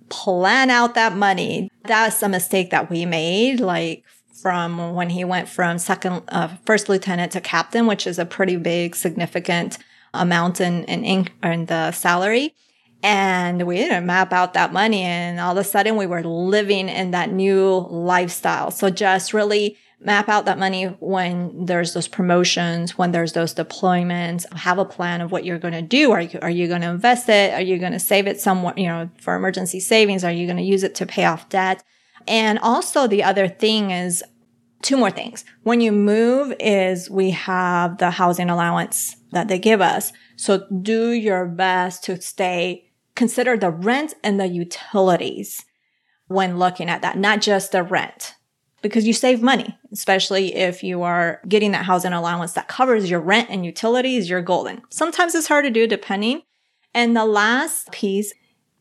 plan 0.09 0.69
out 0.69 0.95
that 0.95 1.15
money. 1.15 1.69
That's 1.83 2.21
a 2.23 2.29
mistake 2.29 2.71
that 2.71 2.89
we 2.89 3.05
made, 3.05 3.59
like 3.59 4.03
from 4.41 4.93
when 4.95 5.09
he 5.09 5.23
went 5.23 5.47
from 5.47 5.77
second, 5.77 6.23
uh, 6.29 6.49
first 6.65 6.89
lieutenant 6.89 7.31
to 7.33 7.41
captain, 7.41 7.85
which 7.85 8.07
is 8.07 8.17
a 8.17 8.25
pretty 8.25 8.55
big, 8.55 8.95
significant 8.95 9.77
amount 10.13 10.59
in, 10.61 10.83
in, 10.85 11.27
in 11.43 11.65
the 11.67 11.91
salary. 11.91 12.55
And 13.03 13.67
we 13.67 13.75
didn't 13.75 14.07
map 14.07 14.33
out 14.33 14.53
that 14.53 14.73
money. 14.73 15.03
And 15.03 15.39
all 15.39 15.51
of 15.51 15.57
a 15.57 15.63
sudden 15.63 15.95
we 15.95 16.07
were 16.07 16.23
living 16.23 16.89
in 16.89 17.11
that 17.11 17.31
new 17.31 17.85
lifestyle. 17.89 18.71
So 18.71 18.89
just 18.89 19.33
really 19.33 19.77
map 19.99 20.29
out 20.29 20.45
that 20.45 20.59
money 20.59 20.85
when 20.85 21.65
there's 21.65 21.93
those 21.93 22.07
promotions, 22.07 22.97
when 22.97 23.11
there's 23.11 23.33
those 23.33 23.53
deployments, 23.53 24.51
have 24.53 24.77
a 24.77 24.85
plan 24.85 25.21
of 25.21 25.31
what 25.31 25.43
you're 25.43 25.57
going 25.57 25.73
to 25.73 25.81
do. 25.81 26.11
Are 26.11 26.21
you, 26.21 26.39
are 26.41 26.49
you 26.49 26.67
going 26.67 26.81
to 26.81 26.89
invest 26.89 27.27
it? 27.29 27.53
Are 27.53 27.61
you 27.61 27.77
going 27.79 27.93
to 27.93 27.99
save 27.99 28.27
it 28.27 28.39
somewhere, 28.39 28.73
you 28.77 28.87
know, 28.87 29.09
for 29.19 29.35
emergency 29.35 29.79
savings? 29.79 30.23
Are 30.23 30.31
you 30.31 30.45
going 30.45 30.57
to 30.57 30.63
use 30.63 30.83
it 30.83 30.95
to 30.95 31.05
pay 31.05 31.25
off 31.25 31.49
debt? 31.49 31.83
And 32.27 32.59
also 32.59 33.07
the 33.07 33.23
other 33.23 33.47
thing 33.47 33.91
is 33.91 34.23
two 34.83 34.97
more 34.97 35.11
things. 35.11 35.43
When 35.63 35.81
you 35.81 35.91
move 35.91 36.53
is 36.59 37.09
we 37.09 37.31
have 37.31 37.97
the 37.97 38.11
housing 38.11 38.49
allowance 38.49 39.15
that 39.31 39.47
they 39.47 39.57
give 39.57 39.81
us. 39.81 40.13
So 40.35 40.67
do 40.81 41.11
your 41.11 41.45
best 41.47 42.03
to 42.03 42.21
stay, 42.21 42.91
consider 43.15 43.57
the 43.57 43.71
rent 43.71 44.13
and 44.23 44.39
the 44.39 44.47
utilities 44.47 45.65
when 46.27 46.59
looking 46.59 46.89
at 46.89 47.01
that, 47.01 47.17
not 47.17 47.41
just 47.41 47.71
the 47.71 47.81
rent 47.81 48.35
because 48.81 49.07
you 49.07 49.13
save 49.13 49.41
money, 49.41 49.77
especially 49.91 50.55
if 50.55 50.83
you 50.83 51.03
are 51.03 51.41
getting 51.47 51.71
that 51.71 51.85
housing 51.85 52.13
allowance 52.13 52.53
that 52.53 52.67
covers 52.67 53.09
your 53.09 53.19
rent 53.19 53.49
and 53.49 53.65
utilities, 53.65 54.29
you're 54.29 54.41
golden. 54.41 54.81
Sometimes 54.89 55.33
it's 55.35 55.47
hard 55.47 55.65
to 55.65 55.71
do 55.71 55.87
depending. 55.87 56.41
And 56.93 57.15
the 57.15 57.25
last 57.25 57.91
piece 57.91 58.33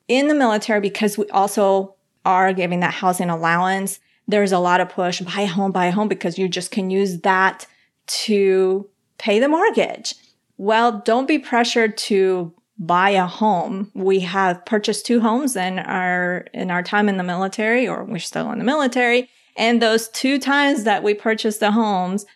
in 0.08 0.28
the 0.28 0.34
military, 0.34 0.80
because 0.80 1.18
we 1.18 1.28
also 1.30 1.94
are 2.24 2.52
giving 2.52 2.80
that 2.80 2.94
housing 2.94 3.30
allowance, 3.30 4.00
there's 4.28 4.52
a 4.52 4.58
lot 4.58 4.80
of 4.80 4.88
push, 4.88 5.20
buy 5.20 5.42
a 5.42 5.46
home, 5.46 5.72
buy 5.72 5.86
a 5.86 5.92
home, 5.92 6.08
because 6.08 6.38
you 6.38 6.48
just 6.48 6.70
can 6.70 6.90
use 6.90 7.20
that 7.20 7.66
to 8.06 8.88
pay 9.18 9.38
the 9.38 9.48
mortgage. 9.48 10.14
Well, 10.56 11.00
don't 11.04 11.28
be 11.28 11.38
pressured 11.38 11.96
to 11.98 12.52
buy 12.78 13.10
a 13.10 13.26
home. 13.26 13.90
We 13.94 14.20
have 14.20 14.64
purchased 14.66 15.06
two 15.06 15.20
homes 15.20 15.56
in 15.56 15.78
our, 15.78 16.46
in 16.52 16.70
our 16.70 16.82
time 16.82 17.08
in 17.08 17.16
the 17.16 17.24
military, 17.24 17.88
or 17.88 18.04
we're 18.04 18.18
still 18.18 18.50
in 18.52 18.58
the 18.58 18.64
military. 18.64 19.30
And 19.56 19.80
those 19.80 20.08
two 20.08 20.38
times 20.38 20.84
that 20.84 21.02
we 21.02 21.14
purchased 21.14 21.60
the 21.60 21.72
homes, 21.72 22.26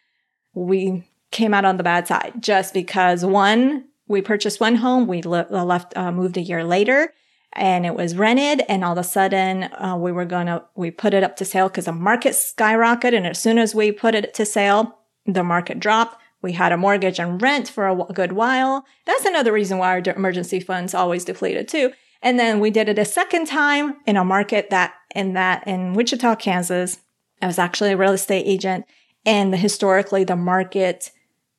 we 0.55 1.05
came 1.31 1.55
out 1.55 1.65
on 1.65 1.77
the 1.77 1.83
bad 1.83 2.09
side 2.09 2.35
just 2.41 2.75
because 2.75 3.25
one, 3.25 3.85
we 4.09 4.21
purchased 4.21 4.61
one 4.61 4.77
home, 4.77 5.07
we 5.07 5.23
le- 5.23 5.47
uh, 5.51 5.65
left, 5.65 5.97
uh, 5.97 6.11
moved 6.11 6.37
a 6.37 6.43
year 6.43 6.65
later 6.65 7.13
and 7.53 7.85
it 7.85 7.95
was 7.95 8.17
rented 8.17 8.65
and 8.69 8.85
all 8.85 8.93
of 8.93 8.99
a 8.99 9.05
sudden 9.05 9.65
uh, 9.65 9.97
we 9.99 10.13
were 10.13 10.25
gonna, 10.25 10.65
we 10.75 10.91
put 10.91 11.15
it 11.15 11.23
up 11.23 11.37
to 11.37 11.45
sale 11.45 11.69
because 11.69 11.85
the 11.85 11.93
market 11.93 12.33
skyrocketed. 12.33 13.17
And 13.17 13.27
as 13.27 13.41
soon 13.41 13.59
as 13.59 13.75
we 13.75 13.93
put 13.93 14.15
it 14.15 14.35
to 14.35 14.47
sale, 14.47 14.99
the 15.27 15.45
market 15.45 15.79
dropped. 15.79 16.21
We 16.43 16.53
had 16.53 16.73
a 16.73 16.77
mortgage 16.77 17.19
and 17.19 17.41
rent 17.41 17.69
for 17.69 17.87
a 17.87 18.13
good 18.13 18.33
while. 18.33 18.87
That's 19.05 19.27
another 19.27 19.53
reason 19.53 19.79
why 19.79 19.91
our 19.91 20.15
emergency 20.15 20.59
funds 20.59 20.95
always 20.95 21.25
depleted 21.25 21.69
too. 21.69 21.93
And 22.23 22.39
then 22.39 22.61
we 22.61 22.71
did 22.71 22.89
it 22.89 22.99
a 22.99 23.05
second 23.05 23.47
time 23.47 23.97
in 24.07 24.17
a 24.17 24.25
market 24.25 24.71
that 24.71 24.95
in 25.15 25.35
that 25.35 25.67
in 25.67 25.95
Wichita, 25.95 26.37
Kansas, 26.37 26.99
I 27.43 27.47
was 27.47 27.59
actually 27.59 27.93
a 27.93 27.97
real 27.97 28.13
estate 28.13 28.45
agent 28.47 28.85
and 29.25 29.55
historically 29.55 30.25
the 30.25 30.37
market 30.37 31.11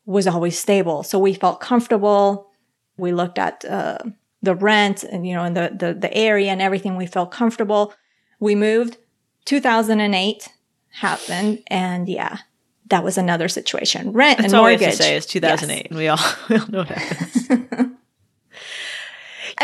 was 0.06 0.28
always 0.28 0.58
stable. 0.58 1.04
So 1.04 1.20
we 1.20 1.34
felt 1.34 1.60
comfortable. 1.60 2.50
We 2.98 3.14
looked 3.14 3.38
at 3.38 3.64
uh, 3.66 4.00
the 4.42 4.56
rent 4.56 5.04
and, 5.04 5.28
you 5.28 5.36
know, 5.36 5.44
and 5.44 5.56
the, 5.56 5.76
the, 5.78 5.94
the 5.94 6.14
area 6.14 6.52
and 6.52 6.62
everything. 6.62 6.98
We 6.98 7.06
felt 7.06 7.32
comfortable. 7.32 7.94
We 8.40 8.56
moved 8.56 8.98
2008 9.46 10.50
happened. 10.94 11.64
And 11.68 12.10
yeah, 12.10 12.40
that 12.88 13.04
was 13.04 13.18
another 13.18 13.48
situation. 13.48 14.12
Rent 14.12 14.40
That's 14.40 14.54
and 14.54 14.56
all 14.56 14.64
mortgage. 14.64 14.80
we 14.80 14.86
have 14.86 14.96
to 14.96 15.04
say 15.04 15.16
is 15.16 15.26
2008 15.26 15.78
yes. 15.78 15.88
and 15.90 15.98
we 15.98 16.08
all, 16.08 16.20
we 16.50 16.58
all 16.58 16.68
know 16.68 16.80
what 16.80 16.90
happens. 16.90 17.92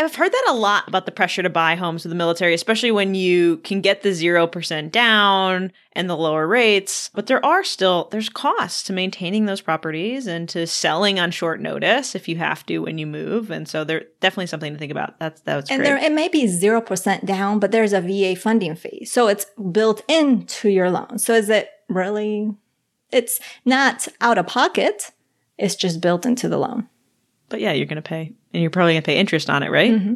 I've 0.04 0.14
heard 0.14 0.32
that 0.32 0.46
a 0.48 0.54
lot 0.54 0.86
about 0.86 1.06
the 1.06 1.12
pressure 1.12 1.42
to 1.42 1.50
buy 1.50 1.74
homes 1.74 2.04
with 2.04 2.10
the 2.10 2.16
military, 2.16 2.54
especially 2.54 2.90
when 2.90 3.14
you 3.14 3.58
can 3.58 3.80
get 3.80 4.02
the 4.02 4.10
0% 4.10 4.92
down 4.92 5.72
and 5.92 6.08
the 6.08 6.16
lower 6.16 6.46
rates. 6.46 7.10
But 7.14 7.26
there 7.26 7.44
are 7.44 7.64
still, 7.64 8.08
there's 8.10 8.28
costs 8.28 8.84
to 8.84 8.92
maintaining 8.92 9.46
those 9.46 9.60
properties 9.60 10.26
and 10.26 10.48
to 10.50 10.66
selling 10.66 11.18
on 11.18 11.32
short 11.32 11.60
notice 11.60 12.14
if 12.14 12.28
you 12.28 12.36
have 12.36 12.64
to 12.66 12.78
when 12.78 12.98
you 12.98 13.06
move. 13.06 13.50
And 13.50 13.68
so 13.68 13.82
there's 13.82 14.04
definitely 14.20 14.46
something 14.46 14.72
to 14.72 14.78
think 14.78 14.92
about. 14.92 15.18
That's, 15.18 15.40
that's 15.40 15.70
and 15.70 15.80
great. 15.80 15.90
And 15.90 16.00
there, 16.00 16.06
it 16.06 16.14
may 16.14 16.28
be 16.28 16.44
0% 16.44 17.26
down, 17.26 17.58
but 17.58 17.72
there's 17.72 17.92
a 17.92 18.00
VA 18.00 18.36
funding 18.38 18.76
fee. 18.76 19.04
So 19.04 19.26
it's 19.26 19.46
built 19.72 20.04
into 20.08 20.68
your 20.68 20.90
loan. 20.90 21.18
So 21.18 21.34
is 21.34 21.48
it 21.48 21.70
really, 21.88 22.54
it's 23.10 23.40
not 23.64 24.06
out 24.20 24.38
of 24.38 24.46
pocket. 24.46 25.10
It's 25.58 25.74
just 25.74 26.00
built 26.00 26.24
into 26.24 26.48
the 26.48 26.58
loan. 26.58 26.88
But 27.48 27.60
yeah, 27.60 27.72
you're 27.72 27.86
going 27.86 27.96
to 27.96 28.02
pay, 28.02 28.34
and 28.52 28.62
you're 28.62 28.70
probably 28.70 28.94
going 28.94 29.02
to 29.02 29.06
pay 29.06 29.18
interest 29.18 29.50
on 29.50 29.62
it, 29.62 29.70
right? 29.70 29.92
Mm-hmm. 29.92 30.14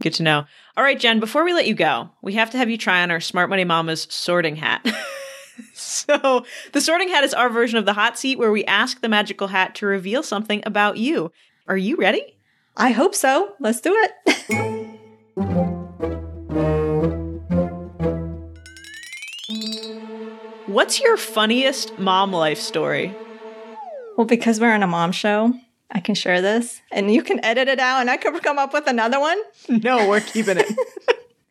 Good 0.00 0.14
to 0.14 0.22
know. 0.22 0.44
All 0.76 0.84
right, 0.84 0.98
Jen, 0.98 1.20
before 1.20 1.44
we 1.44 1.52
let 1.52 1.66
you 1.66 1.74
go, 1.74 2.10
we 2.22 2.34
have 2.34 2.50
to 2.50 2.58
have 2.58 2.68
you 2.68 2.76
try 2.76 3.02
on 3.02 3.10
our 3.10 3.20
Smart 3.20 3.50
Money 3.50 3.64
Mama's 3.64 4.08
sorting 4.10 4.56
hat. 4.56 4.84
so, 5.74 6.44
the 6.72 6.80
sorting 6.80 7.08
hat 7.08 7.24
is 7.24 7.34
our 7.34 7.48
version 7.48 7.78
of 7.78 7.86
the 7.86 7.92
hot 7.92 8.18
seat 8.18 8.38
where 8.38 8.50
we 8.50 8.64
ask 8.64 9.00
the 9.00 9.08
magical 9.08 9.48
hat 9.48 9.74
to 9.76 9.86
reveal 9.86 10.22
something 10.22 10.62
about 10.66 10.96
you. 10.96 11.30
Are 11.68 11.76
you 11.76 11.96
ready? 11.96 12.38
I 12.76 12.90
hope 12.90 13.14
so. 13.14 13.54
Let's 13.60 13.80
do 13.80 13.94
it. 13.94 14.88
What's 20.66 21.00
your 21.00 21.18
funniest 21.18 21.98
mom 21.98 22.32
life 22.32 22.58
story? 22.58 23.14
Well, 24.16 24.26
because 24.26 24.58
we're 24.58 24.72
on 24.72 24.82
a 24.82 24.86
mom 24.86 25.12
show, 25.12 25.52
I 25.92 26.00
can 26.00 26.14
share 26.14 26.40
this 26.40 26.80
and 26.90 27.12
you 27.12 27.22
can 27.22 27.44
edit 27.44 27.68
it 27.68 27.78
out 27.78 28.00
and 28.00 28.10
I 28.10 28.16
could 28.16 28.42
come 28.42 28.58
up 28.58 28.72
with 28.72 28.86
another 28.86 29.20
one. 29.20 29.38
No, 29.68 30.08
we're 30.08 30.20
keeping 30.20 30.58
it. 30.58 30.66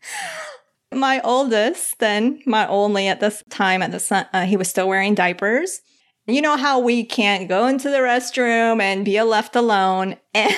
my 0.92 1.22
oldest, 1.22 2.00
then 2.00 2.42
my 2.46 2.68
only 2.68 3.08
at 3.08 3.20
this 3.20 3.44
time 3.50 3.82
at 3.82 3.92
the 3.92 4.00
sun, 4.00 4.26
uh, 4.34 4.46
he 4.46 4.58
was 4.58 4.70
still 4.70 4.88
wearing 4.88 5.16
diapers. 5.16 5.82
You 6.28 6.42
know 6.42 6.58
how 6.58 6.80
we 6.80 7.04
can't 7.04 7.48
go 7.48 7.68
into 7.68 7.90
the 7.90 7.98
restroom 7.98 8.82
and 8.82 9.06
be 9.06 9.22
left 9.22 9.56
alone. 9.56 10.18
And 10.34 10.56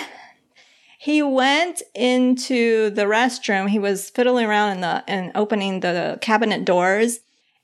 he 1.00 1.22
went 1.22 1.82
into 1.94 2.90
the 2.90 3.04
restroom. 3.04 3.70
He 3.70 3.80
was 3.80 4.10
fiddling 4.10 4.46
around 4.46 4.72
in 4.72 4.82
the 4.82 5.04
and 5.08 5.32
opening 5.36 5.82
the 5.82 6.18
cabinet 6.22 6.66
doors 6.66 7.20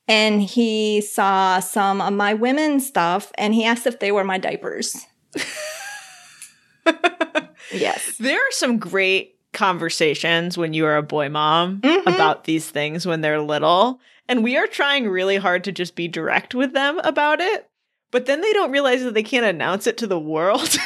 and 0.09 0.41
he 0.41 1.01
saw 1.01 1.59
some 1.59 2.01
of 2.01 2.11
my 2.11 2.33
women's 2.33 2.85
stuff 2.87 3.31
and 3.35 3.53
he 3.53 3.63
asked 3.63 3.85
if 3.85 3.99
they 3.99 4.11
were 4.11 4.23
my 4.23 4.39
diapers. 4.39 5.05
Yes. 7.73 8.15
There 8.19 8.37
are 8.37 8.51
some 8.51 8.77
great 8.77 9.35
conversations 9.53 10.57
when 10.57 10.73
you 10.73 10.85
are 10.85 10.97
a 10.97 11.03
boy 11.03 11.29
mom 11.29 11.81
mm-hmm. 11.81 12.07
about 12.07 12.43
these 12.43 12.69
things 12.69 13.05
when 13.05 13.21
they're 13.21 13.41
little. 13.41 13.99
And 14.27 14.43
we 14.43 14.57
are 14.57 14.67
trying 14.67 15.09
really 15.09 15.37
hard 15.37 15.63
to 15.63 15.71
just 15.71 15.95
be 15.95 16.07
direct 16.07 16.53
with 16.53 16.73
them 16.73 16.99
about 16.99 17.41
it. 17.41 17.67
But 18.11 18.25
then 18.25 18.41
they 18.41 18.53
don't 18.53 18.71
realize 18.71 19.03
that 19.03 19.13
they 19.13 19.23
can't 19.23 19.45
announce 19.45 19.87
it 19.87 19.97
to 19.97 20.07
the 20.07 20.19
world. 20.19 20.77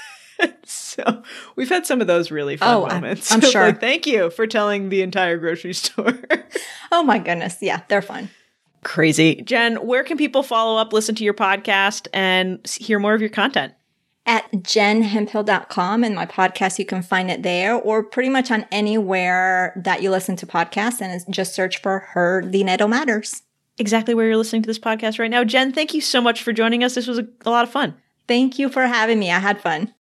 so 0.64 1.22
we've 1.56 1.68
had 1.68 1.86
some 1.86 2.00
of 2.00 2.06
those 2.06 2.30
really 2.30 2.56
fun 2.56 2.74
oh, 2.74 2.86
moments. 2.86 3.32
I'm, 3.32 3.40
I'm 3.42 3.50
sure. 3.50 3.66
Like, 3.66 3.80
thank 3.80 4.06
you 4.06 4.30
for 4.30 4.46
telling 4.46 4.88
the 4.88 5.02
entire 5.02 5.38
grocery 5.38 5.74
store. 5.74 6.18
oh 6.92 7.02
my 7.02 7.18
goodness. 7.18 7.58
Yeah, 7.60 7.82
they're 7.88 8.02
fun. 8.02 8.30
Crazy. 8.82 9.42
Jen, 9.42 9.76
where 9.86 10.04
can 10.04 10.16
people 10.16 10.42
follow 10.42 10.78
up, 10.78 10.92
listen 10.92 11.14
to 11.16 11.24
your 11.24 11.34
podcast, 11.34 12.06
and 12.14 12.64
hear 12.66 12.98
more 12.98 13.14
of 13.14 13.20
your 13.20 13.30
content? 13.30 13.74
At 14.26 14.50
jenhemphill.com 14.52 16.04
and 16.04 16.14
my 16.14 16.26
podcast. 16.26 16.78
You 16.78 16.84
can 16.84 17.02
find 17.02 17.30
it 17.30 17.42
there 17.42 17.74
or 17.74 18.02
pretty 18.02 18.28
much 18.28 18.50
on 18.50 18.66
anywhere 18.70 19.72
that 19.84 20.02
you 20.02 20.10
listen 20.10 20.36
to 20.36 20.46
podcasts 20.46 21.00
and 21.00 21.32
just 21.32 21.54
search 21.54 21.80
for 21.80 22.00
her 22.00 22.42
Dinero 22.42 22.88
Matters. 22.88 23.42
Exactly 23.78 24.14
where 24.14 24.26
you're 24.26 24.36
listening 24.36 24.62
to 24.62 24.66
this 24.66 24.78
podcast 24.78 25.18
right 25.18 25.30
now. 25.30 25.44
Jen, 25.44 25.72
thank 25.72 25.94
you 25.94 26.00
so 26.00 26.20
much 26.20 26.42
for 26.42 26.52
joining 26.52 26.82
us. 26.82 26.94
This 26.94 27.06
was 27.06 27.18
a, 27.18 27.26
a 27.44 27.50
lot 27.50 27.64
of 27.64 27.70
fun. 27.70 27.94
Thank 28.26 28.58
you 28.58 28.68
for 28.68 28.86
having 28.86 29.18
me. 29.18 29.30
I 29.30 29.38
had 29.38 29.60
fun. 29.60 29.94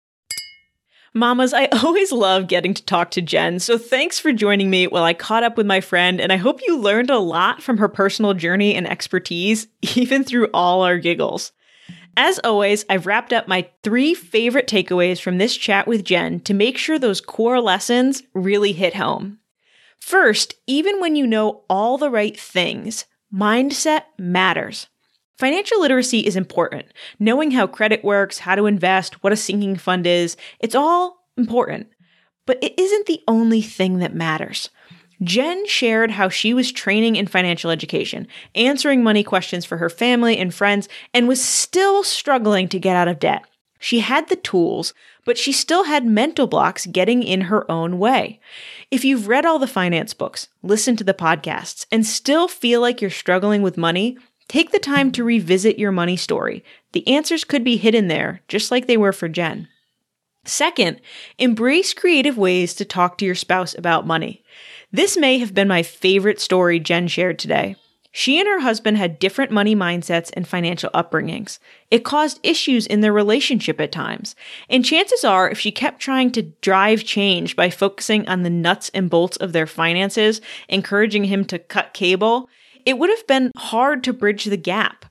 Mamas, 1.14 1.54
I 1.54 1.66
always 1.84 2.12
love 2.12 2.48
getting 2.48 2.74
to 2.74 2.84
talk 2.84 3.12
to 3.12 3.22
Jen, 3.22 3.60
so 3.60 3.78
thanks 3.78 4.20
for 4.20 4.34
joining 4.34 4.70
me 4.70 4.86
while 4.88 5.04
I 5.04 5.14
caught 5.14 5.44
up 5.44 5.56
with 5.56 5.66
my 5.66 5.80
friend, 5.80 6.20
and 6.20 6.32
I 6.32 6.36
hope 6.36 6.60
you 6.68 6.78
learned 6.78 7.10
a 7.10 7.20
lot 7.20 7.64
from 7.64 7.78
her 7.78 7.88
personal 7.88 8.34
journey 8.34 8.76
and 8.76 8.88
expertise, 8.88 9.68
even 9.96 10.24
through 10.24 10.50
all 10.54 10.82
our 10.82 10.98
giggles. 10.98 11.54
As 12.18 12.40
always, 12.44 12.86
I've 12.90 13.06
wrapped 13.06 13.34
up 13.34 13.48
my 13.48 13.68
three 13.84 14.14
favorite 14.14 14.68
takeaways 14.68 15.20
from 15.20 15.38
this 15.38 15.58
chat 15.58 15.88
with 15.88 16.06
Jen 16.06 16.40
to 16.42 16.54
make 16.54 16.78
sure 16.78 16.98
those 16.98 17.20
core 17.20 17.60
lessons 17.60 18.24
really 18.34 18.72
hit 18.72 18.96
home. 18.96 19.40
First, 20.00 20.54
even 20.66 21.02
when 21.02 21.16
you 21.16 21.28
know 21.28 21.64
all 21.70 21.98
the 21.98 22.10
right 22.10 22.40
things, 22.40 23.06
mindset 23.34 24.04
matters. 24.18 24.88
Financial 25.38 25.82
literacy 25.82 26.20
is 26.20 26.38
important. 26.38 26.86
Knowing 27.20 27.52
how 27.52 27.68
credit 27.68 28.04
works, 28.04 28.40
how 28.40 28.56
to 28.56 28.68
invest, 28.68 29.22
what 29.22 29.34
a 29.34 29.38
sinking 29.38 29.76
fund 29.76 30.08
is, 30.08 30.38
it's 30.60 30.76
all 30.76 31.28
important. 31.36 31.88
But 32.46 32.64
it 32.64 32.80
isn't 32.80 33.08
the 33.08 33.22
only 33.28 33.62
thing 33.62 34.00
that 34.00 34.16
matters. 34.16 34.70
Jen 35.22 35.66
shared 35.66 36.12
how 36.12 36.30
she 36.30 36.54
was 36.54 36.72
training 36.72 37.16
in 37.16 37.28
financial 37.28 37.72
education, 37.72 38.28
answering 38.54 39.04
money 39.04 39.24
questions 39.24 39.66
for 39.66 39.78
her 39.78 39.90
family 39.90 40.38
and 40.38 40.54
friends, 40.54 40.90
and 41.14 41.28
was 41.28 41.44
still 41.44 42.04
struggling 42.04 42.68
to 42.70 42.80
get 42.80 42.96
out 42.96 43.08
of 43.08 43.20
debt. 43.20 43.44
She 43.80 44.00
had 44.00 44.30
the 44.30 44.36
tools, 44.36 44.94
but 45.26 45.38
she 45.38 45.52
still 45.52 45.84
had 45.84 46.06
mental 46.06 46.48
blocks 46.48 46.86
getting 46.86 47.24
in 47.24 47.42
her 47.42 47.70
own 47.70 48.00
way. 48.00 48.40
If 48.90 49.06
you've 49.06 49.28
read 49.28 49.46
all 49.46 49.60
the 49.60 49.68
finance 49.68 50.14
books, 50.14 50.48
listened 50.64 50.98
to 51.00 51.04
the 51.04 51.14
podcasts, 51.14 51.86
and 51.92 52.06
still 52.06 52.48
feel 52.48 52.82
like 52.82 53.02
you're 53.02 53.10
struggling 53.10 53.62
with 53.62 53.78
money, 53.78 54.18
Take 54.48 54.72
the 54.72 54.80
time 54.80 55.12
to 55.14 55.24
revisit 55.24 55.80
your 55.80 55.92
money 55.92 56.16
story. 56.16 56.64
The 56.92 57.08
answers 57.08 57.44
could 57.44 57.64
be 57.64 57.78
hidden 57.78 58.08
there, 58.08 58.42
just 58.48 58.72
like 58.72 58.88
they 58.88 58.98
were 58.98 59.14
for 59.14 59.28
Jen. 59.28 59.68
Second, 60.46 61.02
embrace 61.40 61.94
creative 61.94 62.38
ways 62.38 62.76
to 62.76 62.86
talk 62.86 63.18
to 63.18 63.26
your 63.26 63.36
spouse 63.36 63.76
about 63.76 64.06
money. 64.06 64.44
This 64.96 65.18
may 65.18 65.40
have 65.40 65.54
been 65.54 65.68
my 65.68 65.84
favorite 65.84 66.40
story 66.40 66.80
Jen 66.80 67.10
shared 67.10 67.38
today. 67.38 67.76
She 68.14 68.40
and 68.40 68.48
her 68.48 68.62
husband 68.62 68.96
had 68.96 69.20
different 69.20 69.52
money 69.52 69.76
mindsets 69.76 70.32
and 70.32 70.48
financial 70.48 70.90
upbringings. 70.92 71.60
It 71.92 72.06
caused 72.06 72.40
issues 72.44 72.88
in 72.88 73.02
their 73.02 73.12
relationship 73.12 73.82
at 73.82 73.92
times. 73.92 74.38
And 74.70 74.86
chances 74.86 75.26
are, 75.26 75.50
if 75.50 75.60
she 75.60 75.70
kept 75.70 76.00
trying 76.00 76.32
to 76.32 76.44
drive 76.44 77.04
change 77.04 77.58
by 77.58 77.70
focusing 77.70 78.26
on 78.30 78.44
the 78.44 78.50
nuts 78.50 78.90
and 78.94 79.10
bolts 79.10 79.36
of 79.36 79.52
their 79.52 79.68
finances, 79.68 80.40
encouraging 80.70 81.26
him 81.26 81.44
to 81.44 81.60
cut 81.60 81.94
cable, 81.94 82.48
it 82.86 82.98
would 82.98 83.10
have 83.10 83.28
been 83.28 83.52
hard 83.58 84.02
to 84.06 84.14
bridge 84.14 84.46
the 84.46 84.56
gap. 84.56 85.06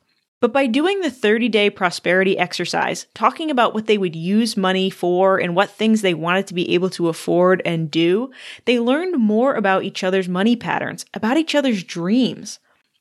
But 0.45 0.53
by 0.53 0.67
doing 0.67 1.01
the 1.01 1.11
30 1.11 1.49
day 1.49 1.71
prosperity 1.71 2.37
exercise, 2.37 3.07
talking 3.15 3.51
about 3.51 3.73
what 3.73 3.87
they 3.87 3.97
would 3.97 4.15
use 4.15 4.59
money 4.59 4.91
for 4.91 5.39
and 5.39 5.57
what 5.57 5.71
things 5.71 6.03
they 6.03 6.13
wanted 6.13 6.47
to 6.49 6.55
be 6.55 6.75
able 6.75 6.91
to 6.91 7.09
afford 7.09 7.63
and 7.65 7.91
do, 7.91 8.31
they 8.67 8.79
learned 8.79 9.19
more 9.19 9.55
about 9.55 9.85
each 9.85 10.05
other's 10.05 10.29
money 10.29 10.55
patterns, 10.55 11.07
about 11.15 11.39
each 11.39 11.55
other's 11.55 11.83
dreams. 11.83 12.59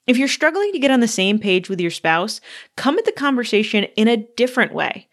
If 0.07 0.15
you're 0.15 0.29
struggling 0.29 0.71
to 0.71 0.79
get 0.79 0.89
on 0.89 1.01
the 1.01 1.05
same 1.09 1.37
page 1.37 1.67
with 1.67 1.81
your 1.81 1.91
spouse, 1.91 2.39
come 2.77 2.97
at 2.97 3.03
the 3.03 3.11
conversation 3.11 3.83
in 3.97 4.07
a 4.07 4.25
different 4.37 4.73
way. 4.73 5.09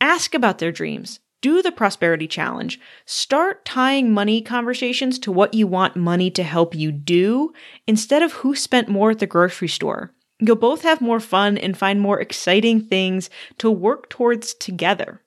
Ask 0.00 0.34
about 0.34 0.60
their 0.60 0.72
dreams, 0.72 1.20
do 1.42 1.60
the 1.60 1.70
prosperity 1.70 2.26
challenge. 2.26 2.80
Start 3.04 3.66
tying 3.66 4.10
money 4.10 4.40
conversations 4.40 5.18
to 5.18 5.30
what 5.30 5.52
you 5.52 5.66
want 5.66 5.96
money 5.96 6.30
to 6.30 6.44
help 6.44 6.74
you 6.74 6.90
do 6.90 7.52
instead 7.86 8.22
of 8.22 8.32
who 8.32 8.56
spent 8.56 8.88
more 8.88 9.10
at 9.10 9.18
the 9.18 9.26
grocery 9.26 9.68
store. 9.68 10.13
You'll 10.40 10.56
both 10.56 10.82
have 10.82 11.00
more 11.00 11.20
fun 11.20 11.56
and 11.58 11.76
find 11.76 12.00
more 12.00 12.20
exciting 12.20 12.80
things 12.80 13.30
to 13.58 13.70
work 13.70 14.08
towards 14.08 14.54
together. 14.54 15.20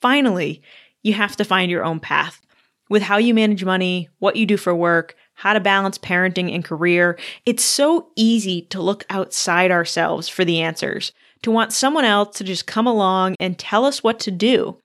Finally, 0.00 0.62
you 1.02 1.14
have 1.14 1.36
to 1.36 1.44
find 1.44 1.70
your 1.70 1.84
own 1.84 2.00
path 2.00 2.40
with 2.88 3.02
how 3.02 3.16
you 3.16 3.34
manage 3.34 3.64
money, 3.64 4.08
what 4.18 4.36
you 4.36 4.46
do 4.46 4.56
for 4.56 4.74
work, 4.74 5.16
how 5.34 5.52
to 5.52 5.60
balance 5.60 5.98
parenting 5.98 6.54
and 6.54 6.64
career. 6.64 7.18
It's 7.44 7.64
so 7.64 8.10
easy 8.16 8.62
to 8.70 8.80
look 8.80 9.04
outside 9.10 9.70
ourselves 9.70 10.28
for 10.28 10.44
the 10.44 10.60
answers, 10.60 11.12
to 11.42 11.50
want 11.50 11.72
someone 11.72 12.04
else 12.04 12.36
to 12.38 12.44
just 12.44 12.66
come 12.66 12.86
along 12.86 13.34
and 13.40 13.58
tell 13.58 13.84
us 13.84 14.02
what 14.02 14.20
to 14.20 14.30
do. 14.30 14.78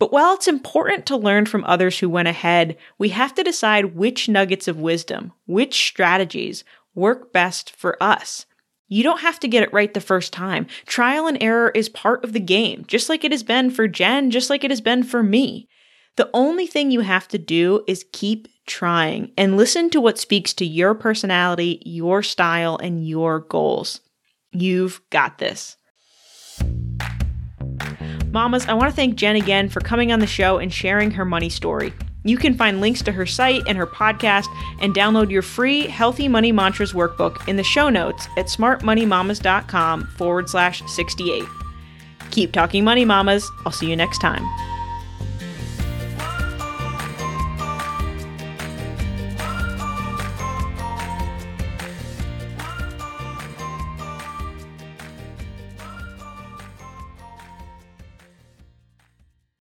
But 0.00 0.12
while 0.12 0.34
it's 0.34 0.48
important 0.48 1.06
to 1.06 1.16
learn 1.16 1.46
from 1.46 1.64
others 1.64 1.98
who 1.98 2.08
went 2.08 2.28
ahead, 2.28 2.76
we 2.98 3.10
have 3.10 3.34
to 3.34 3.44
decide 3.44 3.94
which 3.94 4.28
nuggets 4.28 4.66
of 4.66 4.80
wisdom, 4.80 5.32
which 5.46 5.74
strategies 5.74 6.64
work 6.94 7.32
best 7.32 7.70
for 7.70 8.02
us. 8.02 8.46
You 8.88 9.02
don't 9.02 9.20
have 9.20 9.40
to 9.40 9.48
get 9.48 9.62
it 9.62 9.72
right 9.72 9.92
the 9.92 10.00
first 10.00 10.32
time. 10.32 10.66
Trial 10.86 11.26
and 11.26 11.42
error 11.42 11.70
is 11.74 11.88
part 11.88 12.22
of 12.22 12.32
the 12.32 12.40
game, 12.40 12.84
just 12.86 13.08
like 13.08 13.24
it 13.24 13.32
has 13.32 13.42
been 13.42 13.70
for 13.70 13.88
Jen, 13.88 14.30
just 14.30 14.50
like 14.50 14.62
it 14.62 14.70
has 14.70 14.80
been 14.80 15.02
for 15.02 15.22
me. 15.22 15.68
The 16.16 16.30
only 16.32 16.66
thing 16.66 16.90
you 16.90 17.00
have 17.00 17.26
to 17.28 17.38
do 17.38 17.82
is 17.88 18.04
keep 18.12 18.46
trying 18.66 19.32
and 19.36 19.56
listen 19.56 19.90
to 19.90 20.00
what 20.00 20.18
speaks 20.18 20.52
to 20.54 20.64
your 20.64 20.94
personality, 20.94 21.82
your 21.84 22.22
style, 22.22 22.76
and 22.76 23.06
your 23.06 23.40
goals. 23.40 24.00
You've 24.52 25.00
got 25.10 25.38
this. 25.38 25.76
Mamas, 28.34 28.66
I 28.66 28.74
want 28.74 28.90
to 28.90 28.96
thank 28.96 29.14
Jen 29.14 29.36
again 29.36 29.68
for 29.68 29.78
coming 29.78 30.10
on 30.10 30.18
the 30.18 30.26
show 30.26 30.58
and 30.58 30.72
sharing 30.72 31.12
her 31.12 31.24
money 31.24 31.48
story. 31.48 31.92
You 32.24 32.36
can 32.36 32.54
find 32.54 32.80
links 32.80 33.00
to 33.02 33.12
her 33.12 33.26
site 33.26 33.62
and 33.68 33.78
her 33.78 33.86
podcast 33.86 34.46
and 34.80 34.92
download 34.92 35.30
your 35.30 35.40
free 35.40 35.86
Healthy 35.86 36.26
Money 36.26 36.50
Mantras 36.50 36.94
workbook 36.94 37.46
in 37.46 37.54
the 37.54 37.62
show 37.62 37.88
notes 37.88 38.26
at 38.36 38.46
smartmoneymamas.com 38.46 40.08
forward 40.18 40.50
slash 40.50 40.82
68. 40.90 41.44
Keep 42.32 42.50
talking 42.50 42.82
money, 42.82 43.04
mamas. 43.04 43.48
I'll 43.64 43.70
see 43.70 43.88
you 43.88 43.94
next 43.94 44.18
time. 44.18 44.42